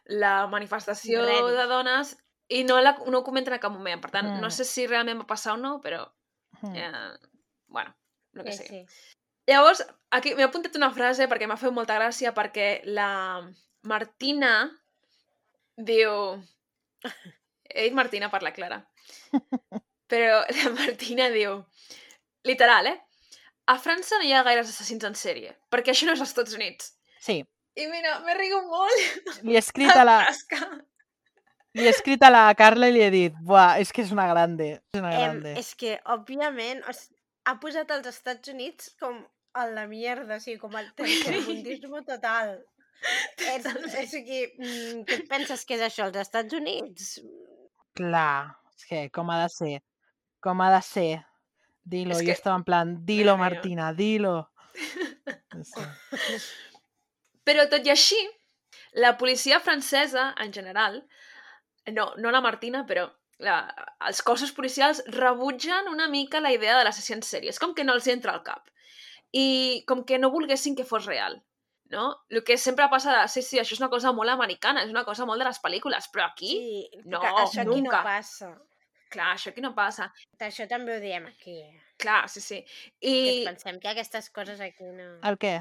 [0.05, 1.53] la manifestació Ready.
[1.59, 2.15] de dones
[2.49, 4.01] i no, la, no ho comenten a cap moment.
[4.01, 4.41] Per tant, Mm.
[4.41, 6.01] no sé si realment va passar o no, però,
[6.63, 6.75] Mm.
[6.75, 7.19] eh,
[7.67, 7.93] bueno,
[8.33, 8.85] el que Sí, sigui.
[8.87, 9.13] sí.
[9.49, 9.83] Llavors,
[10.15, 13.09] aquí m'he apuntat una frase perquè m'ha fet molta gràcia perquè la
[13.85, 14.53] Martina
[15.77, 16.11] diu...
[17.75, 18.79] He dit Martina per la Clara.
[20.11, 21.59] Però la Martina diu...
[22.45, 22.97] Literal, eh?
[23.73, 26.53] A França no hi ha gaires assassins en sèrie, perquè això no és als Estats
[26.53, 26.91] Units.
[27.25, 27.39] Sí,
[27.81, 29.39] I mira, m'he rigut molt.
[29.41, 30.59] li he escrit a la, Tasca.
[31.73, 34.27] li he escrit a la Carla i li he dit, buah, és que és una
[34.29, 35.55] grande, és una Em, grande.
[35.57, 37.17] és que, òbviament, o sigui,
[37.49, 39.17] ha posat els Estats Units com
[39.55, 42.57] a la mierda, o sigui, com el tercermundisme total.
[43.39, 43.65] És,
[44.01, 47.09] és aquí, mm, què et penses que és això, els Estats Units?
[47.95, 49.73] Clar, és que com ha de ser,
[50.43, 51.09] com ha de ser.
[51.85, 53.37] Dilo, És jo que- estava en plan, dilo.
[53.37, 54.49] Martina, dilo.
[54.75, 55.83] Sí.
[57.45, 58.17] Però tot i així,
[58.97, 61.03] la policia francesa, en general,
[61.93, 63.05] no, no la Martina, però
[63.45, 63.59] la,
[64.09, 67.51] els cossos policials rebutgen una mica la idea de l'assassí en sèrie.
[67.53, 68.65] És com que no els entra al cap.
[69.35, 71.41] I com que no volguessin que fos real.
[71.91, 72.05] No?
[72.33, 75.03] El que sempre passa de, sí, sí, això és una cosa molt americana, és una
[75.05, 78.01] cosa molt de les pel·lícules, però aquí, Sí, No, que això aquí no nunca.
[78.03, 78.49] passa.
[79.11, 80.07] clar, això aquí no passa.
[80.39, 81.59] Això també ho diem aquí.
[81.61, 82.57] eh, Clar, sí, sí.
[82.99, 85.19] Que I, ens pensem que aquestes coses aquí no...
[85.23, 85.53] El què?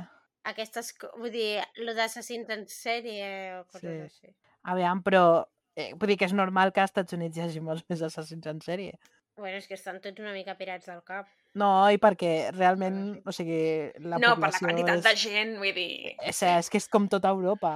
[0.45, 4.27] Aquestes, vull dir, lo d'assassins en sèrie o coses Sí.
[4.29, 4.35] així.
[4.73, 5.45] Aviam, però
[5.77, 8.47] eh, vull dir que és normal que als Estats Units hi hagi molts més assassins
[8.47, 8.99] en sèrie.
[9.37, 11.27] Bueno, és que estan tots una mica pirats del cap.
[11.59, 15.75] No, i perquè realment, o sigui, la no, per la quantitat és, de gent, vull
[15.75, 16.15] dir...
[16.23, 17.73] és, és que és com tota Europa.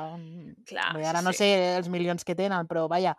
[0.70, 1.38] Clar, Vull dir, ara sí, no sí.
[1.42, 3.16] sé els milions que tenen, però vaja,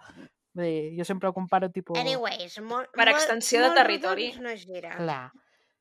[0.55, 1.99] vull dir, jo sempre ho comparo tipus...
[1.99, 4.29] Anyways, molt, Per molt, extensió de molt territori.
[4.31, 4.95] rodons no gira.
[4.95, 5.21] Clar,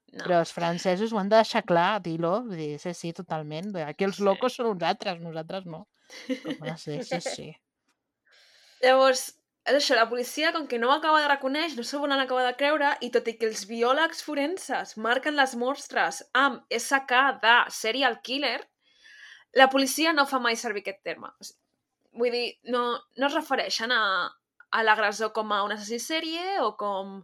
[0.08, 0.24] No.
[0.24, 3.74] però els francesos ho han de deixar clar, dir-lo, vull dir, sí, sí, totalment.
[3.84, 4.22] Aquí els Sí.
[4.24, 5.86] locos són uns altres, nosaltres no.
[6.42, 7.48] Com de ser, sí, sí.
[8.82, 9.37] Llavors,
[9.68, 12.44] és això, la policia, com que no ho acaba de reconèixer, no s'ho volen acabar
[12.46, 17.54] de creure, i tot i que els biòlegs forenses marquen les mostres amb SK de
[17.74, 18.58] serial killer,
[19.56, 21.30] la policia no fa mai servir aquest terme.
[22.18, 22.82] Vull dir, no,
[23.16, 24.02] no es refereixen a,
[24.70, 27.18] a l'agressor com a un assassí sèrie o com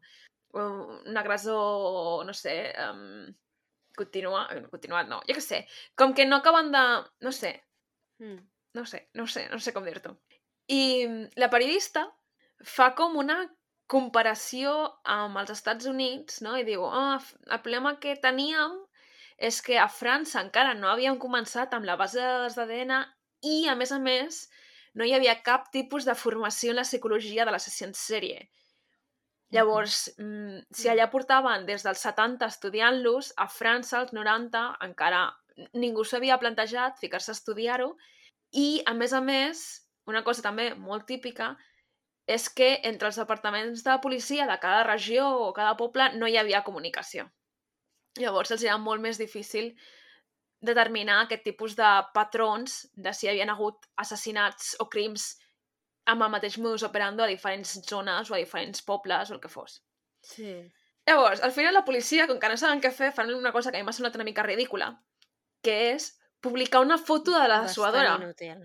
[0.54, 2.54] un agressor, no sé,
[2.86, 3.26] um,
[3.98, 5.64] continua, continuat, no, jo què sé.
[5.98, 6.84] Com que no acaben de...
[7.26, 7.56] no sé,
[8.22, 8.38] Mm.
[8.78, 10.12] no sé, no sé, no sé com dir-t'ho.
[10.70, 10.82] I
[11.34, 12.04] la periodista
[12.62, 13.42] fa com una
[13.90, 14.72] comparació
[15.04, 16.56] amb els Estats Units, no?
[16.56, 17.18] I diu, oh,
[17.50, 18.78] el problema que teníem
[19.36, 22.94] és que a França encara no havíem començat amb la base de dades d'ADN
[23.44, 24.44] i, a més a més,
[24.94, 28.46] no hi havia cap tipus de formació en la psicologia de l'assassí en sèrie.
[29.54, 35.26] Llavors, mm, si allà portaven des dels 70 estudiant-los, a França, als 90, encara
[35.74, 37.92] ningú s'havia plantejat ficar-se a estudiar-ho
[38.52, 39.60] i, a més a més,
[40.06, 41.52] una cosa també molt típica
[42.26, 46.38] és que entre els departaments de policia de cada regió o cada poble no hi
[46.40, 47.28] havia comunicació.
[48.20, 49.74] Llavors els era molt més difícil
[50.64, 55.34] determinar aquest tipus de patrons de si hi havien hagut assassinats o crims
[56.08, 59.52] amb el mateix modus operando a diferents zones o a diferents pobles o el que
[59.52, 59.82] fos.
[60.24, 60.54] Sí.
[61.06, 63.76] Llavors, al final la policia, com que no saben què fer, fan una cosa que
[63.76, 64.88] a mi m'ha semblat una mica ridícula,
[65.64, 68.16] que és publicar una foto de la Bastant dessuadora.
[68.20, 68.64] inútil.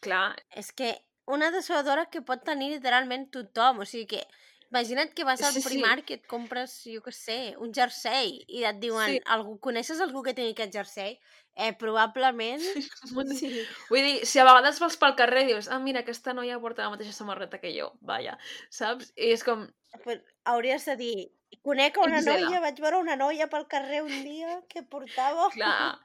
[0.00, 0.92] Clar, És que
[1.36, 4.22] una dessuadora que pot tenir literalment tothom, o sigui que
[4.70, 5.68] imagina't que vas al Sí, sí.
[5.68, 9.20] Primark i et compres, jo què sé, un jersei i et diuen, Sí.
[9.36, 11.18] algú, coneixes algú que tingui aquest jersei?
[11.56, 12.62] Eh, probablement...
[13.40, 13.68] Sí.
[13.90, 16.84] Vull dir, si a vegades vas pel carrer i dius, ah, mira, aquesta noia porta
[16.84, 18.36] la mateixa samarreta que jo, vaja,
[18.70, 19.12] saps?
[19.16, 19.66] I és com,
[20.04, 20.18] Però
[20.52, 21.16] hauries de dir,
[21.64, 22.30] conec una XL.
[22.46, 25.48] noia, vaig veure una noia pel carrer un dia que portava...
[25.54, 25.98] clar,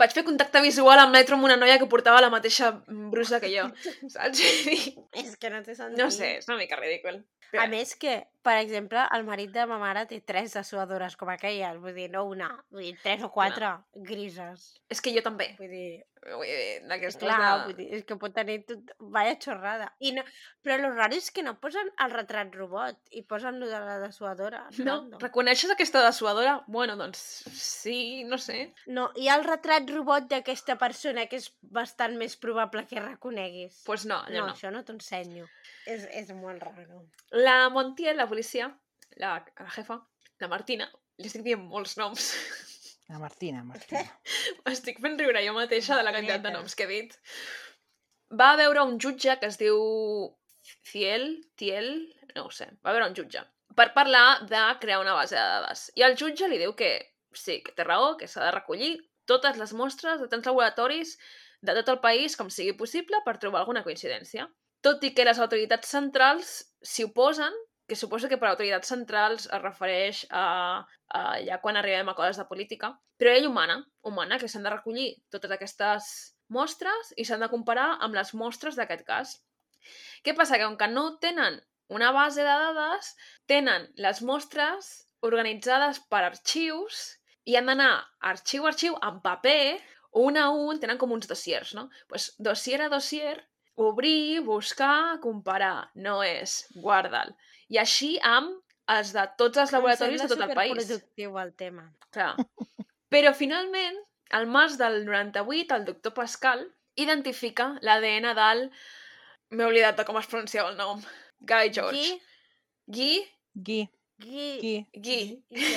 [0.00, 3.52] vaig fer contacte visual al metro amb una noia que portava la mateixa brusa que
[3.52, 3.68] jo,
[4.14, 4.42] saps?
[5.24, 6.00] És que no té sentit.
[6.00, 7.22] no sé, és una mica ridícul.
[7.60, 11.76] A més que, per exemple, el marit de ma mare té tres dessuadores com aquelles,
[11.82, 13.74] vull dir, no una, vull dir, tres o quatre
[14.08, 14.70] grises.
[14.88, 15.50] És que jo també.
[15.58, 15.90] Vull dir,
[16.22, 17.62] Vull dir, d'aquestes clar, de...
[17.66, 18.92] vull dir, és que pot tenir tot...
[19.14, 19.88] Vaya xorrada.
[20.06, 20.22] I no...
[20.62, 23.98] Però lo raro és que no posen el retrat robot i posen lo de la
[24.00, 24.62] dessuadora.
[24.78, 25.20] No, random.
[25.20, 26.54] reconeixes aquesta dessuadora?
[26.66, 27.18] Bueno, doncs
[27.56, 28.72] sí, no sé.
[28.86, 33.74] No, hi ha el retrat robot d'aquesta persona que és bastant més probable que reconeguis.
[33.74, 34.56] Doncs pues no, allò no, no.
[34.56, 35.46] això no t'ho ensenyo.
[35.86, 37.04] És, és molt raro.
[37.46, 38.70] La Montiel, la policia,
[39.22, 39.98] la, la jefa,
[40.42, 42.30] la Martina, li estic dient molts noms.
[43.10, 44.06] La Martina, Martina.
[44.72, 47.16] Estic fent riure jo mateixa de la quantitat de noms que he dit.
[48.40, 49.82] Va veure un jutge que es diu
[50.88, 51.26] Ciel,
[51.60, 51.90] Tiel,
[52.36, 53.42] no ho sé, va veure un jutge
[53.76, 55.88] per parlar de crear una base de dades.
[55.96, 56.92] I el jutge li diu que
[57.32, 58.92] sí, que té raó, que s'ha de recollir
[59.28, 61.16] totes les mostres de tants laboratoris
[61.62, 64.48] de tot el país com sigui possible per trobar alguna coincidència.
[64.82, 67.54] Tot i que les autoritats centrals s'hi oposen,
[67.86, 70.82] que suposo que per autoritats centrals es refereix a,
[71.14, 74.74] a ja quan arribem a coses de política, però ell humana, humana, que s'han de
[74.74, 76.12] recollir totes aquestes
[76.52, 79.36] mostres i s'han de comparar amb les mostres d'aquest cas.
[80.26, 80.58] Què passa?
[80.58, 81.60] Que com que no tenen
[81.92, 83.14] una base de dades,
[83.46, 87.02] tenen les mostres organitzades per arxius
[87.48, 87.94] i han d'anar
[88.32, 89.78] arxiu a arxiu en paper,
[90.22, 91.88] un a un, tenen com uns dossiers, no?
[92.08, 93.36] pues, dossier a dossier,
[93.74, 95.90] obrir, buscar, comparar.
[95.94, 97.32] No és, guarda'l.
[97.72, 98.58] I així amb
[98.92, 100.74] els de tots els laboratoris de tot el país.
[100.76, 101.86] productiu el tema.
[102.12, 102.34] Clar.
[103.12, 103.98] Però finalment,
[104.36, 106.66] al març del 98, el doctor Pascal
[106.96, 108.66] identifica l'ADN del...
[109.52, 111.02] M'he oblidat de com es pronunciava el nom.
[111.50, 112.20] Guy George.
[112.86, 113.18] Gui,
[113.54, 113.88] Guy?
[114.18, 115.24] Gui, Gui, Guy.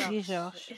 [0.10, 0.76] Gui George.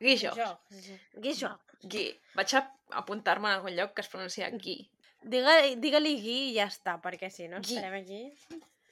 [0.00, 0.98] Guy George.
[1.16, 1.64] Gui George.
[1.82, 2.06] Guy.
[2.38, 2.62] Vaig a
[3.02, 4.78] apuntar-me en algun lloc que es pronuncia Guy.
[5.22, 7.74] Digue- Digue-li Gui i ja està, perquè si no Gui.
[7.76, 8.20] estarem aquí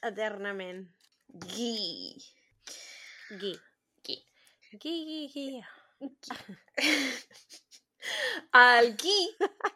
[0.03, 0.86] eternament.
[1.28, 2.16] Guy.
[3.40, 3.55] Gui.
[4.05, 4.18] Gui.
[4.82, 5.62] Gui, Gui, Gui.
[8.53, 9.22] El Guy...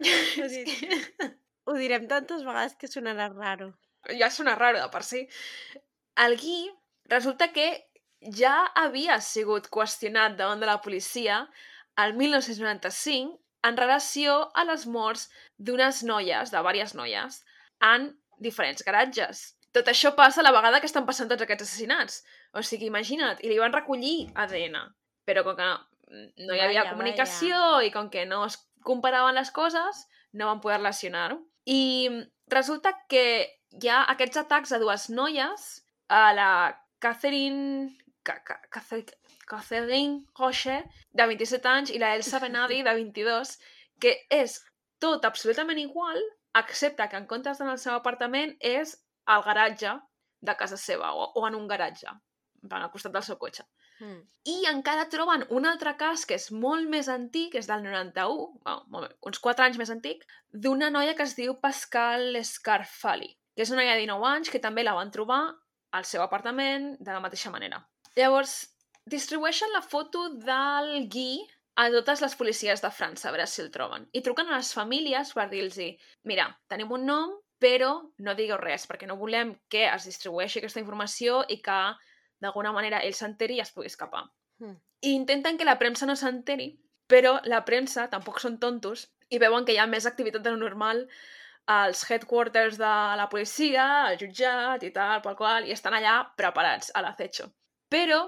[1.70, 3.68] Ho direm tantes vegades que sonarà raro.
[4.18, 5.26] Ja sona raro de per si.
[6.16, 6.70] El Guy
[7.10, 7.68] resulta que
[8.20, 11.46] ja havia sigut qüestionat davant de la policia
[12.00, 15.28] el 1995 en relació a les morts
[15.58, 17.40] d'unes noies, de diverses noies,
[17.84, 19.42] en diferents garatges.
[19.76, 22.22] Tot això passa a la vegada que estan passant tots aquests assassinats.
[22.56, 24.80] O sigui, imagina't, i li van recollir ADN.
[25.28, 25.76] Però com que no,
[26.48, 30.62] no hi havia Vaja, comunicació i com que no es comparaven les coses, no van
[30.64, 31.38] poder relacionar-ho.
[31.68, 32.08] I
[32.50, 35.68] resulta que hi ha aquests atacs a dues noies,
[36.08, 36.50] a la
[36.98, 37.90] Catherine...
[38.22, 38.60] Ca- Ca-
[39.50, 43.56] Catherine Rocher, de 27 anys, i la Elsa Benadi, de 22,
[44.02, 44.58] que és
[45.02, 46.20] tot absolutament igual,
[46.60, 48.96] excepte que en comptes d'anar al seu apartament és
[49.30, 49.96] al garatge
[50.40, 52.10] de casa seva, o, o en un garatge,
[52.70, 53.64] al costat del seu cotxe.
[54.00, 54.20] Mm.
[54.48, 58.46] I encara troben un altre cas que és molt més antic, és del 91,
[58.88, 63.70] bueno, uns 4 anys més antic, d'una noia que es diu Pascal Scarfali, que és
[63.74, 65.42] una noia de 19 anys que també la van trobar
[65.92, 67.82] al seu apartament de la mateixa manera.
[68.16, 68.54] Llavors,
[69.04, 71.42] distribueixen la foto del Guy
[71.76, 74.06] a totes les policies de França, a veure si el troben.
[74.16, 75.76] I truquen a les famílies per dir-los
[76.24, 77.90] mira, tenim un nom, però
[78.24, 81.80] no digueu res, perquè no volem que es distribueixi aquesta informació i que
[82.40, 84.24] d'alguna manera ell s'enteri i es pugui escapar.
[84.64, 84.78] Mm.
[85.04, 86.70] I intenten que la premsa no s'enteri,
[87.12, 90.62] però la premsa tampoc són tontos i veuen que hi ha més activitat de lo
[90.64, 91.04] normal
[91.70, 96.90] als headquarters de la policia, al jutjat i tal, pel qual, i estan allà preparats
[96.94, 97.46] a l'acecho.
[97.90, 98.24] Però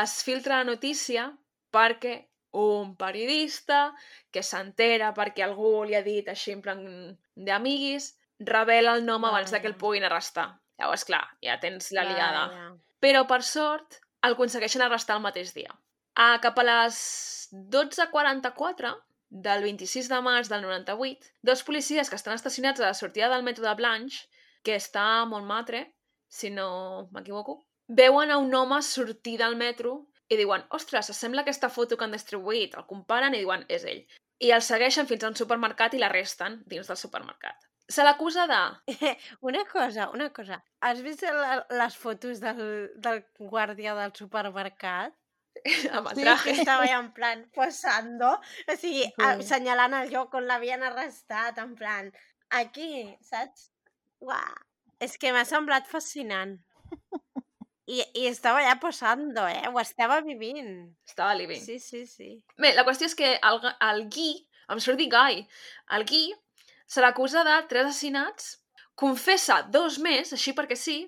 [0.00, 1.28] es filtra la notícia
[1.70, 2.16] perquè
[2.58, 3.92] un periodista
[4.34, 6.80] que s'entera perquè algú li ha dit així en plan
[7.36, 8.10] d'amiguis,
[8.40, 9.84] revela el nom abans de que el Vaja.
[9.84, 10.48] puguin arrestar.
[10.80, 12.46] Llavors, clar, ja tens la liada.
[12.48, 12.70] Vaja.
[13.00, 15.70] Però, per sort, el aconsegueixen arrestar el mateix dia.
[16.16, 16.96] A cap a les
[17.52, 18.96] 12.44
[19.30, 23.46] del 26 de març del 98, dos policies que estan estacionats a la sortida del
[23.46, 24.26] metro de Blanche,
[24.62, 25.86] que està a Montmartre,
[26.28, 31.46] si no m'equivoco, veuen a un home sortir del metro i diuen, ostres, s'assembla a
[31.46, 32.76] aquesta foto que han distribuït.
[32.78, 34.04] El comparen i diuen, és ell.
[34.40, 37.66] I el segueixen fins a un supermercat i l'arresten dins del supermercat.
[37.90, 38.60] Se l'acusa de...
[39.50, 40.60] Una cosa, una cosa.
[40.78, 42.60] Has vist les fotos del,
[43.02, 45.16] del guàrdia del supermercat?
[45.96, 46.44] amb el Sí, traje.
[46.52, 48.32] que estava ja en plan posando,
[48.68, 49.24] o sigui, Sí.
[49.28, 52.10] assenyalant el lloc on l'havien arrestat, en plan,
[52.50, 53.70] aquí, saps?
[54.20, 54.54] Uah.
[55.00, 56.58] És que m'ha semblat fascinant.
[57.90, 59.64] I, I estava ja posando, eh?
[59.72, 60.92] Ho estava vivint.
[61.08, 61.58] Estava living.
[61.64, 62.28] Sí, sí, sí.
[62.60, 63.58] Bé, la qüestió és que el,
[63.88, 64.34] el Guy,
[64.70, 65.40] em surt dir Guy,
[65.96, 66.28] el Guy
[66.86, 68.52] se l'acusa de tres assassinats,
[68.94, 71.00] confessa dos més, així perquè sí,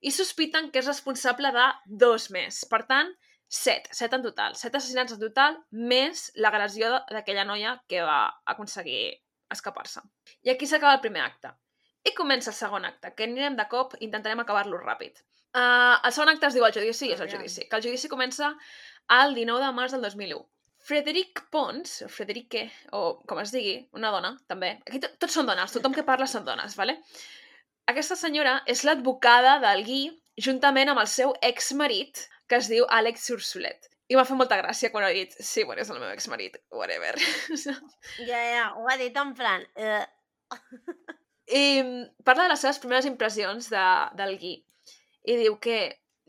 [0.00, 1.66] i sospiten que és responsable de
[2.02, 2.64] dos més.
[2.70, 3.12] Per tant,
[3.48, 4.54] set, set en total.
[4.56, 9.14] Set assassinats en total, més l'agressió d'aquella noia que va aconseguir
[9.50, 10.02] escapar-se.
[10.44, 11.54] I aquí s'acaba el primer acte.
[12.04, 15.16] I comença el segon acte, que anirem de cop, intentarem acabar-lo ràpid.
[15.56, 17.64] Uh, el segon acte es diu el judici, és el judici.
[17.68, 18.52] Que el judici comença
[19.16, 20.44] el 19 de març del 2001.
[20.88, 24.76] Frederic Pons, o Frederique, o com es digui, una dona, també.
[24.86, 27.00] Aquí to- tots són dones, tothom que parla són dones, vale?
[27.90, 30.06] Aquesta senyora és l'advocada del Guy
[30.44, 33.90] juntament amb el seu exmarit, que es diu Àlex Ursulet.
[34.08, 37.12] I m'ha fet molta gràcia quan ha dit, sí, bueno, és el meu exmarit, whatever.
[38.30, 39.66] Ja, ja, ho ha dit en plan...
[39.76, 40.04] Eh,
[41.48, 43.84] I mm, parla de les seves primeres impressions de,
[44.16, 44.56] del Guy.
[45.28, 45.78] I diu que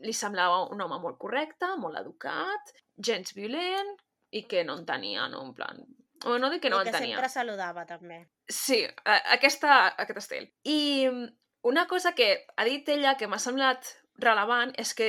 [0.04, 3.96] li semblava un home molt correcte, molt educat, gens violent,
[4.36, 5.80] i que no en tenia, no, en plan...
[6.28, 7.16] O no dic que no I en que tenia.
[7.16, 8.26] sempre saludava, també.
[8.44, 10.50] Sí, aquesta, aquest estil.
[10.68, 11.28] I mm,
[11.72, 13.88] una cosa que ha dit ella que m'ha semblat
[14.20, 15.08] relevant és que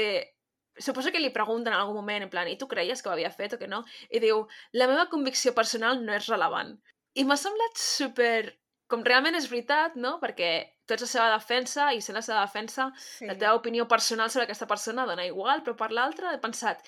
[0.80, 3.30] suposo que li pregunten en algun moment, en plan, i tu creies que ho havia
[3.32, 3.84] fet o que no?
[4.10, 6.78] I diu, la meva convicció personal no és relevant.
[7.16, 8.58] I m'ha semblat super...
[8.92, 10.18] Com realment és veritat, no?
[10.20, 10.48] Perquè
[10.86, 13.26] tu ets la seva defensa i sent la seva defensa Sí.
[13.26, 16.84] la teva opinió personal sobre aquesta persona dona igual, però per l'altra he pensat,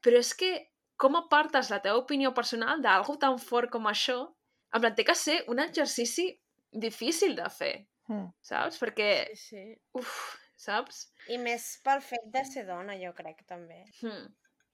[0.00, 4.30] però és que com apartes la teva opinió personal d'algú tan fort com això?
[4.72, 6.30] En plan, té que ser un exercici
[6.72, 8.32] difícil de fer, Mm.
[8.40, 8.80] saps?
[8.80, 9.76] Perquè, Sí, sí.
[9.92, 11.06] uf, saps?
[11.32, 13.82] I més pel fet de ser dona, jo crec, també.
[14.00, 14.28] Hmm.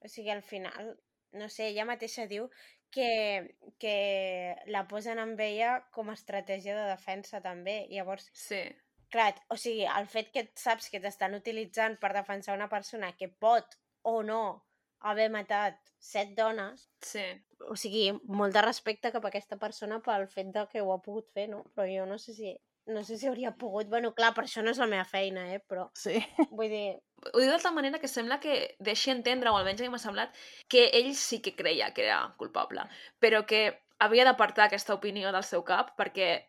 [0.05, 0.93] O sigui, al final,
[1.35, 2.47] no sé, ella mateixa diu
[2.93, 3.09] que,
[3.81, 3.95] que
[4.73, 7.81] la posen amb ella com a estratègia de defensa també.
[7.91, 8.63] Llavors, Sí,
[9.13, 13.29] clar, o sigui, el fet que saps que t'estan utilitzant per defensar una persona que
[13.29, 13.77] pot
[14.07, 14.41] o no
[15.09, 17.23] haver matat set dones, sí.
[17.67, 21.01] o sigui, molt de respecte cap a aquesta persona pel fet de que ho ha
[21.03, 21.63] pogut fer, no?
[21.75, 22.53] Però jo no sé si
[22.89, 23.87] no sé si hauria pogut...
[23.87, 25.59] Bueno, clar, per això no és la meva feina, eh?
[25.67, 26.17] Però, Sí.
[26.51, 26.97] vull dir,
[27.33, 29.99] Ho diu de tal manera que sembla que deixi entendre, o almenys a mi m'ha
[29.99, 30.35] semblat,
[30.71, 32.85] que ell sí que creia que era culpable,
[33.19, 36.45] però que havia d'apartar aquesta opinió del seu cap perquè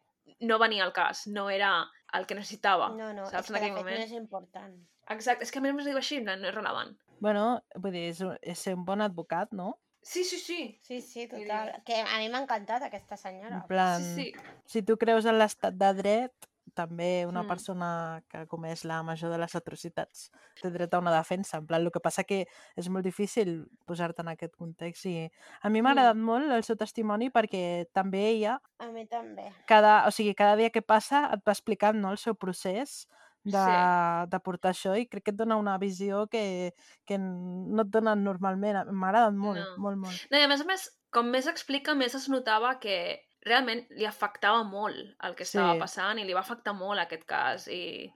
[0.47, 1.73] no venia al cas, no era
[2.15, 3.99] el que necessitava, no, no, saps, és que de moment.
[3.99, 4.77] no és important.
[5.11, 6.95] Exacte, és que a mi es diu així, plan, no és relevant.
[7.19, 7.43] Bueno,
[7.75, 9.73] vull dir, és, un- és ser un bon advocat, no?
[10.03, 10.79] Sí, sí, sí.
[10.83, 11.73] Sí, sí, total.
[11.73, 13.57] dir- Que a mi m'ha encantat aquesta senyora.
[13.57, 14.33] En plan, Sí, sí.
[14.67, 16.33] si tu creus en l'estat de dret,
[16.73, 17.49] també una Mm.
[17.49, 20.31] persona que ha comès la major de les atrocitats
[20.63, 21.59] té dret a una defensa.
[21.59, 22.47] En plan, el que passa que
[22.77, 25.31] és molt difícil posar-te en aquest context i
[25.63, 25.99] a mi m'ha Mm.
[25.99, 29.53] agradat molt el seu testimoni perquè també ella, A mi també.
[29.67, 33.09] cada, o sigui, cada dia que passa et va explicant no, el seu procés
[33.45, 34.31] de, Sí.
[34.31, 36.75] de portar això i crec que et dona una visió que,
[37.07, 38.85] que no et donen normalment.
[38.93, 39.77] M'ha agradat molt, No.
[39.79, 40.27] molt, molt.
[40.31, 44.05] No, i a més a més, com més explica, més es notava que realment li
[44.05, 45.81] afectava molt el que estava Sí.
[45.81, 48.13] passant i li va afectar molt aquest cas i...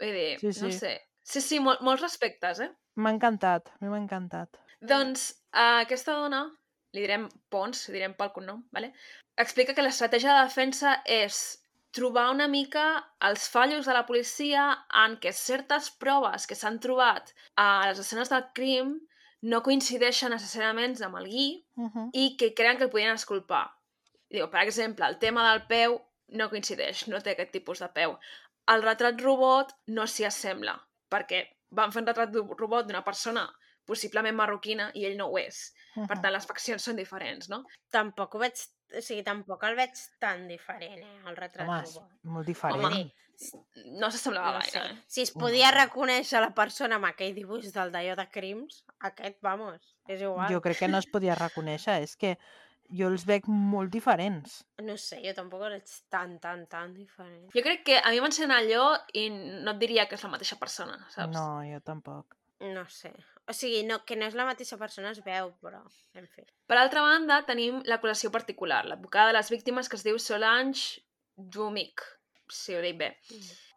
[0.00, 0.72] Vull dir, Sí, no sí.
[0.78, 0.92] sé.
[1.22, 2.70] Sí, sí, mol, molts respectes, eh?
[2.96, 4.56] M'ha encantat, a mi m'ha encantat.
[4.80, 6.44] Doncs a aquesta dona,
[6.94, 8.92] li direm Pons, li direm pel cognom, vale?
[9.38, 11.58] explica que l'estratègia de defensa és
[11.94, 12.84] trobar una mica
[13.28, 14.64] els fallos de la policia
[15.04, 18.98] en què certes proves que s'han trobat a les escenes del crim
[19.42, 22.10] no coincideixen necessàriament amb el Gui Uh -huh.
[22.12, 23.70] i que creuen que el podien esculpar.
[24.30, 28.18] Diu, per exemple, el tema del peu no coincideix, no té aquest tipus de peu.
[28.66, 30.74] El retrat robot no s'hi assembla,
[31.10, 33.48] perquè van fer un retrat de robot d'una persona
[33.86, 35.72] possiblement marroquina i ell no ho és.
[36.08, 37.64] Per tant, les faccions són diferents, no?
[37.90, 38.52] Tampoc ho veig...
[38.96, 42.12] O sigui, tampoc el veig tan diferent, eh, el retrat Home, és robot.
[42.22, 42.88] molt diferent.
[42.94, 43.10] dir,
[43.94, 44.94] No s'assemblava no gaire, sé.
[44.94, 45.02] eh?
[45.06, 49.94] Si es podia reconèixer la persona amb aquell dibuix del d'allò de crims, aquest, vamos,
[50.08, 50.50] és igual.
[50.50, 52.32] Jo crec que no es podia reconèixer, és que
[52.90, 54.64] jo els veig molt diferents.
[54.82, 57.46] No sé, jo tampoc el veig tan, tan, tan diferent.
[57.54, 60.56] Jo crec que a mi m'encén allò i no et diria que és la mateixa
[60.58, 61.32] persona, saps?
[61.36, 62.34] No, jo tampoc.
[62.60, 63.12] No sé.
[63.48, 65.80] O sigui, no, que no és la mateixa persona es veu, però,
[66.14, 66.42] en fi.
[66.68, 71.00] Per altra banda, tenim l'acusació particular, l'advocada de les víctimes que es diu Solange
[71.36, 72.02] Dumic,
[72.50, 73.12] si ho dic bé.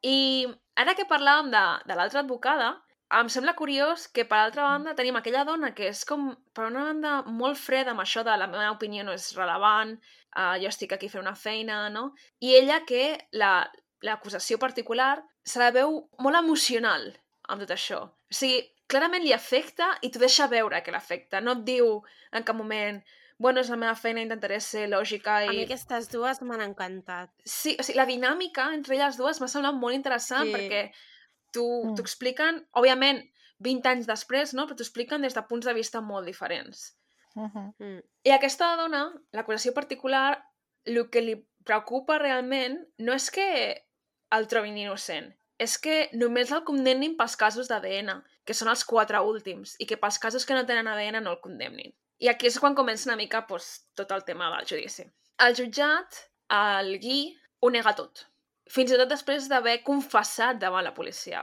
[0.04, 2.72] I ara que parlàvem de, de l'altra advocada,
[3.12, 6.86] em sembla curiós que, per altra banda, tenim aquella dona que és com, per una
[6.90, 9.98] banda, molt freda amb això de la meva opinió no és relevant,
[10.36, 12.14] uh, jo estic aquí fent una feina, no?
[12.40, 13.70] I ella que la-
[14.02, 17.12] l'acusació particular se la veu molt emocional
[17.52, 18.00] amb tot això.
[18.08, 21.42] O sigui, clarament li afecta i t'ho deixa veure que l'afecta.
[21.42, 21.98] No et diu
[22.32, 23.02] en cap moment
[23.42, 25.48] bueno, és la meva feina, intentaré ser lògica i...
[25.50, 27.32] A mi aquestes dues m'han encantat.
[27.42, 30.54] Sí, o sigui, la dinàmica entre elles dues m'ha semblat molt interessant Sí.
[30.54, 30.82] perquè
[31.52, 31.96] t'ho Mm.
[32.04, 33.24] expliquen, òbviament,
[33.58, 34.68] 20 anys després, no?
[34.68, 36.96] però t'ho expliquen des de punts de vista molt diferents.
[37.36, 37.74] Uh -huh.
[37.80, 38.02] Mm.
[38.24, 40.46] I aquesta dona, l'acusació particular,
[40.86, 41.36] el que li
[41.66, 43.86] preocupa realment no és que
[44.32, 49.22] el trobin innocent, és que només el condemnin pels casos d'ADN, que són els quatre
[49.24, 51.96] últims, i que pels casos que no tenen ADN no el condemnin.
[52.22, 55.08] I aquí és quan comença una mica doncs, tot el tema del judici.
[55.42, 56.20] El jutjat,
[56.58, 57.24] el Gui,
[57.64, 58.28] ho nega tot.
[58.70, 61.42] Fins i tot després d'haver confessat davant la policia.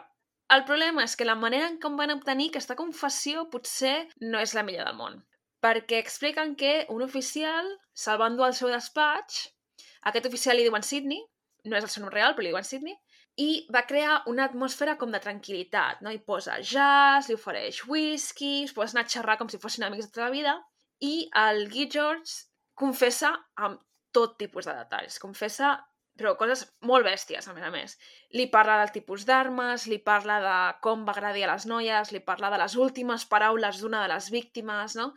[0.55, 4.55] El problema és que la manera en com van obtenir aquesta confessió potser no és
[4.57, 5.19] la millor del món.
[5.65, 7.69] Perquè expliquen que un oficial
[8.05, 9.43] se'l va endur al seu despatx,
[10.09, 11.21] aquest oficial li diuen Sidney,
[11.69, 12.97] no és el seu nom real, però li diuen Sidney,
[13.39, 16.11] i va crear una atmosfera com de tranquil·litat, no?
[16.11, 20.15] Hi posa jazz, li ofereix whisky, es posen a xerrar com si fossin amics de
[20.17, 20.57] tota la vida,
[21.07, 23.79] i el Guy George confessa amb
[24.15, 25.21] tot tipus de detalls.
[25.23, 25.77] Confessa,
[26.19, 27.95] però coses molt bèsties, a més a més.
[28.35, 32.25] Li parla del tipus d'armes, li parla de com va agredir a les noies, li
[32.27, 35.13] parla de les últimes paraules d'una de les víctimes, no?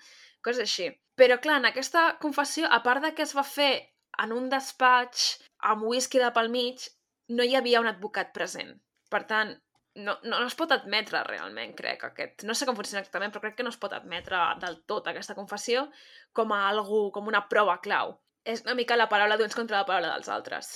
[0.46, 0.92] Coses així.
[1.18, 3.74] Però, clar, en aquesta confessió, a part de que es va fer
[4.22, 5.40] en un despatx
[5.74, 6.86] amb whisky de pel mig,
[7.32, 8.74] no hi havia un advocat present.
[9.12, 9.54] Per tant,
[9.96, 12.46] no, no, no es pot admetre realment, crec, aquest...
[12.48, 15.36] No sé com funciona exactament, però crec que no es pot admetre del tot aquesta
[15.38, 15.88] confessió
[16.38, 18.16] com a algú, com una prova clau.
[18.48, 20.72] És una mica la paraula d'uns contra la paraula dels altres.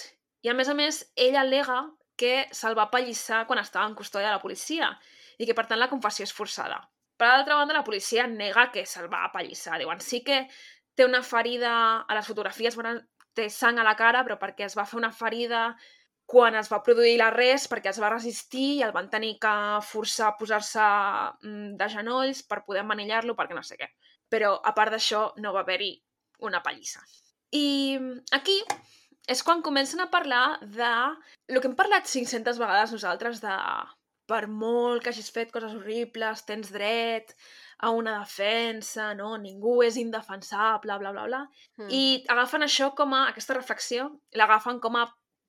[0.45, 1.80] I a més a més, ell al·lega
[2.20, 4.91] que se'l va pallissar quan estava en custòdia de la policia
[5.39, 6.78] i que per tant la confessió és forçada.
[7.16, 9.80] Per altra banda, la policia nega que se'l va apallissar.
[9.80, 10.45] Diuen, sí que
[10.95, 13.01] té una ferida a les fotografies, veuen,
[13.36, 15.68] té sang a la cara, però perquè es va fer una ferida
[16.26, 19.54] quan es va produir l'arrest, perquè es va resistir i el van tenir que
[19.86, 20.86] forçar a posar-se
[21.46, 23.92] mm, de genolls per poder manillar-lo, perquè no sé què.
[24.34, 25.94] Però, a part d'això, no va haver-hi
[26.48, 27.04] una pallissa.
[27.54, 27.98] I
[28.36, 28.58] aquí
[29.30, 30.90] és quan comencen a parlar de...
[31.50, 33.54] El que hem parlat 500 vegades nosaltres de
[34.26, 37.36] per molt que hagis fet coses horribles, tens dret
[37.86, 39.36] a una defensa, no?
[39.38, 41.44] Ningú és indefensable, bla, bla, bla.
[41.78, 41.90] Mm.
[41.94, 42.04] I
[42.34, 45.06] agafen això com a, aquesta reflexió, l'agafen com a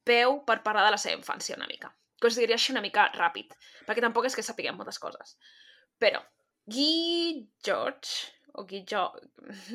[0.06, 1.92] peu per parlar de la seva infància una mica.
[2.20, 3.52] Que us diria així una mica ràpid,
[3.88, 5.36] perquè tampoc és que sapiguem moltes coses.
[6.00, 6.22] Però,
[6.72, 9.08] Guy George, o Guy Jo...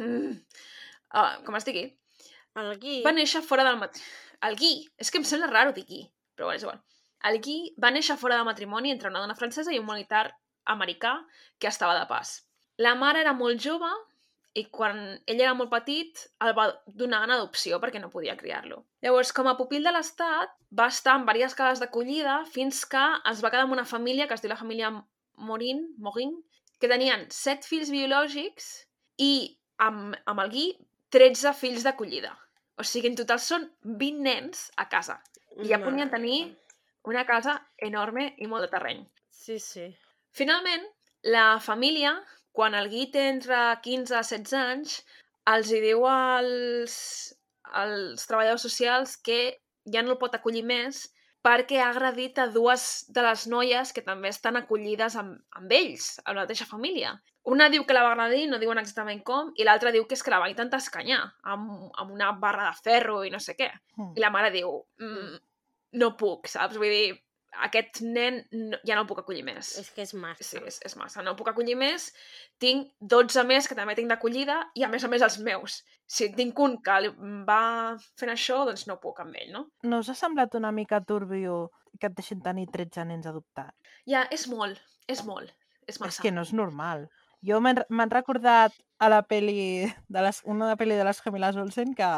[0.02, 1.86] uh, com es digui,
[2.62, 3.02] El Gui...
[3.06, 4.18] va néixer fora del matrimoni.
[4.48, 6.82] El Guy, és que em sembla raro dir Guy, però bueno, és igual.
[7.30, 10.26] El Guy va néixer fora de matrimoni entre una dona francesa i un militar
[10.74, 11.14] americà
[11.60, 12.40] que estava de pas.
[12.82, 13.90] La mare era molt jove
[14.54, 14.98] i quan
[15.32, 18.82] ell era molt petit el va donar en adopció perquè no podia criar-lo.
[19.04, 23.44] Llavors, com a pupil de l'Estat, va estar en diverses cases d'acollida fins que es
[23.44, 24.92] va quedar amb una família que es diu la família
[25.38, 26.36] Morin, Morin,
[26.80, 28.72] que tenien set fills biològics
[29.22, 29.34] i
[29.80, 30.72] amb, amb el Guy
[31.16, 32.34] 13 fills d'acollida.
[32.80, 35.20] O sigui, en total són 20 nens a casa.
[35.60, 36.44] I ja podien tenir
[37.08, 39.04] una casa enorme i molt de terreny.
[39.30, 39.90] Sí, sí.
[40.32, 40.86] Finalment,
[41.28, 42.16] la família,
[42.56, 45.00] quan el Gui té entre 15 a 16 anys,
[45.52, 46.96] els hi diu als,
[47.84, 49.42] als treballadors socials que
[49.92, 51.08] ja no el pot acollir més
[51.42, 56.14] perquè ha agredit a dues de les noies que també estan acollides amb, amb ells,
[56.24, 57.16] a la mateixa família.
[57.50, 60.22] Una diu que la va agredir, no diuen exactament com, i l'altra diu que és
[60.22, 63.72] que la va intentar escanyar amb, amb una barra de ferro i no sé què.
[63.98, 64.12] Mm.
[64.20, 65.40] I la mare diu, mm,
[66.04, 66.78] no puc, saps?
[66.78, 67.18] Vull dir,
[67.66, 69.74] aquest nen no, ja no el puc acollir més.
[69.82, 70.44] És que és massa.
[70.44, 71.22] Sí, és, és massa.
[71.24, 72.12] No el puc acollir més.
[72.64, 75.82] Tinc 12 més que també tinc d'acollida i, a més a més, els meus.
[76.08, 76.98] Si tinc un que
[77.48, 79.66] va fent això, doncs no puc amb ell, no?
[79.84, 83.76] No us ha semblat una mica turbio que et deixin tenir 13 nens adoptats?
[84.08, 84.80] Ja, és molt,
[85.12, 85.52] és molt.
[85.88, 86.22] És És massa.
[86.24, 87.10] que no és normal.
[87.44, 88.72] Jo m'han recordat
[89.02, 92.10] a la peli de les, una pel·li de les gemeles Olsen que,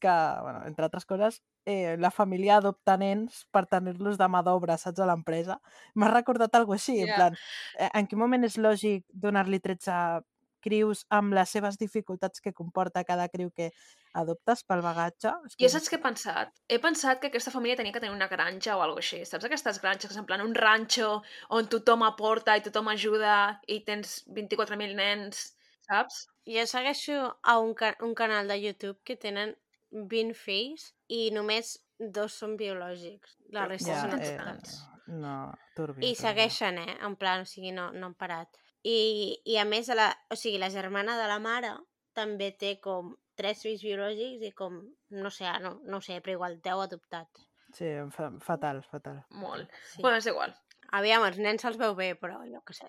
[0.00, 0.08] que
[0.42, 5.00] bueno, entre altres coses, eh, la família adopta nens per tenir-los de mà d'obra, saps,
[5.00, 5.60] a l'empresa.
[5.94, 7.18] M'ha recordat alguna així, en Ja.
[7.18, 7.38] plan,
[7.78, 10.20] eh, en quin moment és lògic donar-li 13
[10.60, 13.70] crius amb les seves dificultats que comporta cada criu que
[14.12, 15.32] adoptes pel bagatge?
[15.48, 16.52] És Jo que saps què he pensat?
[16.74, 19.18] He pensat que aquesta família tenia que tenir una granja o alguna així.
[19.30, 21.10] Saps aquestes granges que és en plan un ranxo
[21.58, 23.36] on tothom aporta i tothom ajuda
[23.76, 25.44] i tens 24.000 nens,
[25.90, 26.22] saps?
[26.52, 27.16] Jo segueixo
[27.52, 29.56] a un, ca un canal de YouTube que tenen
[29.92, 33.38] 20 fills i només dos són biològics.
[33.54, 34.78] La resta ja, són eh, adoptats.
[35.08, 35.36] No,
[35.76, 36.04] turbi.
[36.04, 36.96] I segueixen, eh?
[37.06, 38.58] En plan, o sigui, no, no han parat.
[38.86, 41.72] I, I a més, la, o sigui, la germana de la mare
[42.16, 44.78] també té com tres fills biològics i com,
[45.14, 47.46] no sé, ah, no, no sé, però igual 10 adoptats.
[47.76, 49.20] Sí, fa, fatal, fatal.
[49.30, 49.70] Molt.
[49.92, 50.02] Sí.
[50.02, 50.54] Bueno, és igual.
[50.96, 52.88] Aviam, els nens se'ls veu bé, però jo què sé.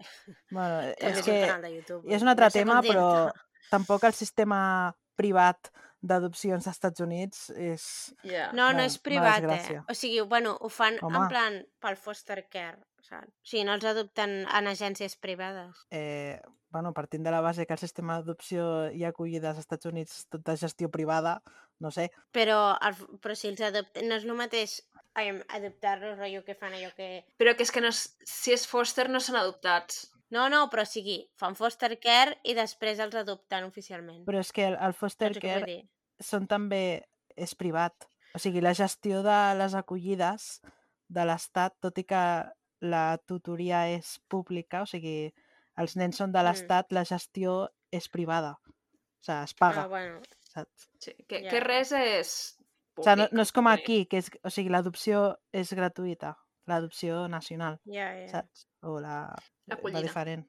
[0.56, 1.36] Bueno, és és, que
[2.16, 3.08] és un altre no tema, però
[3.70, 4.60] tampoc el sistema
[5.20, 5.70] privat
[6.02, 7.86] d'adopcions als Estats Units és...
[8.24, 8.50] Ja.
[8.56, 9.82] No, no és privat, eh?
[9.89, 11.18] O sigui, bueno, ho fan Home.
[11.18, 13.28] en plan pel foster care, saps?
[13.28, 15.84] O sigui, no els adopten en agències privades.
[15.91, 16.39] Eh,
[16.72, 20.30] bueno, partint de la base que el sistema d'adopció i acollida als Estats Units és
[20.32, 21.39] tot de gestió privada,
[21.84, 22.10] no sé.
[22.36, 24.08] Però, el, però si els adopten...
[24.08, 24.80] No és el mateix
[25.20, 27.26] adoptar-los, rotllo, que fan allò que...
[27.41, 30.06] Però que és que no és, si és foster no són adoptats.
[30.32, 34.23] No, no, però o sigui, fan foster care i després els adopten oficialment.
[34.25, 35.77] Però és que el, el foster Saps vull care
[36.21, 36.84] són també...
[37.39, 38.05] és privat.
[38.36, 40.61] O sigui, la gestió de les acollides
[41.07, 42.23] de l'Estat, tot i que
[42.82, 45.32] la tutoria és pública, o sigui,
[45.80, 46.45] els nens són de Mm.
[46.45, 48.51] l'Estat, la gestió és privada.
[48.59, 50.19] O sigui, es paga, Ah, bueno.
[50.53, 50.89] saps?
[50.99, 51.49] Sí, que, Ja.
[51.49, 52.59] que res és
[52.97, 56.36] O sigui, no, públic, no és com aquí, que és, o sigui, l'adopció és gratuïta,
[56.70, 58.28] l'adopció nacional, Ja, ja.
[58.32, 58.67] saps?
[58.82, 59.26] O la,
[59.67, 60.01] la Acollida.
[60.05, 60.45] diferent.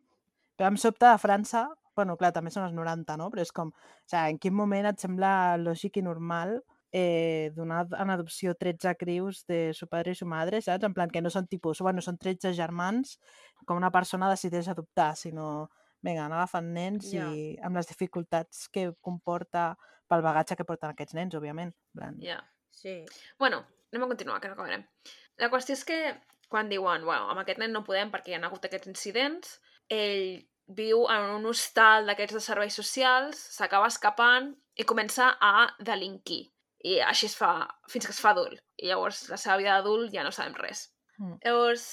[0.56, 1.66] Però em sobta de França,
[1.96, 3.30] bueno, clar, també són els 90, no?
[3.32, 6.60] Però és com, o sigui, en quin moment et sembla lògic i normal
[6.92, 10.84] eh, donar en adopció 13 crius de su padre i su madre, saps?
[10.84, 13.18] En plan, que no són tipus, bueno, són 13 germans,
[13.66, 15.68] com una persona decideix adoptar, sinó,
[16.02, 17.28] vinga, anar agafant nens Ja.
[17.30, 19.76] i amb les dificultats que comporta
[20.08, 21.72] pel bagatge que porten aquests nens, òbviament.
[22.20, 22.40] Ja.
[22.70, 23.04] Sí.
[23.38, 24.84] Bueno, anem a continuar, que no acabarem.
[25.40, 25.98] La qüestió és que
[26.50, 30.40] quan diuen, bueno, amb aquest nen no podem perquè hi ha hagut aquests incidents, ell
[30.70, 36.44] viu en un hostal d'aquests de serveis socials, s'acaba escapant i comença a delinquir.
[36.86, 37.52] I així es fa,
[37.92, 38.60] fins que es fa adult.
[38.80, 40.86] I llavors la seva vida d'adult ja no sabem res.
[41.18, 41.36] Mm.
[41.44, 41.86] Llavors,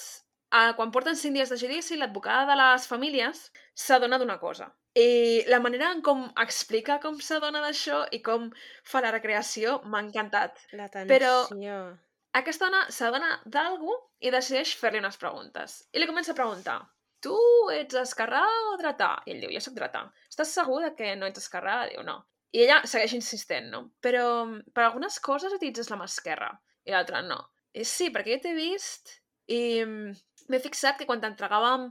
[0.54, 3.42] eh, quan porten cinc dies de judici, l'advocada de les famílies
[3.74, 4.70] s'adona d'una cosa.
[4.96, 8.48] I la manera en com explica com s'adona d'això i com
[8.82, 10.56] fa la recreació m'ha encantat.
[10.72, 11.12] La tensió.
[11.12, 11.98] Però-
[12.38, 15.78] Aquesta dona s'adona d'algú i decideix fer-li unes preguntes.
[15.90, 16.76] I li comença a preguntar,
[17.24, 17.36] tu
[17.74, 19.10] ets esquerrà o dretà?
[19.26, 20.04] I ell diu, jo sóc dretà.
[20.30, 21.80] Estàs segur de que no ets esquerrà?
[21.90, 22.20] Diu, no.
[22.54, 23.82] I ella segueix insistent, no?
[24.04, 24.26] Però
[24.74, 26.52] per algunes coses utilitzes la mà esquerra.
[26.86, 27.40] I l'altra, no.
[27.74, 29.16] I sí, perquè jo t'he vist
[29.50, 30.14] i mm,
[30.48, 31.88] m'he fixat que quan t'entregàvem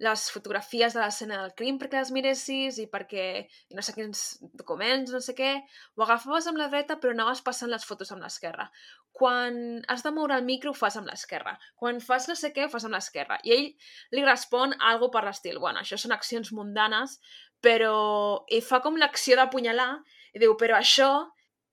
[0.00, 4.22] les fotografies de l'escena del crim perquè les miressis i perquè i no sé quins
[4.56, 5.50] documents, no sé què,
[5.96, 8.70] ho agafaves amb la dreta però anaves passant les fotos amb l'esquerra.
[9.12, 11.58] Quan has de moure el micro ho fas amb l'esquerra.
[11.76, 13.36] Quan fas no sé què ho fas amb l'esquerra.
[13.44, 13.68] I ell
[14.16, 17.18] li respon algo per l'estil, bueno, això són accions mundanes,
[17.60, 18.46] però...
[18.48, 19.92] I fa com l'acció d'apunyalar
[20.34, 21.10] i diu, però això...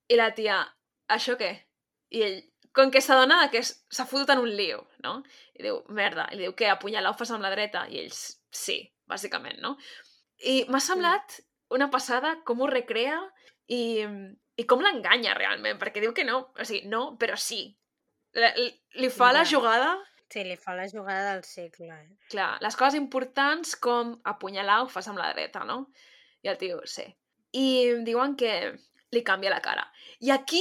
[0.07, 0.61] I la tia,
[1.11, 1.49] això què?
[2.15, 2.37] I ell,
[2.77, 5.17] com que s'adona que s'ha fotut en un lío, no?
[5.57, 6.27] I diu, merda.
[6.31, 7.85] I li diu, què, apunyalar ho fas amb la dreta?
[7.89, 8.21] I ells,
[8.53, 8.77] sí,
[9.09, 9.75] bàsicament, no?
[10.45, 11.39] I m'ha semblat
[11.73, 13.17] una passada com ho recrea
[13.73, 13.81] i,
[14.55, 16.43] i com l'enganya realment, perquè diu que no.
[16.55, 17.63] O sigui, no, però sí.
[18.37, 18.67] Li,
[19.01, 19.95] li- fa la jugada,
[20.27, 21.87] Sí, li fa la jugada del segle.
[21.87, 22.17] Eh?
[22.33, 25.85] clar, les coses importants com apunyalar ho fas amb la dreta, no?
[26.43, 27.05] I el tio, sí.
[27.55, 27.63] I
[28.03, 28.51] diuen que
[29.15, 29.85] li canvia la cara.
[30.19, 30.59] I aquí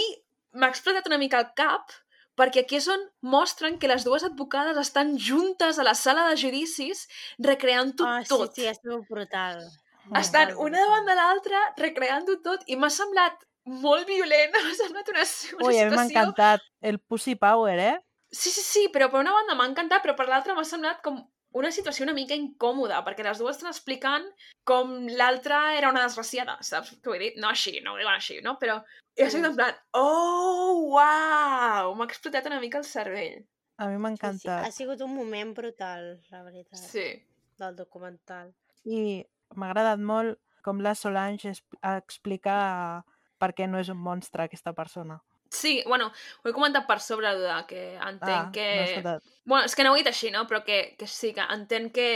[0.54, 1.90] m'ha explotat una mica el cap
[2.36, 6.36] perquè aquí és on mostren que les dues advocades estan juntes a la sala de
[6.40, 7.06] judicis
[7.42, 8.54] recreant-ho Ah, tot.
[8.54, 9.60] sí, sí, és molt brutal.
[10.14, 15.08] Estan Brutal, una davant de l'altra recreant-ho tot i m'ha semblat molt violent, m'ha semblat
[15.14, 15.24] una,
[15.58, 17.96] una Ui, a mi m'ha encantat el Pussy Power, eh?
[18.30, 21.18] Sí, sí, sí, però per una banda m'ha encantat, però per l'altra m'ha semblat com
[21.56, 24.26] una situació una mica incòmoda, perquè les dues estan explicant
[24.68, 27.32] com l'altra era una desgraciada, saps què vull dir?
[27.40, 28.56] No així, no ho diuen així, no?
[28.60, 28.76] Però
[29.18, 29.30] jo Sí.
[29.30, 31.94] soc en plan, oh, uau!
[31.96, 33.44] M'ha explotat una mica el cervell.
[33.78, 34.26] A mi m'ha Sí, sí.
[34.26, 34.64] encantat.
[34.66, 37.22] Ha sigut un moment brutal, la veritat, Sí.
[37.58, 38.54] del documental.
[38.84, 41.52] I m'ha agradat molt com la Solange
[41.82, 43.04] explica
[43.38, 45.20] per què no és un monstre aquesta persona.
[45.50, 46.10] Sí, bueno,
[46.42, 49.02] ho he comentat per sobre, de que entenc ah, que...
[49.04, 49.20] no.
[49.44, 50.46] Bueno, és que no ho he dit així, no?
[50.46, 52.08] Però que, que sí, que entenc que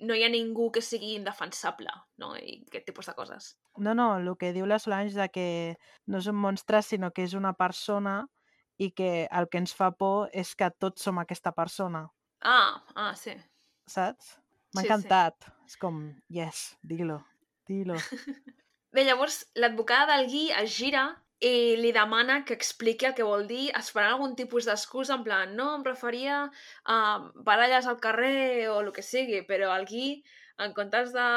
[0.00, 2.34] no hi ha ningú que sigui indefensable, no?
[2.36, 3.50] I aquest tipus de coses.
[3.78, 5.46] No, no, el que diu la Solange de que
[6.06, 8.26] no és un monstre, sinó que és una persona
[8.78, 12.06] i que el que ens fa por és que tots som aquesta persona,
[12.42, 13.34] Ah, ah, sí.
[13.86, 14.36] saps?
[14.74, 14.88] M'ha Sí, sí.
[14.88, 15.48] encantat.
[15.66, 15.96] És com,
[16.30, 17.20] yes, dilo,
[17.68, 17.96] dilo.
[18.94, 21.04] Bé, llavors, l'advocada del Gui es gira
[21.40, 25.54] i li demana que expliqui el que vol dir, esperant algun tipus d'excusa, en plan,
[25.56, 26.42] no, em referia
[26.84, 26.96] a
[27.48, 30.10] baralles al carrer o el que sigui, però el Gui,
[30.60, 31.28] en comptes de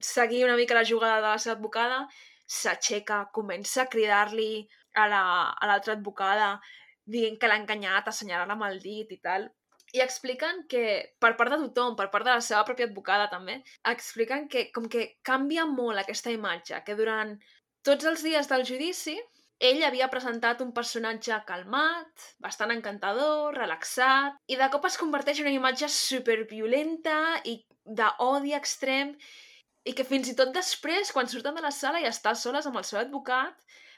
[0.00, 2.00] seguir una mica la jugada de la seva advocada,
[2.46, 6.58] s'aixeca, comença a cridar-li a la- a l'altra advocada,
[7.06, 9.48] dient que l'ha enganyat, assenyalar-la amb el dit i tal.
[9.96, 10.82] I expliquen que,
[11.18, 13.62] per part de tothom, per part de la seva pròpia advocada també,
[13.92, 17.38] expliquen que com que canvia molt aquesta imatge, que durant
[17.86, 19.16] tots els dies del judici
[19.58, 25.48] ell havia presentat un personatge calmat, bastant encantador, relaxat, i de cop es converteix en
[25.48, 27.56] una imatge superviolenta i
[27.98, 29.16] d'odi extrem,
[29.88, 32.78] i que fins i tot després, quan surten de la sala i està soles amb
[32.78, 33.56] el seu advocat,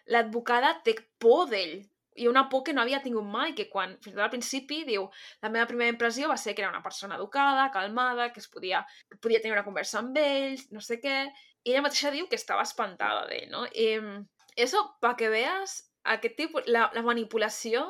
[0.08, 1.80] l'advocada té por d'ell.
[2.16, 4.82] I una por que no havia tingut mai, que quan, fins i tot al principi,
[4.84, 5.08] diu
[5.42, 8.84] la meva primera impressió va ser que era una persona educada, calmada, que es podia,
[9.08, 11.32] que podia tenir una conversa amb ells, no sé què,
[11.64, 13.66] i ella mateixa diu que estava espantada d'ell, no?
[13.72, 17.84] I mm, eso, pa que veas aquest tipus, la, la manipulació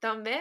[0.00, 0.36] també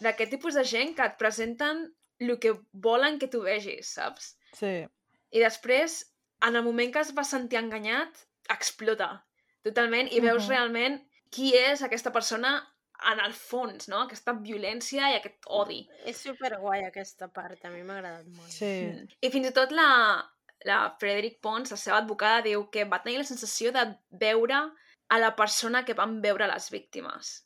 [0.00, 1.86] d'aquest tipus de gent que et presenten
[2.20, 4.36] el que volen que tu vegis, saps?
[4.54, 4.86] Sí,
[5.34, 5.98] I després,
[6.46, 8.22] en el moment que es va sentir enganyat,
[8.52, 9.24] explota
[9.66, 10.50] totalment i veus Mhm.
[10.50, 11.00] realment
[11.34, 12.60] qui és aquesta persona
[13.12, 14.02] en el fons, no?
[14.06, 15.82] Aquesta violència i aquest odi.
[16.04, 18.50] És superguai aquesta part, a mi m'ha agradat molt.
[18.50, 18.72] sí.
[18.86, 19.08] Mm.
[19.20, 19.88] I fins i tot la,
[20.64, 24.62] la Frederic Pons, la seva advocada, diu que va tenir la sensació de veure
[25.08, 27.42] a la persona que van veure les víctimes.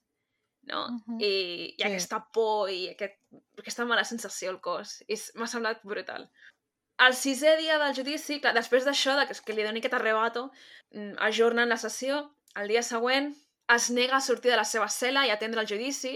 [0.70, 0.86] No?
[1.06, 1.18] Mhm.
[1.20, 1.82] I, i Sí.
[1.88, 3.16] aquesta por i aquest,
[3.58, 5.02] aquesta mala sensació al cos.
[5.34, 6.28] M'ha semblat brutal.
[7.00, 10.50] El sisè dia del judici, clar, després d'això, de que, que li doni aquest arrebato,
[10.92, 13.34] mm, ajornen la sessió, el dia següent
[13.74, 16.14] es nega a sortir de la seva cel·la i atendre el judici,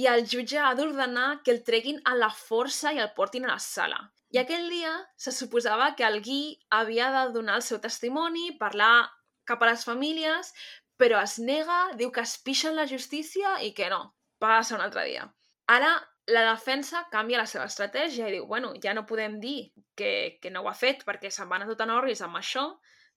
[0.00, 3.54] i el jutge ha d'ordenar que el treguin a la força i el portin a
[3.54, 4.00] la sala.
[4.30, 9.10] I aquell dia se suposava que el Gui havia de donar el seu testimoni, parlar
[9.48, 10.52] cap a les famílies,
[11.00, 14.00] però es nega, diu que es pixa en la justícia i que no,
[14.38, 15.26] passa un altre dia.
[15.66, 15.96] Ara
[16.30, 20.52] la defensa canvia la seva estratègia i diu, bueno, ja no podem dir que, que
[20.54, 22.68] no ho ha fet perquè se'n van a tot en orris amb això,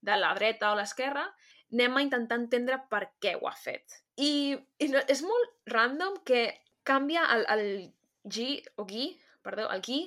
[0.03, 1.27] de la dreta o l'esquerra,
[1.73, 3.99] anem a intentar entendre per què ho ha fet.
[4.21, 6.45] I, i no, és molt random que
[6.85, 7.65] canvia el, el
[8.29, 9.09] G, o Gui,
[9.45, 10.05] perdó, el Gui,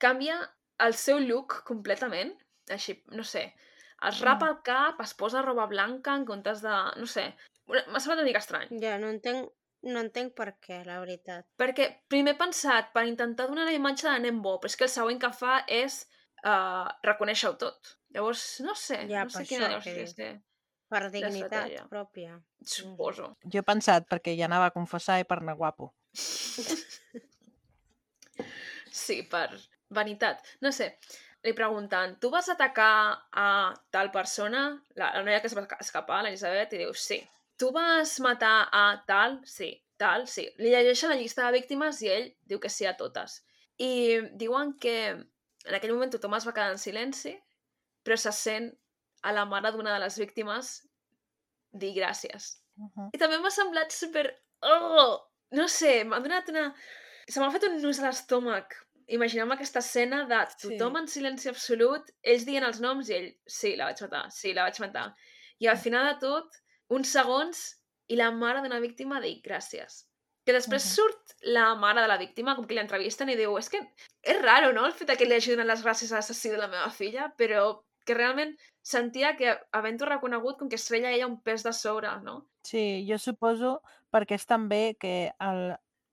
[0.00, 0.38] canvia
[0.80, 2.32] el seu look completament,
[2.72, 3.50] així, no sé,
[4.08, 6.76] es rapa el cap, es posa roba blanca en comptes de...
[6.96, 7.26] no sé,
[7.68, 8.70] m'ha semblat una mica estrany.
[8.82, 9.50] Ja, no entenc,
[9.90, 11.44] no entenc per què, la veritat.
[11.60, 14.88] Perquè primer he pensat per intentar donar la imatge de nen bo, però és que
[14.88, 16.02] el següent que fa és
[16.44, 17.96] uh, reconèixer-ho tot.
[18.14, 20.32] Llavors, no sé, Ja, no sé quina això, llavors que hauria de ser.
[20.90, 22.36] Per dignitat pròpia.
[22.66, 23.28] Suposo.
[23.46, 25.92] Jo he pensat perquè ja anava a confessar i per anar guapo.
[28.90, 29.48] Sí, per
[29.94, 30.42] vanitat.
[30.64, 30.88] No sé,
[31.46, 33.46] li pregunten, tu vas atacar a
[33.94, 34.64] tal persona,
[34.98, 37.20] la, la noia que es va esca- escapar, l'Elisabet, i diu, sí.
[37.60, 39.40] Tu vas matar a tal?
[39.46, 39.72] Sí.
[40.00, 40.26] Tal?
[40.32, 40.46] Sí.
[40.58, 43.42] Li llegeixen la llista de víctimes i ell diu que sí a totes.
[43.78, 47.34] I diuen que en aquell moment tothom es va quedar en silenci,
[48.02, 48.70] però se sent
[49.22, 50.70] a la mare d'una de les víctimes
[51.72, 52.56] dir gràcies.
[52.76, 53.08] Uh -huh.
[53.14, 54.26] I també m'ha semblat super...
[54.62, 55.18] Oh!
[55.52, 56.74] No sé, m'ha donat una...
[57.28, 58.74] Se m'ha fet un nus a l'estómac.
[59.08, 63.76] Imaginem aquesta escena de tothom en silenci absolut, ells dient els noms i ell, sí,
[63.76, 65.14] la vaig matar, sí, la vaig matar.
[65.58, 66.48] I al final de tot,
[66.88, 67.76] uns segons,
[68.08, 70.06] i la mare d'una víctima dic gràcies.
[70.46, 70.94] Que després Mhm.
[70.94, 73.78] surt la mare de la víctima, com que l'entrevisten i diu, és que
[74.22, 76.68] és raro, no?, el fet que li hagi donat les gràcies a l'assassí de la
[76.68, 81.38] meva filla, però que realment sentia que, havent-ho reconegut, com que es treia ella un
[81.46, 82.40] pes de sobre, no?
[82.66, 83.78] Sí, jo suposo
[84.10, 85.14] perquè és també que
[85.46, 85.62] el,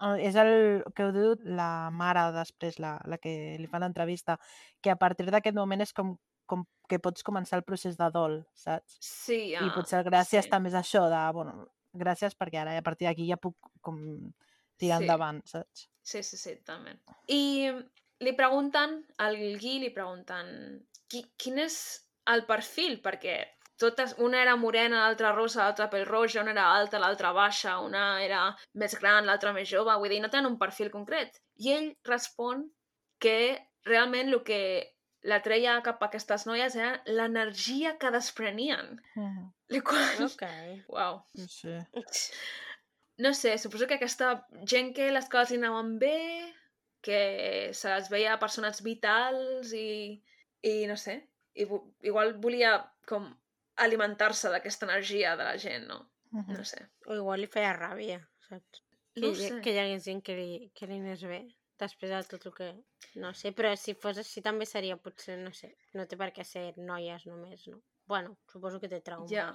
[0.05, 0.53] el, és el
[0.95, 4.37] que ho diu la mare després, la, la que li fa l'entrevista,
[4.81, 6.13] que a partir d'aquest moment és com,
[6.45, 8.99] com que pots començar el procés de dol, saps?
[9.03, 9.65] Sí, ja.
[9.65, 10.53] I potser gràcies sí.
[10.53, 11.67] també és això, de, bueno,
[11.97, 13.99] gràcies perquè ara a partir d'aquí ja puc com
[14.77, 15.03] tirar Sí.
[15.03, 15.87] endavant, saps?
[16.01, 17.01] Sí, sí, sí, totalment.
[17.33, 17.73] I
[18.23, 20.79] li pregunten, al Gui li pregunten
[21.11, 21.77] qui, quin és
[22.33, 23.37] el perfil, perquè
[23.79, 28.05] totes, una era morena, l'altra rosa, l'altra pell roja, una era alta, l'altra baixa, una
[28.23, 28.41] era
[28.73, 31.39] més gran, l'altra més jove, vull dir, no tenen un perfil concret.
[31.61, 32.67] I ell respon
[33.21, 33.37] que
[33.87, 34.61] realment el que
[35.27, 38.97] la treia cap a aquestes noies era l'energia que desprenien.
[39.15, 40.23] Mm, La qual...
[40.25, 40.45] Ok.
[40.95, 41.21] Uau.
[41.37, 41.81] no sé.
[43.17, 46.53] No sé, suposo que aquesta gent que les coses li anaven bé,
[47.01, 50.21] que se les veia persones vitals i,
[50.67, 51.17] i no sé,
[51.55, 52.75] i, vo- igual volia
[53.09, 53.29] com
[53.83, 55.99] alimentar-se d'aquesta energia de la gent, no?
[56.31, 56.57] Mhm.
[56.57, 56.81] No sé.
[57.07, 58.19] O igual li feia ràbia,
[58.49, 58.81] saps?
[59.13, 59.61] Que, No sé.
[59.63, 61.39] que hi hagués gent que li, que li anés bé
[61.79, 62.67] després de tot el que...
[63.21, 66.43] No sé, però si fos així també seria potser, no sé, no té per què
[66.45, 67.81] ser noies només, no?
[68.05, 69.27] Bueno, suposo que té trauma.
[69.29, 69.47] Ja.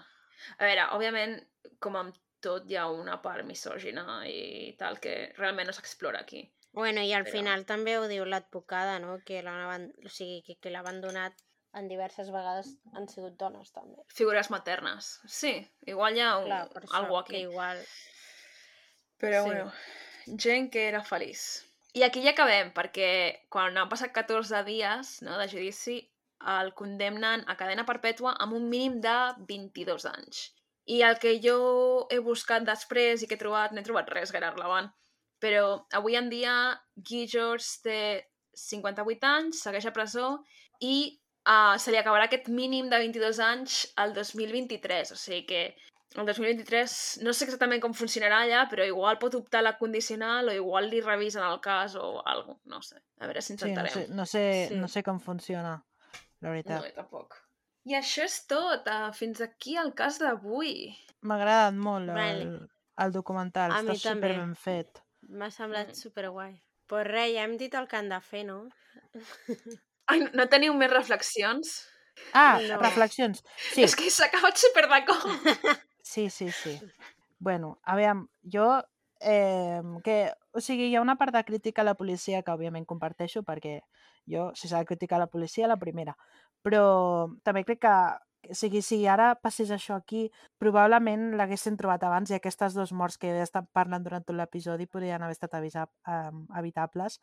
[0.59, 1.37] A veure, òbviament,
[1.79, 6.43] com amb tot, hi ha una part misògina i tal que realment no s'explora aquí.
[6.73, 9.19] Bueno, i al Però- final també ho diu l'advocada, no?
[9.27, 11.35] Que l'han o sigui, que, que l'ha abandonat
[11.75, 14.03] en diverses vegades han sigut dones, també.
[14.13, 15.21] Figures maternes.
[15.27, 15.53] Sí,
[15.89, 17.43] igual hi ha un, Clar, per que aquí.
[17.49, 17.79] igual...
[19.23, 19.49] Però Sí.
[19.51, 19.73] bueno,
[20.39, 21.63] gent que era feliç.
[21.95, 23.09] I aquí ja acabem, perquè
[23.53, 25.99] quan han passat 14 dies no, de judici,
[26.57, 29.17] el condemnen a cadena perpètua amb un mínim de
[29.49, 30.55] 22 anys.
[30.87, 34.33] I el que jo he buscat després i que he trobat, no he trobat res
[34.33, 34.91] gaire rellevant.
[35.43, 36.55] Però avui en dia
[36.95, 37.99] Guy George té
[38.55, 40.37] 58 anys, segueix a presó
[40.85, 45.11] i uh, se li acabarà aquest mínim de 22 anys al 2023.
[45.13, 45.63] O sigui que
[46.13, 50.51] el 2023 no sé exactament com funcionarà allà, però igual pot optar a la condicional
[50.53, 53.01] o igual li revisen el cas o alguna no sé.
[53.19, 53.95] A veure si ens Sí, no enterem.
[53.95, 54.77] sé, no, sé, Sí.
[54.77, 55.79] no sé com funciona,
[56.43, 56.85] la No, veritat.
[56.85, 57.35] jo tampoc.
[57.85, 58.87] I això és tot.
[58.87, 60.93] Uh, fins aquí el cas d'avui.
[61.23, 62.69] M'ha agradat molt el, Vale.
[62.99, 64.29] el documental, A està mi també.
[64.29, 65.02] super ben fet.
[65.29, 65.95] M'ha semblat Mm.
[65.95, 66.63] superguai.
[66.87, 68.69] Pues res, ja hem dit el que han de fer, no?
[70.11, 71.89] Ai, no teniu més reflexions?
[72.35, 72.79] Ah, No.
[72.81, 73.43] reflexions.
[73.73, 75.23] Sí, És que s'ha acabat super de cop.
[76.03, 76.79] sí, sí, sí.
[77.39, 78.83] Bueno, a veure, jo...
[79.25, 82.85] Eh, que, o sigui, hi ha una part de crítica a la policia que òbviament
[82.91, 83.77] comparteixo perquè
[84.27, 86.17] jo, si s'ha de criticar la policia, la primera.
[86.61, 87.93] Però també crec que
[88.51, 90.27] o sigui, si ara passés això aquí,
[90.59, 94.89] probablement l'haguessin trobat abans i aquestes dues morts que he estat parlant durant tot l'episodi
[94.91, 97.21] podrien haver estat avisa, um, evitables,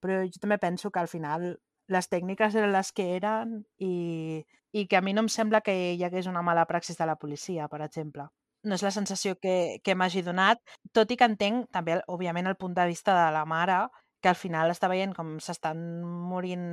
[0.00, 1.54] però jo també penso que al final
[1.88, 5.74] les tècniques eren les que eren i, i que a mi no em sembla que
[5.94, 8.28] hi hagués una mala praxis de la policia, per exemple.
[8.64, 10.60] No és la sensació que, que m'hagi donat,
[10.92, 13.86] tot i que entenc també, òbviament, el punt de vista de la mare,
[14.20, 16.66] que al final està veient com s'estan morint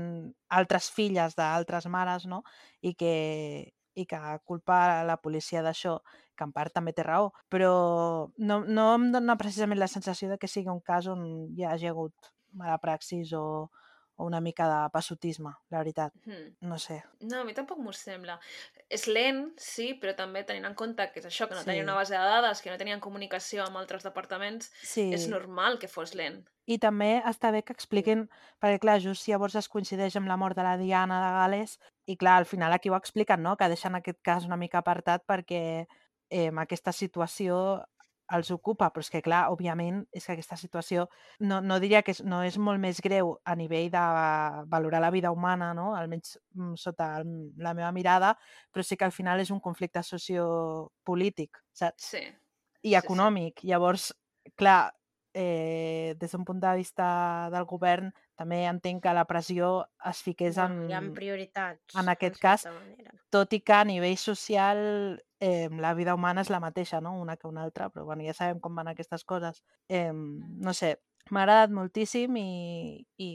[0.60, 2.42] altres filles d'altres mares, no?
[2.82, 3.14] I que,
[3.96, 5.98] i que culpa la policia d'això,
[6.36, 7.72] que en part també té raó, però
[8.38, 11.92] no, no em dona precisament la sensació de que sigui un cas on hi hagi
[11.92, 13.70] hagut mala praxis o,
[14.18, 16.14] o una mica de passotisme, la veritat.
[16.26, 16.56] Hmm.
[16.62, 17.04] No sé.
[17.22, 18.40] No, a mi tampoc m'ho sembla.
[18.90, 21.66] És lent, sí, però també tenint en compte que és això, que no Sí.
[21.66, 25.12] tenien una base de dades, que no tenien comunicació amb altres departaments, Sí.
[25.14, 26.46] és normal que fos lent.
[26.66, 28.30] I també està bé que expliquin,
[28.62, 32.16] perquè clar, just llavors es coincideix amb la mort de la Diana de Gales, i
[32.18, 35.88] clar, al final aquí ho expliquen, no?, que deixen aquest cas una mica apartat perquè
[36.30, 37.86] eh, aquesta situació
[38.34, 41.06] els ocupa, però és que clar, òbviament, és que aquesta situació
[41.46, 44.04] no, no diria que és, no és molt més greu a nivell de
[44.72, 47.32] valorar la vida humana, no?, almenys mm, sota el,
[47.62, 48.34] la meva mirada,
[48.74, 52.12] però sí que al final és un conflicte sociopolític, saps?
[52.16, 52.24] Sí.
[52.86, 52.98] i sí.
[52.98, 53.64] econòmic.
[53.66, 54.12] Llavors,
[54.58, 54.94] clar,
[55.34, 60.58] eh, des d'un punt de vista del govern, també entenc que la pressió es fiqués
[60.62, 61.96] en, hi ha prioritats.
[62.00, 63.12] en aquest cas, manera.
[63.32, 64.80] tot i que a nivell social
[65.40, 67.14] eh, la vida humana és la mateixa, no?
[67.22, 69.64] una que una altra, però bueno, ja sabem com van aquestes coses.
[69.90, 70.98] Eh, no sé,
[71.32, 73.30] m'ha agradat moltíssim i, i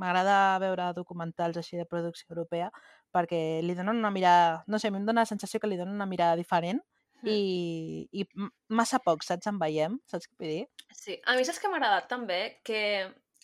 [0.00, 2.70] m'agrada veure documentals així de producció europea
[3.12, 5.76] perquè li donen una mirada, no sé, a mi em dona la sensació que li
[5.80, 6.80] donen una mirada diferent
[7.26, 9.48] i, i m- massa poc, saps?
[9.50, 10.62] En veiem, saps què vull dir?
[10.96, 12.38] Sí, a mi saps que m'ha agradat també?
[12.64, 12.80] Que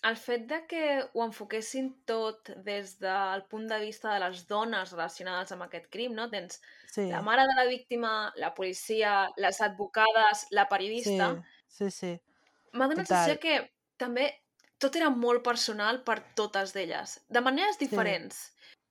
[0.07, 4.93] el fet de que ho enfoquessin tot des del punt de vista de les dones
[4.93, 6.29] relacionades amb aquest crim, no?
[6.31, 6.61] Tens
[6.97, 11.27] Sí, la mare de la víctima, la policia, les advocades, la sí, periodista...
[11.69, 12.13] sí, sí.
[12.73, 13.57] M'ha donat la sensació que
[14.01, 14.31] també
[14.81, 18.39] tot era molt personal per totes d'elles, de maneres diferents,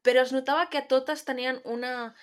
[0.06, 2.14] però es notava que totes tenien una...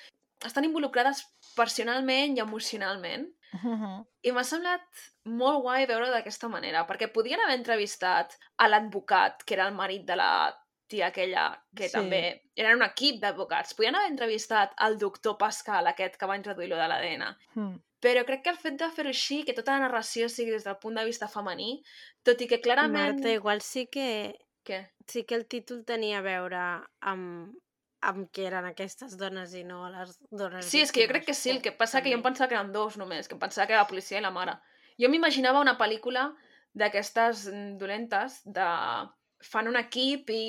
[0.47, 1.25] estan involucrades
[1.57, 3.27] personalment i emocionalment.
[3.53, 4.05] Mhm.
[4.23, 4.83] I m'ha semblat
[5.25, 10.05] molt guai veure d'aquesta manera, perquè podien haver entrevistat a l'advocat, que era el marit
[10.07, 10.59] de la
[10.89, 11.93] tia aquella, que Sí.
[11.93, 13.75] també eren un equip d'advocats.
[13.75, 17.37] Podien haver entrevistat al doctor Pascal, aquest que va introduir lo de l'ADN.
[17.55, 17.81] Mm.
[18.03, 20.75] però crec que el fet de fer-ho així, que tota la narració sigui des del
[20.83, 21.85] punt de vista femení,
[22.25, 23.15] tot i que clarament...
[23.15, 24.35] Marta, igual sí que,
[24.67, 24.91] Què?
[25.07, 27.55] sí que el títol tenia a veure amb,
[28.03, 31.37] amb què eren aquestes dones i no les dones Sí, és que jo crec que
[31.39, 33.69] sí, el que passa que jo em pensava que eren dos només, que em pensava
[33.69, 34.57] que era la policia i la mare.
[35.01, 36.29] Jo m'imaginava una pel·lícula
[36.79, 37.47] d'aquestes
[37.81, 38.69] dolentes, de...
[39.43, 40.43] fan un equip i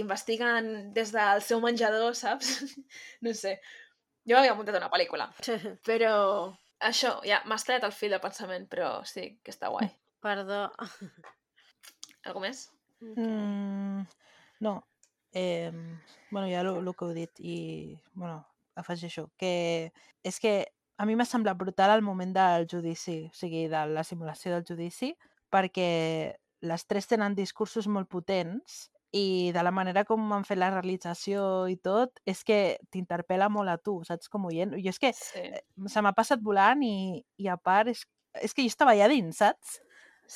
[0.00, 2.56] investiguen des del seu menjador, saps?
[3.26, 3.58] no sé.
[4.26, 5.28] Jo m'havia muntat una pel·lícula.
[5.88, 6.14] Però
[6.90, 9.90] això, ja, m'has tallat el fil de pensament, però sí, que està guai.
[10.24, 10.66] Perdó.
[12.28, 12.66] Algo més?
[13.00, 14.04] Mm,
[14.66, 14.74] no.
[15.32, 15.70] Eh,
[16.30, 17.56] bueno, ja el que heu dit i,
[18.14, 18.44] bueno,
[18.78, 19.92] afegeixo que
[20.26, 20.54] és que
[21.00, 24.64] a mi m'ha semblat brutal el moment del judici, o sigui, de la simulació del
[24.68, 25.14] judici,
[25.50, 30.68] perquè les tres tenen discursos molt potents i de la manera com han fet la
[30.70, 34.76] realització i tot, és que t'interpel·la molt a tu, saps, com oient.
[34.78, 35.40] I és que Sí.
[35.40, 38.04] eh, se m'ha passat volant i, i a part és,
[38.38, 39.80] és que jo estava allà dins, saps?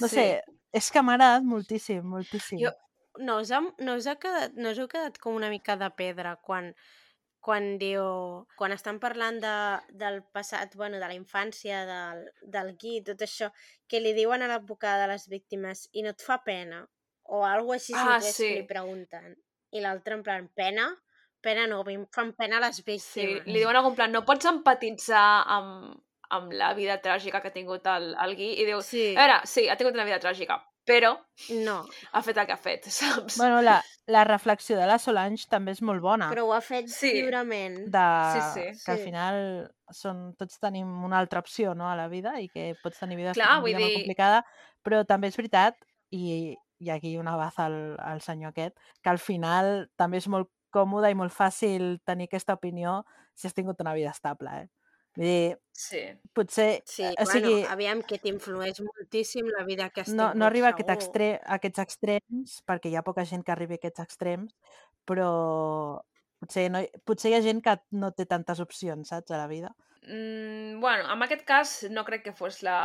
[0.01, 0.17] No sí.
[0.17, 0.27] sé,
[0.75, 2.59] és que m'ha agradat moltíssim, moltíssim.
[2.65, 2.75] Jo-
[3.19, 5.89] No us, ha, no, us ha quedat, no us heu quedat com una mica de
[5.95, 6.73] pedra quan,
[7.45, 8.03] quan diu...
[8.59, 9.53] Quan estan parlant de,
[9.95, 13.53] del passat, bueno, de la infància, del, del Gui, tot això,
[13.87, 16.83] que li diuen a l'advocada de les víctimes i no et fa pena?
[17.31, 18.49] O alguna així Ah, sí.
[18.49, 19.37] que li pregunten.
[19.75, 20.91] I l'altre en plan, pena?
[21.45, 23.47] Pena no, em fan pena les Sí, víctimes.
[23.47, 25.95] li diuen algun plan, no pots empatitzar amb,
[26.35, 29.41] amb la vida tràgica que ha tingut el, el Gui, i diu, Sí, a veure,
[29.47, 31.15] sí, ha tingut una vida tràgica, però
[31.65, 31.79] no,
[32.13, 33.39] ha fet el que ha fet, saps?
[33.39, 36.29] Bueno, la, la reflexió de la Solange també és molt bona.
[36.31, 37.13] però ho ha fet Sí.
[37.15, 37.79] lliurement.
[37.89, 38.05] de,
[38.35, 38.85] Sí, sí.
[38.85, 39.05] que al Sí.
[39.05, 43.17] final són, tots tenim una altra opció no, a la vida i que pots tenir
[43.17, 44.45] vida, Clar, vida molt dir- complicada,
[44.85, 45.77] però també és veritat,
[46.11, 50.51] i, i aquí una baza al, al senyor aquest, que al final també és molt
[50.71, 54.51] còmode i molt fàcil tenir aquesta opinió si has tingut una vida estable.
[54.63, 54.69] Eh?
[55.15, 56.01] Vull dir, Sí.
[56.33, 56.83] potser...
[56.87, 60.47] Sí, o bueno, sigui, aviam, que t'influeix moltíssim la vida que has no, tingut, no
[60.47, 63.83] arriba a, aquest extre, a aquests extrems, perquè hi ha poca gent que arribi a
[63.83, 64.55] aquests extrems,
[65.05, 65.33] però
[66.39, 69.75] potser, no, potser hi ha gent que no té tantes opcions, saps, a la vida.
[70.07, 72.79] Mm, bueno, en aquest cas no crec que fos la...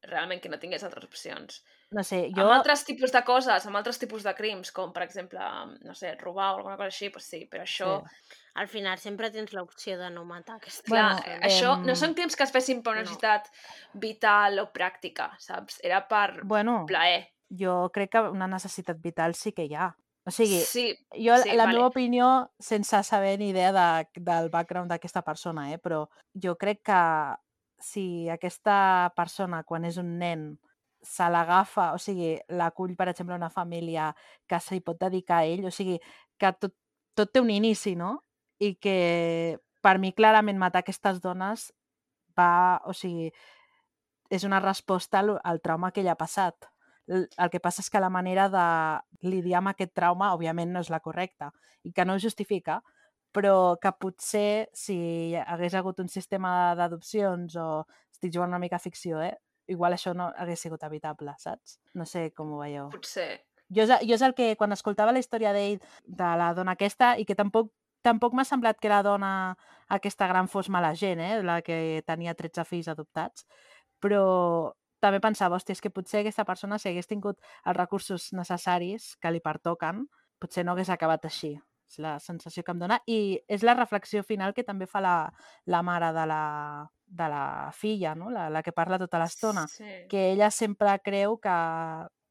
[0.00, 1.58] realment que no tingués altres opcions.
[1.92, 2.46] No sé, Jo...
[2.46, 5.44] Amb altres tipus de coses, amb altres tipus de crims, com per exemple,
[5.84, 7.98] no sé, robar o alguna cosa així, doncs sí, però això...
[8.00, 8.39] Sí.
[8.54, 12.14] Al final sempre tens l'opció de no matar aquesta Clar, Bueno, eh, això no són
[12.14, 13.08] crims que es fessin per una no.
[13.08, 13.48] necessitat
[13.94, 15.80] vital o pràctica, saps?
[15.84, 17.28] Era per Bueno, plaer.
[17.50, 19.94] jo crec que una necessitat vital sí que hi ha.
[20.26, 21.72] O sigui, Sí, jo, sí, la vale.
[21.78, 26.82] meva opinió, sense saber ni idea de, del background d'aquesta persona, eh, però jo crec
[26.84, 27.00] que
[27.78, 30.58] si aquesta persona, quan és un nen,
[31.02, 34.14] se l'agafa, o sigui, l'acull, per exemple, una família
[34.46, 35.98] que s'hi pot dedicar a ell, o sigui,
[36.38, 36.74] que tot,
[37.16, 38.18] tot té un inici, no?
[38.60, 41.70] I que per mi clarament matar aquestes dones
[42.36, 43.30] va, o sigui,
[44.30, 46.68] és una resposta al, al trauma que ella ha passat.
[47.08, 48.64] L- El que passa és que la manera de
[49.26, 51.50] lidiar amb aquest trauma, òbviament, no és la correcta
[51.82, 52.82] i que no ho justifica,
[53.32, 57.68] però que potser si hagués hagut un sistema d'adopcions o
[58.12, 59.36] estic jugant una mica a ficció, eh?
[59.70, 61.78] igual això no hagués sigut evitable, saps?
[61.94, 62.90] No sé com ho veieu.
[62.90, 63.46] potser...
[63.70, 67.12] Jo és, jo és el que, quan escoltava la història d'ell, de la dona aquesta,
[67.22, 67.70] i que tampoc
[68.02, 69.32] tampoc m'ha semblat que la dona
[69.88, 71.42] aquesta gran fos mala gent, eh?
[71.42, 73.46] la que tenia 13 fills adoptats,
[74.00, 79.14] però també pensava, hòstia, és que potser aquesta persona, si hagués tingut els recursos necessaris
[79.20, 80.06] que li pertoquen,
[80.40, 81.54] potser no hagués acabat així.
[81.90, 83.00] És la sensació que em dona.
[83.10, 85.14] I és la reflexió final que també fa la,
[85.66, 86.42] la mare de la,
[87.06, 88.30] de la filla, no?
[88.30, 89.88] la, la que parla tota l'estona Sí.
[90.08, 91.56] que ella sempre creu que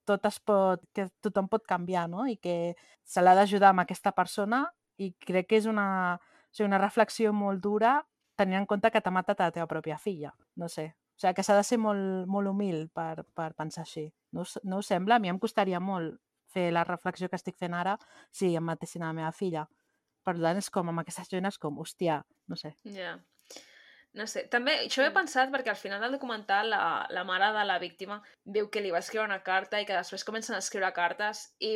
[0.06, 2.24] tot es pot, que tothom pot canviar, no?
[2.26, 4.64] I que se l'ha d'ajudar amb aquesta persona
[5.00, 5.90] i crec que és una,
[6.20, 8.00] o sigui, una reflexió molt dura
[8.40, 10.32] tenint en compte que t'ha matat a la teva pròpia filla.
[10.56, 10.90] No sé.
[11.16, 14.08] O sigui, que s'ha de ser molt, molt humil per, per pensar així.
[14.36, 15.18] No, no us sembla?
[15.18, 16.20] A mi em costaria molt
[16.54, 17.98] fer la reflexió que estic fent ara
[18.32, 19.66] si em matessin a la meva filla.
[20.26, 22.74] Per tant, és com, amb aquesta gent és com, hòstia, no sé.
[22.96, 23.18] Ja.
[24.18, 26.82] No sé, també això ho he pensat perquè al final del documental la,
[27.14, 30.26] la mare de la víctima diu que li va escriure una carta i que després
[30.26, 31.76] comencen a escriure cartes i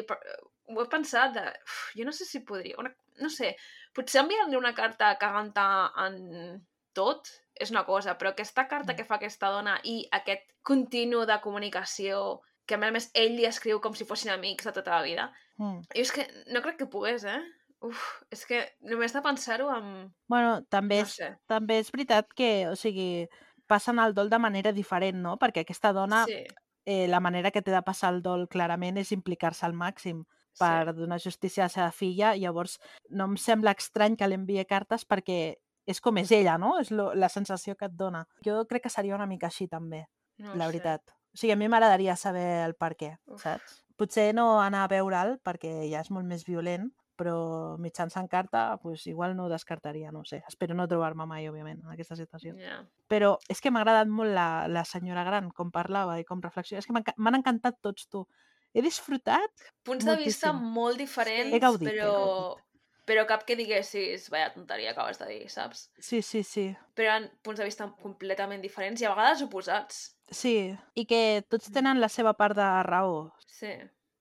[0.69, 1.43] ho he pensat de...
[1.63, 2.75] Uf, jo no sé si podria...
[2.79, 2.91] Una,
[3.21, 3.55] no sé,
[3.93, 6.63] potser enviar-li una carta cagant en
[6.93, 7.29] tot
[7.59, 8.97] és una cosa, però aquesta carta Mm.
[8.97, 13.35] que fa aquesta dona i aquest continu de comunicació que a més a més ell
[13.35, 15.81] li escriu com si fossin amics de tota la vida, Mm.
[15.93, 17.41] jo és que no crec que pogués, eh?
[17.83, 20.13] Uf, és que només de pensar-ho amb...
[20.27, 21.33] Bueno, també No és, sé.
[21.47, 23.27] també és veritat que, o sigui,
[23.67, 25.37] passen el dol de manera diferent, no?
[25.37, 26.45] Perquè aquesta dona, Sí,
[26.85, 30.23] eh, la manera que té de passar el dol clarament és implicar-se al màxim
[30.59, 30.95] per sí.
[30.99, 32.35] donar justícia a la seva filla.
[32.35, 35.55] Llavors, no em sembla estrany que li enviï cartes perquè
[35.85, 36.77] és com és ella, no?
[36.79, 38.23] És lo, la sensació que et dona.
[38.45, 40.05] Jo crec que seria una mica així també,
[40.39, 40.71] No la sé.
[40.71, 41.15] veritat.
[41.33, 43.41] O sigui, a mi m'agradaria saber el per què, Uf.
[43.41, 43.81] saps?
[43.97, 49.05] Potser no anar a veure'l perquè ja és molt més violent, però mitjançant carta, pues,
[49.07, 50.43] igual no ho descartaria, no ho sé.
[50.47, 52.55] Espero no trobar-me mai, òbviament, en aquesta situació.
[52.57, 52.79] Ja.
[53.07, 56.79] Però és que m'ha agradat molt la, la senyora gran, com parlava i com reflexiona.
[56.79, 58.25] És que m'han encantat tots, tu.
[58.73, 59.51] He disfrutat
[59.85, 60.73] Punts de vista Moltíssim.
[60.73, 62.11] molt diferents, He gaudit, he però...
[62.13, 62.69] gaudit.
[63.03, 65.89] Però cap que diguessis, vaya tonteria acabes de dir, saps?
[65.99, 66.69] Sí, sí, sí.
[66.95, 69.97] Però eren punts de vista completament diferents i a vegades oposats.
[70.31, 73.25] Sí, i que tots tenen la seva part de raó.
[73.51, 73.73] Sí.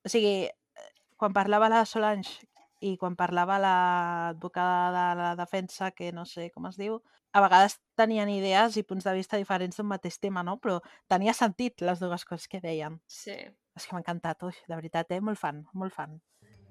[0.02, 2.42] O sigui, eh, quan parlava la Solange
[2.82, 6.98] i quan parlava l'advocada de la defensa, que no sé com es diu,
[7.32, 10.58] a vegades tenien idees i punts de vista diferents d'un mateix tema, no?
[10.58, 12.98] Però tenia sentit les dues coses que deien.
[13.06, 13.38] Sí.
[13.76, 15.20] És que m'ha encantat, ui, de veritat, eh?
[15.20, 16.18] Molt fan, molt fan.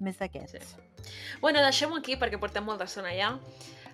[0.02, 0.76] Més d'aquests.
[1.42, 3.36] Bueno, deixem-ho aquí perquè portem molta estona ja.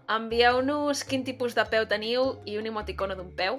[0.07, 3.57] Envieu-nos quin tipus de peu teniu i un emoticono d'un peu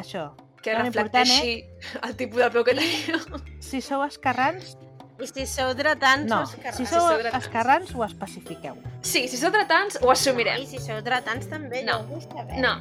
[0.00, 0.30] Això.
[0.62, 1.66] que important, reflecteixi
[2.06, 3.18] el tipus de peu que teniu.
[3.60, 4.76] Si sou escarrans,
[5.22, 6.40] I si sou dretans, no.
[6.46, 6.76] sou esquerrans.
[6.80, 7.44] Si Si sou dretans.
[7.44, 8.78] escarrans, ho especifiqueu.
[9.02, 10.62] Sí, si sou dretans, ho assumirem.
[10.64, 11.98] I si sou dretans també, No.
[12.00, 12.58] jo ho vull saber.
[12.58, 12.74] No,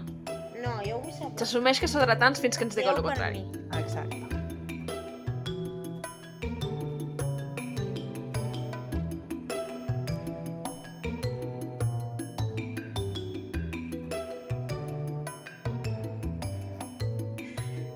[0.63, 1.35] No, jo ho vull saber.
[1.37, 3.43] s'assumeix que sou dretans fins que ens digueu el contrari.
[3.77, 4.20] Exacte.